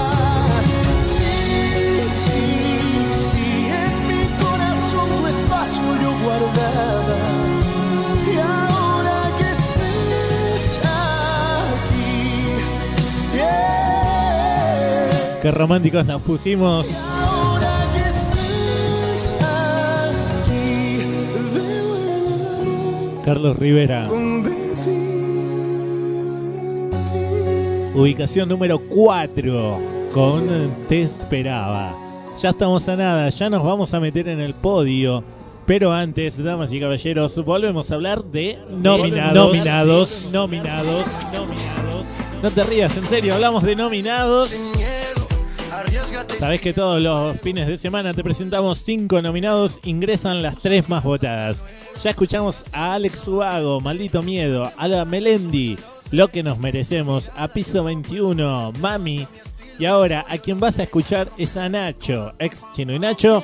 Sí, 0.98 1.38
sí, 2.24 2.46
sí, 3.30 3.48
en 3.84 3.94
mi 4.10 4.24
corazón 4.44 5.08
tu 5.18 5.28
espacio 5.28 5.90
yo 6.04 6.12
guardaba. 6.24 7.20
Y 8.34 8.38
ahora 8.38 9.18
que 9.38 9.48
estés 9.58 10.80
aquí, 10.80 12.16
yeah, 13.34 15.10
Qué 15.42 15.52
románticos 15.52 16.06
nos 16.06 16.22
pusimos. 16.22 17.27
Carlos 23.28 23.58
Rivera. 23.58 24.08
Ubicación 27.94 28.48
número 28.48 28.80
4 28.80 29.80
con 30.14 30.48
Te 30.88 31.02
esperaba. 31.02 31.94
Ya 32.42 32.52
estamos 32.52 32.88
a 32.88 32.96
nada, 32.96 33.28
ya 33.28 33.50
nos 33.50 33.66
vamos 33.66 33.94
a 33.94 34.00
meter 34.00 34.30
en 34.30 34.40
el 34.40 34.54
podio. 34.54 35.26
Pero 35.66 35.92
antes, 35.92 36.42
damas 36.42 36.72
y 36.72 36.80
caballeros, 36.80 37.44
volvemos 37.44 37.92
a 37.92 37.96
hablar 37.96 38.24
de 38.24 38.60
nominados. 38.70 39.36
Nominados. 39.36 40.30
Nominados. 40.32 41.08
Nominados. 41.34 42.06
No 42.42 42.50
te 42.50 42.64
rías, 42.64 42.96
en 42.96 43.10
serio, 43.10 43.34
hablamos 43.34 43.64
de 43.64 43.76
nominados. 43.76 44.72
Sabés 46.40 46.62
que 46.62 46.74
todos 46.74 47.02
los 47.02 47.40
fines 47.42 47.68
de 47.68 47.78
semana 47.78 48.14
te 48.14 48.24
presentamos 48.24 48.80
cinco 48.80 49.22
nominados, 49.22 49.80
ingresan 49.84 50.42
las 50.42 50.58
tres 50.58 50.88
más 50.90 51.04
votadas. 51.04 51.64
Ya 52.04 52.12
escuchamos 52.12 52.66
a 52.72 52.94
Alex 52.94 53.20
Suago, 53.20 53.82
Maldito 53.82 54.22
Miedo, 54.22 54.72
a 54.78 54.88
la 54.88 55.06
Melendi, 55.06 55.78
Lo 56.12 56.30
que 56.30 56.44
nos 56.44 56.58
merecemos, 56.60 57.32
a 57.36 57.48
Piso 57.50 57.84
21, 57.84 58.74
Mami. 58.80 59.28
Y 59.80 59.86
ahora 59.86 60.26
a 60.28 60.38
quien 60.38 60.60
vas 60.60 60.80
a 60.80 60.84
escuchar 60.84 61.30
es 61.38 61.58
a 61.58 61.70
Nacho, 61.70 62.34
ex 62.40 62.66
Chino 62.74 62.94
y 62.94 63.00
Nacho. 63.00 63.44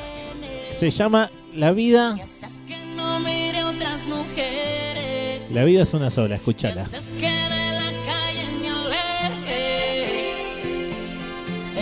Se 0.80 0.90
llama 0.90 1.30
La 1.56 1.72
vida. 1.72 2.18
La 5.52 5.64
vida 5.66 5.84
es 5.84 5.94
una 5.94 6.10
sola, 6.10 6.36
escúchala. 6.36 6.86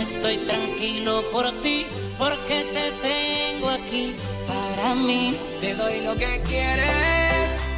Estoy 0.02 0.36
tranquilo 0.38 1.22
por 1.30 1.48
ti, 1.62 1.86
porque 2.18 2.64
te 2.74 2.90
tengo 3.08 3.70
aquí 3.70 4.16
para 4.48 4.96
mí. 4.96 5.36
Te 5.60 5.76
doy 5.76 6.00
lo 6.00 6.16
que 6.16 6.42
quieres 6.48 7.70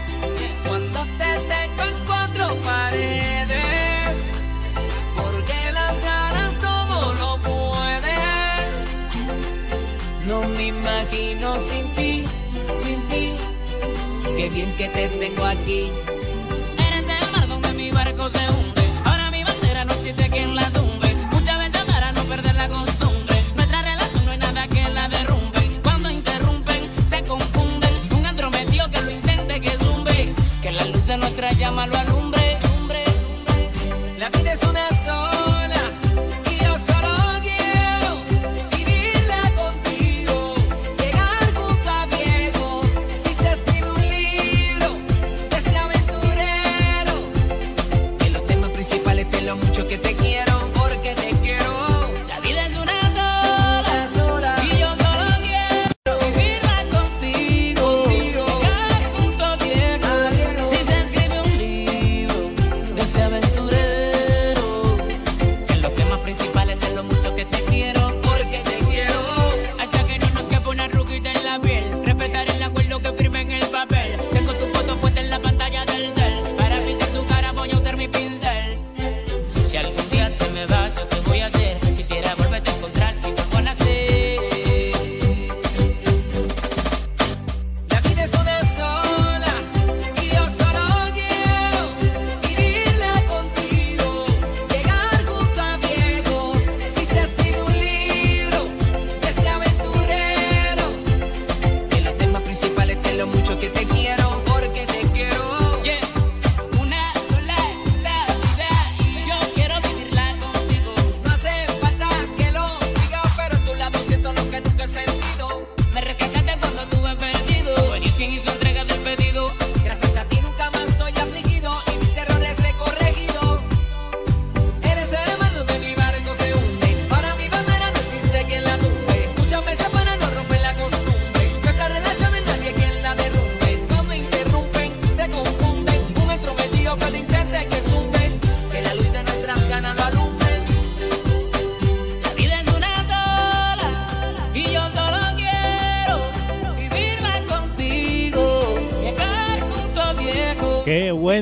cuando 0.67 1.01
te 1.19 1.31
tengo 1.53 1.83
en 1.83 2.07
cuatro 2.07 2.47
paredes. 2.65 4.33
Porque 5.15 5.73
las 5.75 6.03
ganas 6.03 6.61
todo 6.63 7.13
lo 7.13 7.37
pueden. 7.43 8.69
No 10.27 10.49
me 10.49 10.69
imagino 10.69 11.59
sin 11.59 11.87
ti, 11.95 12.25
sin 12.83 13.03
ti. 13.09 13.35
Qué 14.35 14.49
bien 14.49 14.75
que 14.77 14.89
te 14.89 15.09
tengo 15.09 15.45
aquí. 15.45 15.91
Eres 16.89 17.05
el 17.21 17.33
mar 17.33 17.49
donde 17.49 17.73
mi 17.75 17.91
barco 17.91 18.31
se 18.31 18.39
hunde. 18.49 18.64
Nuestra 31.17 31.53
llama 31.53 31.87
lo 31.87 31.97
alumbre. 31.97 32.59
La 34.19 34.29
vida 34.31 34.53
es 34.53 34.63
una 34.63 34.89
sola 34.91 35.54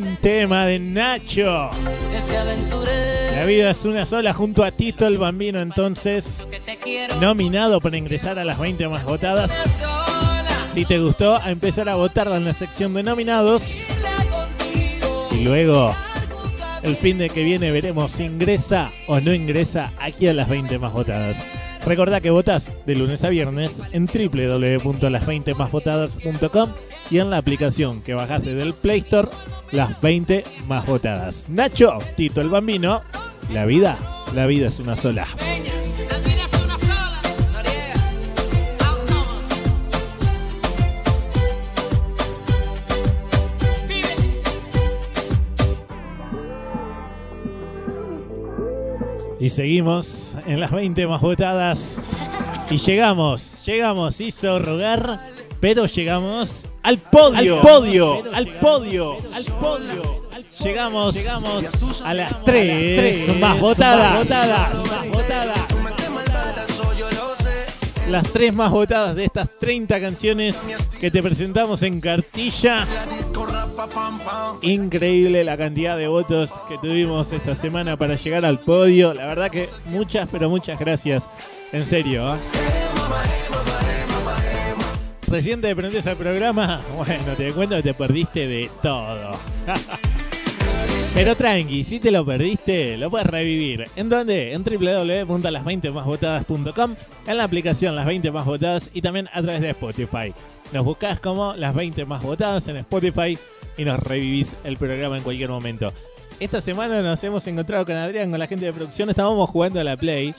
buen 0.01 0.17
tema 0.17 0.65
de 0.65 0.79
Nacho. 0.79 1.69
La 3.35 3.45
vida 3.45 3.71
es 3.71 3.85
una 3.85 4.07
sola 4.07 4.33
junto 4.33 4.65
a 4.65 4.71
Tito 4.71 5.07
el 5.07 5.19
Bambino, 5.19 5.61
entonces 5.61 6.47
nominado 7.21 7.79
para 7.79 7.99
ingresar 7.99 8.39
a 8.39 8.45
las 8.45 8.59
20 8.59 8.89
más 8.89 9.05
votadas. 9.05 9.83
Si 10.73 10.87
te 10.87 10.99
gustó, 10.99 11.37
a 11.37 11.51
empezar 11.51 11.91
a 11.91 11.97
votarla 11.97 12.39
en 12.39 12.47
la 12.47 12.55
sección 12.55 12.95
de 12.95 13.03
nominados. 13.03 13.89
Y 15.31 15.45
luego, 15.45 15.95
el 16.83 16.97
fin 16.97 17.19
de 17.19 17.29
que 17.29 17.45
viene, 17.45 17.71
veremos 17.71 18.13
si 18.13 18.25
ingresa 18.25 18.91
o 19.09 19.21
no 19.21 19.35
ingresa 19.35 19.93
aquí 19.99 20.27
a 20.27 20.33
las 20.33 20.49
20 20.49 20.79
más 20.79 20.95
votadas. 20.95 21.37
Recordá 21.85 22.23
que 22.23 22.31
votás 22.31 22.79
de 22.87 22.95
lunes 22.95 23.25
a 23.25 23.29
viernes 23.29 23.83
en 23.93 24.07
www.las20másvotadas.com 24.07 26.71
y 27.13 27.19
en 27.19 27.29
la 27.29 27.37
aplicación 27.37 28.01
que 28.01 28.15
bajaste 28.15 28.55
del 28.55 28.73
Play 28.73 29.01
Store, 29.01 29.29
las 29.71 30.01
20 30.01 30.45
más 30.67 30.87
votadas. 30.87 31.51
Nacho, 31.51 31.99
Tito 32.17 32.41
el 32.41 32.49
Bambino, 32.49 33.03
la 33.51 33.67
vida, 33.67 33.99
la 34.35 34.47
vida 34.47 34.69
es 34.69 34.79
una 34.79 34.97
sola. 34.97 35.27
Y 49.39 49.51
seguimos 49.51 50.39
en 50.47 50.61
las 50.61 50.71
20 50.71 51.07
más 51.09 51.21
votadas. 51.21 52.03
Y 52.71 52.79
llegamos, 52.79 53.67
llegamos, 53.67 54.21
hizo 54.23 54.59
rogar, 54.59 55.32
pero 55.63 55.87
llegamos 55.87 56.67
al 56.83 56.99
podio, 56.99 57.61
al 57.61 57.63
podio, 57.63 58.23
al 58.35 58.49
podio, 58.55 59.19
al 59.33 59.45
podio. 59.45 60.23
Llegamos, 60.59 61.15
llegamos 61.15 62.03
a 62.05 62.15
las 62.15 62.43
3 62.43 63.39
más 63.39 63.61
votadas, 63.61 64.19
votadas, 64.19 64.87
más 64.89 65.09
votadas. 65.09 65.59
Las 68.11 68.33
tres 68.33 68.53
más 68.53 68.73
votadas 68.73 69.15
de 69.15 69.25
estas 69.25 69.49
30 69.61 70.01
canciones 70.01 70.59
que 71.01 71.13
te 71.13 71.23
presentamos 71.23 71.85
en 71.85 72.01
cartilla. 72.01 72.85
Increíble 74.63 75.45
la 75.45 75.57
cantidad 75.57 75.97
de 75.97 76.09
votos 76.09 76.51
que 76.69 76.77
tuvimos 76.79 77.33
esta 77.33 77.55
semana 77.55 77.97
para 77.97 78.17
llegar 78.17 78.45
al 78.45 78.59
podio. 78.59 79.15
La 79.15 79.27
verdad 79.27 79.49
que 79.49 79.69
muchas, 79.87 80.29
pero 80.31 80.51
muchas 80.51 80.81
gracias. 80.81 81.31
En 81.71 81.87
serio. 81.87 82.27
¿ah? 82.27 82.37
Recién 85.33 85.61
te 85.63 85.75
prendés 85.75 86.07
al 86.07 86.19
programa. 86.19 86.83
Bueno, 86.95 87.33
te 87.39 87.55
cuento 87.55 87.77
que 87.77 87.83
te 87.83 87.95
perdiste 87.95 88.47
de 88.47 88.71
todo. 88.83 89.39
Pero 91.15 91.35
tranqui, 91.35 91.85
si 91.85 92.01
te 92.01 92.11
lo 92.11 92.27
perdiste, 92.27 92.99
lo 92.99 93.11
puedes 93.11 93.27
revivir. 93.27 93.87
¿En 93.97 94.11
dónde? 94.11 94.53
En 94.53 94.63
www.las20másvotadas.com, 94.63 96.97
en 97.27 97.37
la 97.39 97.45
aplicación 97.45 97.97
Las 97.97 98.05
20 98.05 98.31
Más 98.31 98.45
Votadas 98.45 98.91
y 98.93 99.01
también 99.01 99.31
a 99.33 99.41
través 99.41 99.63
de 99.63 99.71
Spotify. 99.71 100.35
Nos 100.71 100.85
buscás 100.85 101.19
como 101.19 101.55
Las 101.55 101.75
20 101.75 102.05
Más 102.05 102.23
Votadas 102.23 102.69
en 102.69 102.77
Spotify 102.77 103.39
y 103.79 103.87
nos 103.87 103.99
revivís 104.01 104.55
el 104.65 104.77
programa 104.77 105.17
en 105.17 105.23
cualquier 105.23 105.49
momento. 105.49 105.95
Esta 106.41 106.61
semana 106.61 107.01
nos 107.01 107.25
hemos 107.25 107.47
encontrado 107.47 107.87
con 107.87 107.97
Adrián, 107.97 108.31
con 108.31 108.39
la 108.39 108.47
gente 108.47 108.67
de 108.67 108.73
producción, 108.75 109.09
estábamos 109.09 109.49
jugando 109.49 109.81
a 109.81 109.85
la 109.85 109.97
Play. 109.97 110.35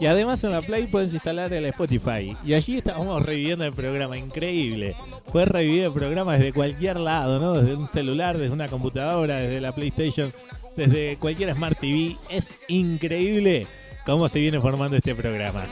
Y 0.00 0.06
además 0.06 0.42
en 0.44 0.52
la 0.52 0.62
Play 0.62 0.86
puedes 0.86 1.12
instalar 1.12 1.52
el 1.52 1.66
Spotify. 1.66 2.34
Y 2.42 2.54
allí 2.54 2.78
estábamos 2.78 3.22
reviviendo 3.22 3.66
el 3.66 3.74
programa, 3.74 4.16
increíble. 4.16 4.96
Puedes 5.30 5.48
revivir 5.50 5.84
el 5.84 5.92
programa 5.92 6.32
desde 6.32 6.54
cualquier 6.54 6.98
lado, 6.98 7.38
¿no? 7.38 7.52
Desde 7.52 7.76
un 7.76 7.86
celular, 7.86 8.38
desde 8.38 8.52
una 8.52 8.68
computadora, 8.68 9.36
desde 9.36 9.60
la 9.60 9.74
PlayStation, 9.74 10.32
desde 10.74 11.18
cualquier 11.18 11.52
Smart 11.52 11.78
TV. 11.78 12.16
Es 12.30 12.54
increíble 12.68 13.66
cómo 14.06 14.26
se 14.30 14.40
viene 14.40 14.58
formando 14.58 14.96
este 14.96 15.14
programa. 15.14 15.64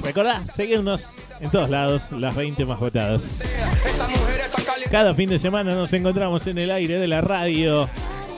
Recordá 0.00 0.46
seguirnos 0.46 1.16
en 1.40 1.50
todos 1.50 1.68
lados, 1.70 2.12
las 2.12 2.36
20 2.36 2.64
más 2.66 2.78
votadas. 2.78 3.44
Cada 4.92 5.12
fin 5.12 5.28
de 5.28 5.40
semana 5.40 5.74
nos 5.74 5.92
encontramos 5.92 6.46
en 6.46 6.58
el 6.58 6.70
aire 6.70 6.98
de 6.98 7.08
la 7.08 7.20
radio 7.20 7.88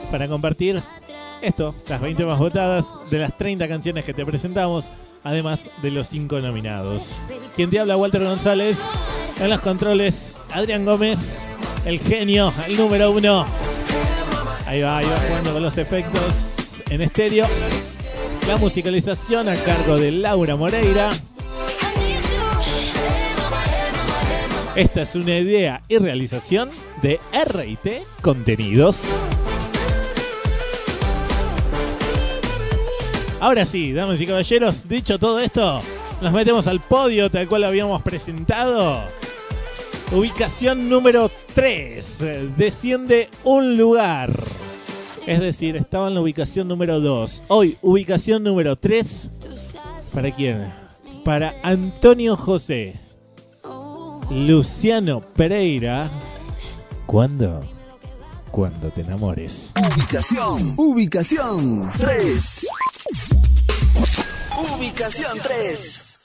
para 0.09 0.27
compartir 0.27 0.81
esto, 1.41 1.75
las 1.87 2.01
20 2.01 2.25
más 2.25 2.39
votadas 2.39 2.97
de 3.09 3.19
las 3.19 3.37
30 3.37 3.67
canciones 3.67 4.05
que 4.05 4.13
te 4.13 4.25
presentamos, 4.25 4.91
además 5.23 5.69
de 5.81 5.91
los 5.91 6.07
5 6.07 6.39
nominados. 6.39 7.13
Quien 7.55 7.69
te 7.69 7.79
habla, 7.79 7.97
Walter 7.97 8.23
González. 8.23 8.89
En 9.39 9.49
los 9.49 9.59
controles, 9.59 10.43
Adrián 10.53 10.85
Gómez, 10.85 11.49
el 11.85 11.99
genio, 11.99 12.53
el 12.67 12.77
número 12.77 13.11
uno. 13.11 13.45
Ahí 14.65 14.81
va, 14.81 14.97
ahí 14.97 15.05
va 15.05 15.19
jugando 15.27 15.53
con 15.53 15.61
los 15.61 15.77
efectos 15.77 16.75
en 16.89 17.01
estéreo. 17.01 17.47
La 18.47 18.57
musicalización 18.57 19.49
a 19.49 19.55
cargo 19.55 19.97
de 19.97 20.11
Laura 20.11 20.55
Moreira. 20.55 21.09
Esta 24.75 25.01
es 25.03 25.15
una 25.15 25.37
idea 25.37 25.81
y 25.87 25.97
realización 25.97 26.69
de 27.01 27.19
RT 27.31 28.21
Contenidos. 28.21 29.07
Ahora 33.39 33.65
sí, 33.65 33.91
damas 33.93 34.21
y 34.21 34.27
caballeros, 34.27 34.87
dicho 34.87 35.19
todo 35.19 35.39
esto, 35.39 35.81
nos 36.21 36.31
metemos 36.33 36.67
al 36.67 36.79
podio 36.79 37.29
tal 37.29 37.47
cual 37.47 37.61
lo 37.61 37.67
habíamos 37.67 38.01
presentado. 38.01 39.03
Ubicación 40.11 40.87
número 40.89 41.29
3. 41.53 42.23
Desciende 42.55 43.29
un 43.43 43.77
lugar. 43.77 44.31
Es 45.27 45.39
decir, 45.39 45.75
estaba 45.75 46.07
en 46.07 46.13
la 46.13 46.21
ubicación 46.21 46.67
número 46.67 46.99
2. 46.99 47.43
Hoy, 47.49 47.77
ubicación 47.81 48.43
número 48.43 48.75
3. 48.75 49.29
¿Para 50.13 50.31
quién? 50.31 50.71
Para 51.23 51.53
Antonio 51.63 52.37
José. 52.37 52.99
Luciano 54.31 55.21
Pereira. 55.21 56.09
¿Cuándo? 57.05 57.61
Cuando 58.51 58.89
te 58.89 59.01
enamores. 59.01 59.73
Ubicación, 59.95 60.73
ubicación 60.77 61.91
3. 61.97 62.67
Ubicación 64.57 65.37
3. 65.43 66.19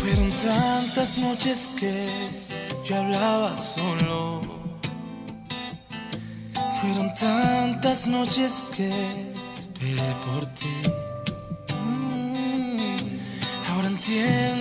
Fueron 0.00 0.30
tantas 0.30 1.18
noches 1.18 1.68
que 1.78 2.06
yo 2.86 2.96
hablaba 2.96 3.54
solo. 3.56 4.40
Fueron 6.80 7.12
tantas 7.14 8.06
noches 8.06 8.64
que 8.74 8.90
esperé 9.54 10.14
por 10.24 10.46
ti. 10.54 10.76
Ahora 13.68 13.88
entiendo 13.88 14.55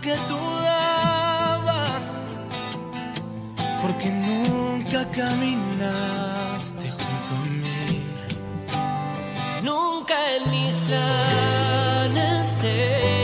que 0.00 0.14
tú 0.28 0.38
dabas. 0.62 2.18
Porque 3.82 4.08
nunca 4.08 5.04
caminaste 5.10 6.90
junto 6.90 7.34
a 7.34 7.44
mí. 7.62 8.02
Nunca 9.62 10.14
en 10.36 10.50
mis 10.50 10.76
planes 10.78 12.56
te 12.62 13.17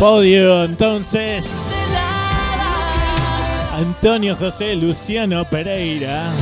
Podio, 0.00 0.64
entonces. 0.64 1.44
Antonio 3.74 4.34
José 4.34 4.74
Luciano 4.74 5.44
Pereira. 5.44 6.32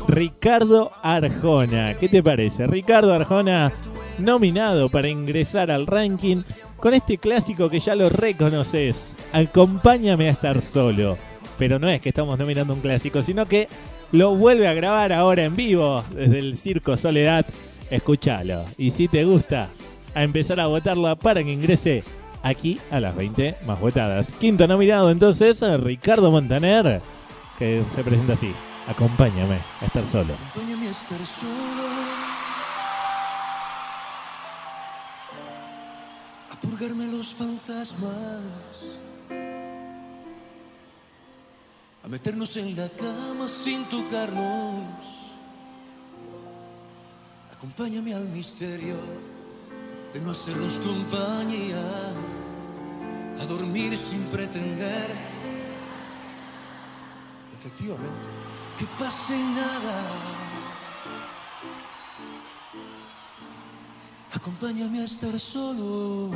Ricardo 0.07 0.91
Arjona. 1.01 1.95
¿Qué 1.95 2.07
te 2.09 2.23
parece? 2.23 2.67
Ricardo 2.67 3.13
Arjona 3.13 3.71
nominado 4.19 4.89
para 4.89 5.07
ingresar 5.07 5.71
al 5.71 5.87
ranking 5.87 6.43
con 6.77 6.93
este 6.93 7.17
clásico 7.17 7.69
que 7.69 7.79
ya 7.79 7.95
lo 7.95 8.09
reconoces. 8.09 9.17
Acompáñame 9.33 10.27
a 10.27 10.31
estar 10.31 10.61
solo. 10.61 11.17
Pero 11.57 11.77
no 11.77 11.89
es 11.89 12.01
que 12.01 12.09
estamos 12.09 12.39
nominando 12.39 12.73
un 12.73 12.79
clásico, 12.79 13.21
sino 13.21 13.45
que 13.47 13.67
lo 14.11 14.35
vuelve 14.35 14.67
a 14.67 14.73
grabar 14.73 15.11
ahora 15.11 15.43
en 15.43 15.55
vivo 15.55 16.03
desde 16.15 16.39
el 16.39 16.57
Circo 16.57 16.95
Soledad. 16.95 17.45
Escúchalo. 17.89 18.65
Y 18.77 18.91
si 18.91 19.07
te 19.07 19.25
gusta, 19.25 19.69
a 20.13 20.23
empezar 20.23 20.59
a 20.59 20.67
votarla 20.67 21.15
para 21.15 21.43
que 21.43 21.51
ingrese 21.51 22.03
aquí 22.43 22.79
a 22.91 22.99
las 22.99 23.15
20 23.15 23.57
más 23.65 23.79
votadas. 23.79 24.33
Quinto 24.35 24.67
nominado 24.67 25.09
entonces, 25.09 25.61
Ricardo 25.81 26.31
Montaner, 26.31 27.01
que 27.57 27.83
se 27.95 28.03
presenta 28.03 28.33
así. 28.33 28.53
Acompáñame 28.87 29.59
a 29.81 29.85
estar 29.85 30.05
solo. 30.05 30.33
Acompáñame 30.33 30.87
a 30.87 30.91
estar 30.91 31.25
solo. 31.25 31.89
A 36.51 36.59
purgarme 36.59 37.05
los 37.07 37.33
fantasmas. 37.33 38.41
A 42.03 42.07
meternos 42.07 42.55
en 42.57 42.75
la 42.75 42.89
cama 42.89 43.47
sin 43.47 43.83
tocarnos. 43.85 45.18
Acompáñame 47.59 48.13
al 48.13 48.23
misterio 48.29 48.95
de 50.13 50.21
no 50.21 50.31
hacernos 50.31 50.79
compañía. 50.79 51.83
A 53.37 53.45
dormir 53.45 53.97
sin 53.97 54.23
pretender. 54.31 55.07
Efectivamente. 57.53 58.27
Que 58.77 58.85
pase 58.97 59.37
nada. 59.37 59.97
Acompáñame 64.31 65.01
a 65.01 65.03
estar 65.03 65.37
solo. 65.37 66.31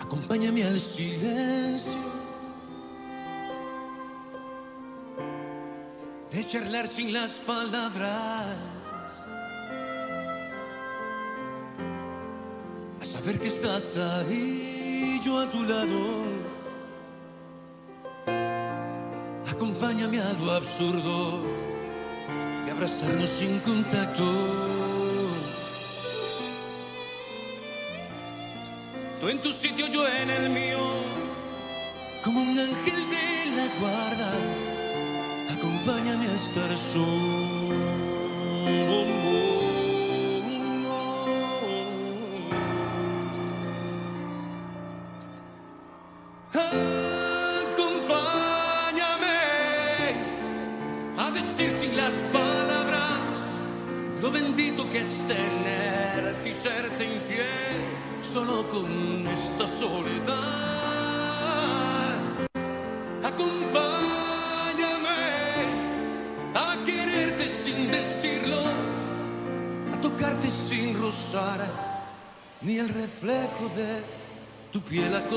Acompáñame 0.00 0.64
al 0.64 0.80
silencio. 0.80 2.07
De 6.38 6.46
charlar 6.46 6.86
sin 6.86 7.12
las 7.12 7.32
palabras. 7.38 8.46
A 13.02 13.04
saber 13.04 13.40
que 13.40 13.48
estás 13.48 13.96
ahí, 13.96 15.20
yo 15.24 15.40
a 15.40 15.50
tu 15.50 15.64
lado. 15.64 16.22
Acompáñame 19.50 20.20
a 20.20 20.32
lo 20.34 20.52
absurdo 20.52 21.42
de 22.64 22.70
abrazarnos 22.70 23.30
sin 23.30 23.58
contacto. 23.58 24.24
Tú 29.20 29.28
en 29.28 29.42
tu 29.42 29.52
sitio, 29.52 29.88
yo 29.88 30.06
en 30.06 30.30
el 30.30 30.50
mío, 30.50 30.86
como 32.22 32.42
un 32.42 32.56
ángel 32.56 33.10
de 33.10 33.56
la 33.56 33.66
guarda. 33.80 34.67
Acompáñame 35.88 36.26
a 36.26 36.34
estar 36.34 36.70
Acompáñame 36.70 37.00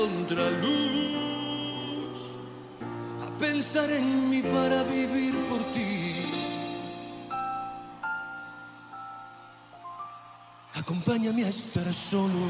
contraluz, 0.02 0.58
a 3.24 3.38
pensar 3.38 3.88
en 3.90 4.30
mí 4.30 4.42
para 4.42 4.82
vivir 4.82 5.34
por 5.48 5.62
ti. 5.74 6.14
Acompáñame 10.74 11.44
a 11.44 11.48
estar 11.48 11.92
solo. 11.94 12.40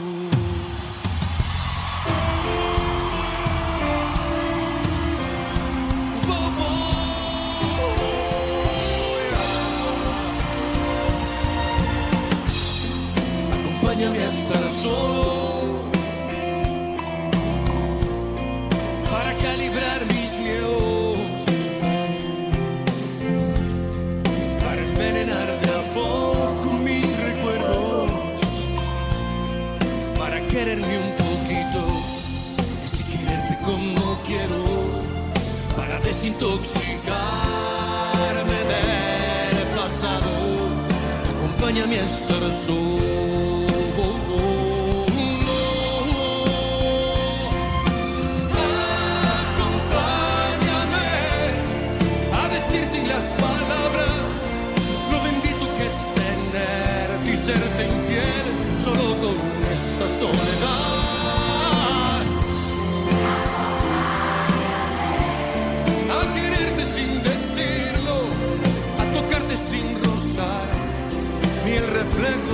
Acompáñame 13.53 14.19
a 14.19 14.31
estar 14.31 14.73
solo 14.73 15.32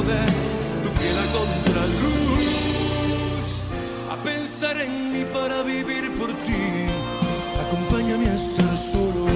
reflejo 0.09 0.61
de 0.75 0.81
tu 0.83 0.91
piel 1.01 1.19
a 1.19 1.27
contraluz. 1.33 2.47
A 4.11 4.17
pensar 4.23 4.77
en 4.81 5.13
mí 5.13 5.25
para 5.33 5.63
vivir 5.63 6.11
por 6.19 6.29
ti, 6.29 6.89
acompáñame 7.67 8.29
a 8.29 8.35
estar 8.35 8.77
solo. 8.77 9.27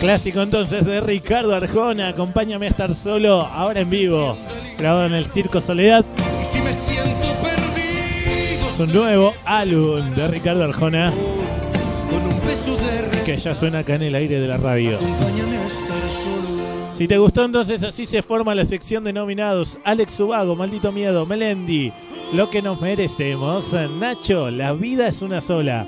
Clásico 0.00 0.42
entonces 0.42 0.84
de 0.84 1.00
Ricardo 1.00 1.54
Arjona, 1.54 2.08
acompáñame 2.08 2.66
a 2.66 2.70
estar 2.70 2.94
solo, 2.94 3.40
ahora 3.40 3.80
en 3.80 3.90
vivo, 3.90 4.36
grabado 4.78 5.06
en 5.06 5.14
el 5.14 5.26
Circo 5.26 5.60
Soledad. 5.60 6.04
Y 6.42 6.44
si 6.44 6.60
me 6.60 6.72
siento 6.74 7.34
perdido, 7.40 8.74
Su 8.76 8.86
nuevo 8.86 9.32
álbum 9.46 10.14
de 10.14 10.28
Ricardo 10.28 10.64
Arjona, 10.64 11.12
con 12.10 12.22
un 12.22 12.40
beso 12.46 12.76
de 12.76 13.22
que 13.24 13.36
ya 13.38 13.54
suena 13.54 13.80
acá 13.80 13.94
en 13.94 14.02
el 14.02 14.14
aire 14.14 14.38
de 14.38 14.46
la 14.46 14.58
radio. 14.58 14.96
acompáñame. 14.98 15.65
Si 16.96 17.06
te 17.06 17.18
gustó 17.18 17.44
entonces 17.44 17.82
así 17.82 18.06
se 18.06 18.22
forma 18.22 18.54
la 18.54 18.64
sección 18.64 19.04
de 19.04 19.12
nominados 19.12 19.78
Alex 19.84 20.14
Subago, 20.14 20.56
Maldito 20.56 20.92
Miedo, 20.92 21.26
Melendi, 21.26 21.92
Lo 22.32 22.48
que 22.48 22.62
nos 22.62 22.80
merecemos, 22.80 23.74
Nacho, 24.00 24.50
La 24.50 24.72
vida 24.72 25.06
es 25.06 25.20
una 25.20 25.42
sola, 25.42 25.86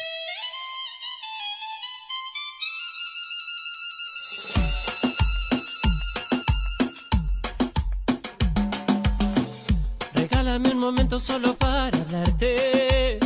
Regálame 10.13 10.69
un 10.69 10.79
momento 10.79 11.19
solo 11.19 11.55
para 11.55 11.97
hablarte. 11.97 13.17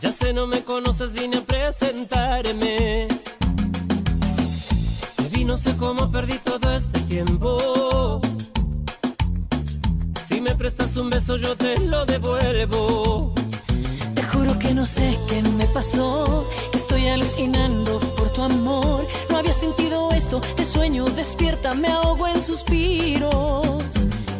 Ya 0.00 0.10
sé, 0.14 0.32
no 0.32 0.46
me 0.46 0.64
conoces, 0.64 1.12
vine 1.12 1.36
a 1.36 1.42
presentarme. 1.42 3.06
No 5.50 5.58
sé 5.58 5.76
cómo 5.76 6.08
perdí 6.12 6.38
todo 6.44 6.70
este 6.70 7.00
tiempo. 7.00 8.20
Si 10.22 10.40
me 10.40 10.54
prestas 10.54 10.96
un 10.96 11.10
beso, 11.10 11.38
yo 11.38 11.56
te 11.56 11.76
lo 11.80 12.06
devuelvo. 12.06 13.34
Te 14.14 14.22
juro 14.22 14.56
que 14.60 14.72
no 14.72 14.86
sé 14.86 15.18
qué 15.28 15.42
me 15.58 15.66
pasó, 15.66 16.48
estoy 16.72 17.08
alucinando 17.08 17.98
por 18.16 18.30
tu 18.30 18.42
amor. 18.42 19.04
No 19.28 19.38
había 19.38 19.52
sentido 19.52 20.12
esto, 20.12 20.40
te 20.40 20.64
sueño, 20.64 21.04
despierta, 21.06 21.74
me 21.74 21.88
ahogo 21.88 22.28
en 22.28 22.40
suspiros. 22.40 23.82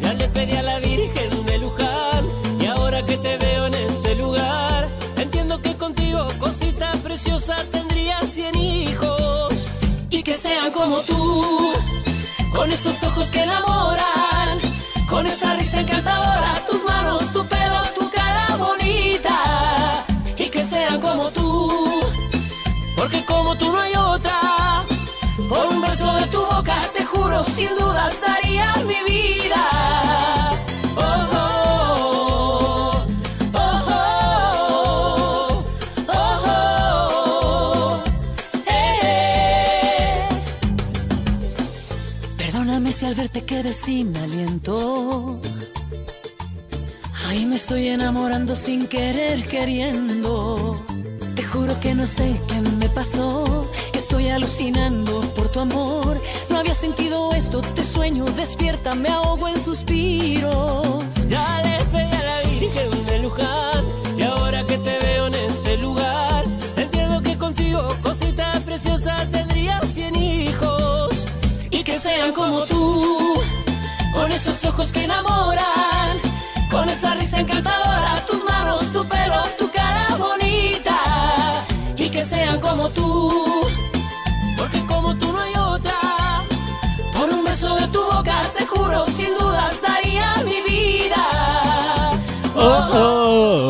Ya 0.00 0.14
le 0.14 0.28
pedí 0.28 0.52
a 0.52 0.62
la 0.62 0.78
Virgen 0.78 1.44
de 1.44 1.58
Luján 1.58 2.24
y 2.60 2.66
ahora 2.66 3.04
que 3.04 3.16
te 3.16 3.36
veo 3.36 3.66
en 3.66 3.74
este 3.74 4.14
lugar, 4.14 4.88
entiendo 5.16 5.60
que 5.60 5.74
contigo, 5.74 6.28
cosita 6.38 6.92
preciosa, 7.02 7.56
tendría 7.72 8.22
cien 8.22 8.54
hijos 8.54 9.19
sean 10.40 10.70
como 10.72 10.98
tú, 11.02 11.74
con 12.54 12.72
esos 12.72 13.02
ojos 13.02 13.30
que 13.30 13.42
enamoran, 13.42 14.58
con 15.06 15.26
esa 15.26 15.54
risa 15.54 15.80
encantadora, 15.80 16.54
tus 16.66 16.82
manos, 16.84 17.30
tu 17.30 17.44
pelo, 17.46 17.82
tu 17.94 18.10
cara 18.10 18.56
bonita. 18.56 19.36
Y 20.38 20.46
que 20.48 20.62
sean 20.64 20.98
como 21.00 21.28
tú, 21.30 21.70
porque 22.96 23.22
como 23.26 23.54
tú 23.58 23.70
no 23.70 23.80
hay 23.80 23.94
otra. 23.94 24.86
por 25.50 25.66
un 25.66 25.82
beso 25.82 26.10
de 26.14 26.26
tu 26.28 26.40
boca, 26.46 26.78
te 26.96 27.04
juro, 27.04 27.44
sin 27.44 27.70
dudas 27.78 28.18
daría 28.26 28.74
mi 28.86 28.94
vida. 28.94 29.09
Quedé 43.70 43.72
sin 43.72 44.16
aliento. 44.16 45.40
Ay, 47.28 47.46
me 47.46 47.56
estoy 47.56 47.88
enamorando 47.88 48.54
sin 48.56 48.86
querer, 48.88 49.44
queriendo. 49.44 50.76
Te 51.36 51.42
juro 51.44 51.78
que 51.80 51.94
no 51.94 52.06
sé 52.06 52.40
qué 52.48 52.60
me 52.78 52.88
pasó, 52.88 53.70
estoy 53.92 54.28
alucinando 54.28 55.20
por 55.36 55.48
tu 55.50 55.60
amor. 55.60 56.20
No 56.48 56.58
había 56.58 56.74
sentido 56.74 57.30
esto, 57.32 57.60
te 57.60 57.84
sueño, 57.84 58.24
despierta, 58.36 58.94
me 58.94 59.08
ahogo 59.08 59.48
en 59.48 59.58
suspiros. 59.62 61.28
Ya 61.28 61.62
le 61.62 61.84
pedí 61.92 62.12
a 62.12 62.24
la 62.30 62.50
Virgen 62.50 63.06
de 63.06 63.18
Luján 63.20 63.84
y 64.16 64.22
ahora 64.22 64.66
que 64.66 64.78
te 64.78 64.98
veo 64.98 65.26
en 65.26 65.34
este 65.34 65.76
lugar, 65.76 66.44
entiendo 66.76 67.22
que 67.22 67.36
contigo, 67.36 67.88
cosita 68.02 68.60
preciosa, 68.64 69.26
tendría 69.30 69.80
cien 69.82 70.16
hijos. 70.16 71.26
Y 71.70 71.84
que 71.84 71.94
sean 71.94 72.32
como 72.32 72.64
tú, 72.64 73.29
con 74.30 74.36
esos 74.36 74.64
ojos 74.64 74.92
que 74.92 75.02
enamoran, 75.02 76.20
con 76.70 76.88
esa 76.88 77.14
risa 77.16 77.40
encantadora, 77.40 78.14
tus 78.28 78.44
manos, 78.44 78.82
tu 78.92 79.04
pelo, 79.08 79.42
tu 79.58 79.68
cara 79.72 80.06
bonita, 80.16 81.66
y 81.96 82.08
que 82.08 82.24
sean 82.24 82.60
como 82.60 82.88
tú, 82.90 83.66
porque 84.56 84.86
como 84.86 85.16
tú 85.16 85.32
no 85.32 85.40
hay 85.40 85.52
otra, 85.56 86.44
por 87.12 87.28
un 87.28 87.42
beso 87.42 87.74
de 87.74 87.88
tu 87.88 88.04
boca, 88.04 88.42
te 88.56 88.64
juro, 88.66 89.04
sin 89.06 89.36
duda 89.36 89.68
estaría 89.68 90.36
mi 90.44 90.62
vida. 90.62 92.12
Oh, 92.54 92.88
oh, 92.92 92.98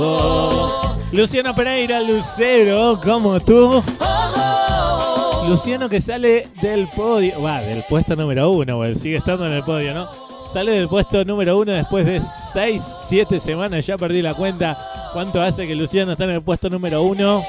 oh, 0.02 0.92
oh. 0.92 0.96
Luciano 1.12 1.54
Pereira, 1.54 2.02
Lucero, 2.02 3.00
como 3.02 3.40
tú. 3.40 3.82
Oh, 3.98 5.42
oh. 5.42 5.46
Luciano 5.48 5.88
que 5.88 6.02
sale 6.02 6.48
del 6.60 6.86
podio, 6.88 7.40
va, 7.40 7.62
del 7.62 7.82
puesto 7.84 8.14
número 8.14 8.50
uno, 8.50 8.94
sigue 8.94 9.16
estando 9.16 9.46
en 9.46 9.52
el 9.52 9.64
podio, 9.64 9.94
¿no? 9.94 10.29
Sale 10.52 10.72
del 10.72 10.88
puesto 10.88 11.24
número 11.24 11.56
uno 11.58 11.70
después 11.70 12.04
de 12.04 12.20
6, 12.20 12.82
7 13.08 13.38
semanas, 13.38 13.86
ya 13.86 13.96
perdí 13.96 14.20
la 14.20 14.34
cuenta. 14.34 14.76
¿Cuánto 15.12 15.40
hace 15.40 15.68
que 15.68 15.76
Luciano 15.76 16.10
está 16.12 16.24
en 16.24 16.30
el 16.30 16.42
puesto 16.42 16.68
número 16.68 17.02
uno? 17.02 17.44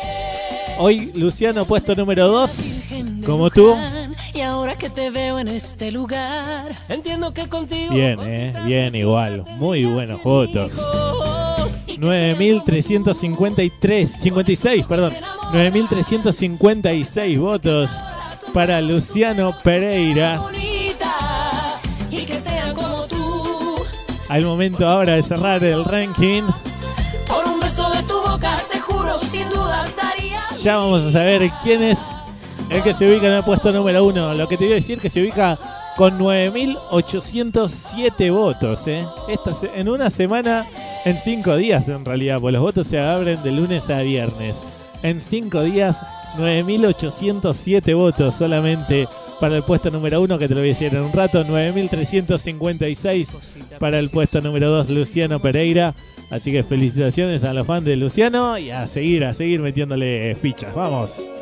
Hoy 0.78 1.12
Luciano 1.16 1.66
puesto 1.66 1.96
número 1.96 2.28
2, 2.28 2.94
como 3.26 3.50
tú. 3.50 3.76
Y 4.36 4.42
ahora 4.42 4.76
que 4.76 4.92
te 4.92 5.10
veo 5.10 5.40
en 5.40 5.48
este 5.48 5.92
lugar, 5.92 6.76
entiendo 6.90 7.34
que 7.34 7.48
contigo. 7.48 7.92
Bien, 7.92 8.20
eh, 8.22 8.54
bien 8.66 8.94
igual. 8.94 9.46
Muy 9.58 9.84
buenos 9.86 10.22
votos. 10.22 10.80
9.353, 11.88 14.06
56, 14.06 14.86
perdón. 14.86 15.14
9.356 15.52 17.40
votos 17.40 17.90
para 18.54 18.80
Luciano 18.80 19.56
Pereira. 19.64 20.40
Al 24.32 24.46
momento 24.46 24.88
ahora 24.88 25.16
de 25.16 25.24
cerrar 25.24 25.62
el 25.64 25.84
ranking. 25.84 26.44
Por 27.28 27.46
un 27.48 27.60
beso 27.60 27.90
de 27.90 28.02
tu 28.04 28.22
boca, 28.22 28.56
te 28.72 28.80
juro, 28.80 29.20
sin 29.20 29.50
dudas 29.50 29.94
daría. 29.96 30.42
Ya 30.62 30.78
vamos 30.78 31.02
a 31.04 31.12
saber 31.12 31.52
quién 31.62 31.84
es 31.84 32.08
el 32.70 32.82
que 32.82 32.94
se 32.94 33.12
ubica 33.12 33.28
en 33.28 33.34
el 33.34 33.44
puesto 33.44 33.72
número 33.74 34.06
uno. 34.06 34.34
Lo 34.34 34.48
que 34.48 34.56
te 34.58 34.64
voy 34.64 34.72
a 34.72 34.76
decir 34.76 35.00
que 35.00 35.10
se 35.10 35.22
ubica 35.22 35.60
con 35.98 36.18
9.807 36.18 38.32
votos. 38.32 38.88
¿eh? 38.88 39.06
Esta 39.28 39.54
se- 39.54 39.72
en 39.78 39.90
una 39.90 40.10
semana, 40.10 40.66
en 41.04 41.20
cinco 41.20 41.58
días 41.58 41.86
en 41.90 42.06
realidad, 42.06 42.38
pues 42.40 42.54
los 42.54 42.62
votos 42.62 42.88
se 42.88 43.00
abren 43.00 43.44
de 43.44 43.52
lunes 43.52 43.90
a 43.90 44.00
viernes. 44.02 44.64
En 45.04 45.20
cinco 45.20 45.60
días, 45.62 45.98
9.807 46.38 47.94
votos 47.96 48.36
solamente 48.36 49.10
para 49.42 49.58
el 49.58 49.64
puesto 49.64 49.90
número 49.90 50.22
uno, 50.22 50.38
que 50.38 50.48
te 50.48 50.54
lo 50.54 50.62
voy 50.62 50.70
a 50.70 50.74
decir 50.74 50.94
en 50.94 51.02
un 51.02 51.12
rato. 51.12 51.44
9.356 51.44 53.80
para 53.80 53.98
el 53.98 54.12
puesto 54.12 54.40
número 54.40 54.70
dos, 54.70 54.88
Luciano 54.90 55.42
Pereira. 55.42 55.96
Así 56.30 56.52
que 56.52 56.64
felicitaciones 56.64 57.44
a 57.44 57.52
los 57.52 57.66
fans 57.66 57.84
de 57.84 57.96
Luciano 57.96 58.60
y 58.60 58.70
a 58.70 58.86
seguir, 58.86 59.26
a 59.26 59.34
seguir 59.34 59.60
metiéndole 59.60 60.36
fichas. 60.36 60.76
Vamos. 60.76 61.34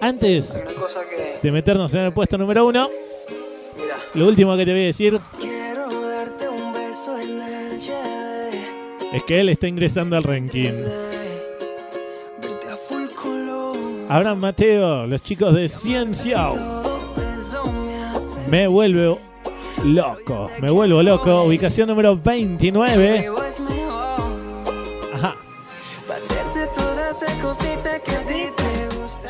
Antes 0.00 0.60
de 1.40 1.52
meternos 1.52 1.94
en 1.94 2.00
el 2.00 2.12
puesto 2.12 2.36
número 2.36 2.66
uno, 2.66 2.88
lo 4.14 4.26
último 4.26 4.56
que 4.56 4.64
te 4.66 4.72
voy 4.72 4.82
a 4.82 4.86
decir 4.86 5.20
es 9.12 9.22
que 9.22 9.38
él 9.38 9.50
está 9.50 9.68
ingresando 9.68 10.16
al 10.16 10.24
ranking. 10.24 10.72
Abraham 14.08 14.38
Mateo, 14.38 15.06
los 15.06 15.22
chicos 15.22 15.54
de 15.54 15.68
Ciencia. 15.68 16.50
Me 18.48 18.66
vuelvo 18.66 19.20
loco, 19.84 20.50
me 20.60 20.70
vuelvo 20.70 21.02
loco. 21.02 21.44
Ubicación 21.44 21.88
número 21.88 22.16
29. 22.16 23.30
Ajá. 25.14 25.36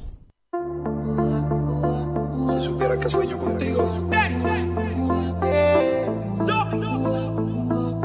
Si 2.53 2.61
supiera 2.65 2.99
que 2.99 3.09
soy 3.09 3.27
yo 3.27 3.37
contigo. 3.37 4.09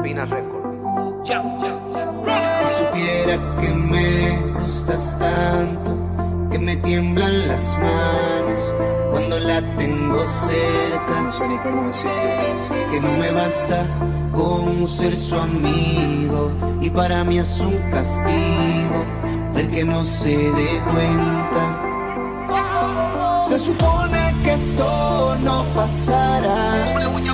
Pina 0.03 0.25
Record. 0.25 0.61
Si 1.23 1.33
supiera 2.77 3.57
que 3.61 3.69
me 3.73 4.37
gustas 4.59 5.17
tanto, 5.17 6.00
que 6.51 6.59
me 6.59 6.75
tiemblan 6.75 7.47
las 7.47 7.77
manos 7.77 8.73
cuando 9.11 9.39
la 9.39 9.61
tengo 9.77 10.27
cerca. 10.27 11.21
No 11.23 11.31
sé 11.31 11.47
ni 11.47 11.57
cómo 11.57 11.87
decirte. 11.87 12.91
Que 12.91 12.99
no 12.99 13.11
me 13.17 13.31
basta 13.31 13.85
con 14.31 14.87
ser 14.87 15.15
su 15.15 15.35
amigo 15.35 16.51
y 16.81 16.89
para 16.89 17.23
mí 17.23 17.39
es 17.39 17.59
un 17.59 17.77
castigo 17.89 19.05
ver 19.53 19.67
que 19.69 19.85
no 19.85 20.03
se 20.05 20.37
dé 20.37 20.81
cuenta. 20.91 21.87
Se 23.47 23.57
supone 23.57 24.33
que 24.43 24.53
esto 24.53 25.37
no 25.43 25.63
pasará, 25.75 26.85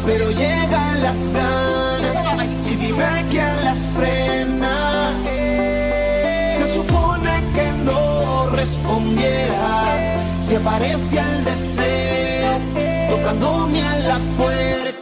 pero 0.05 0.31
llegan 0.31 1.01
las 1.03 1.27
ganas 1.27 2.45
y 2.71 2.75
dime 2.75 3.25
quién 3.29 3.63
las 3.63 3.87
frena. 3.95 4.46
Si 10.41 10.55
aparece 10.55 11.19
el 11.19 11.43
deseo 11.43 12.59
tocándome 13.09 13.81
a 13.81 13.97
la 13.99 14.19
puerta, 14.37 14.96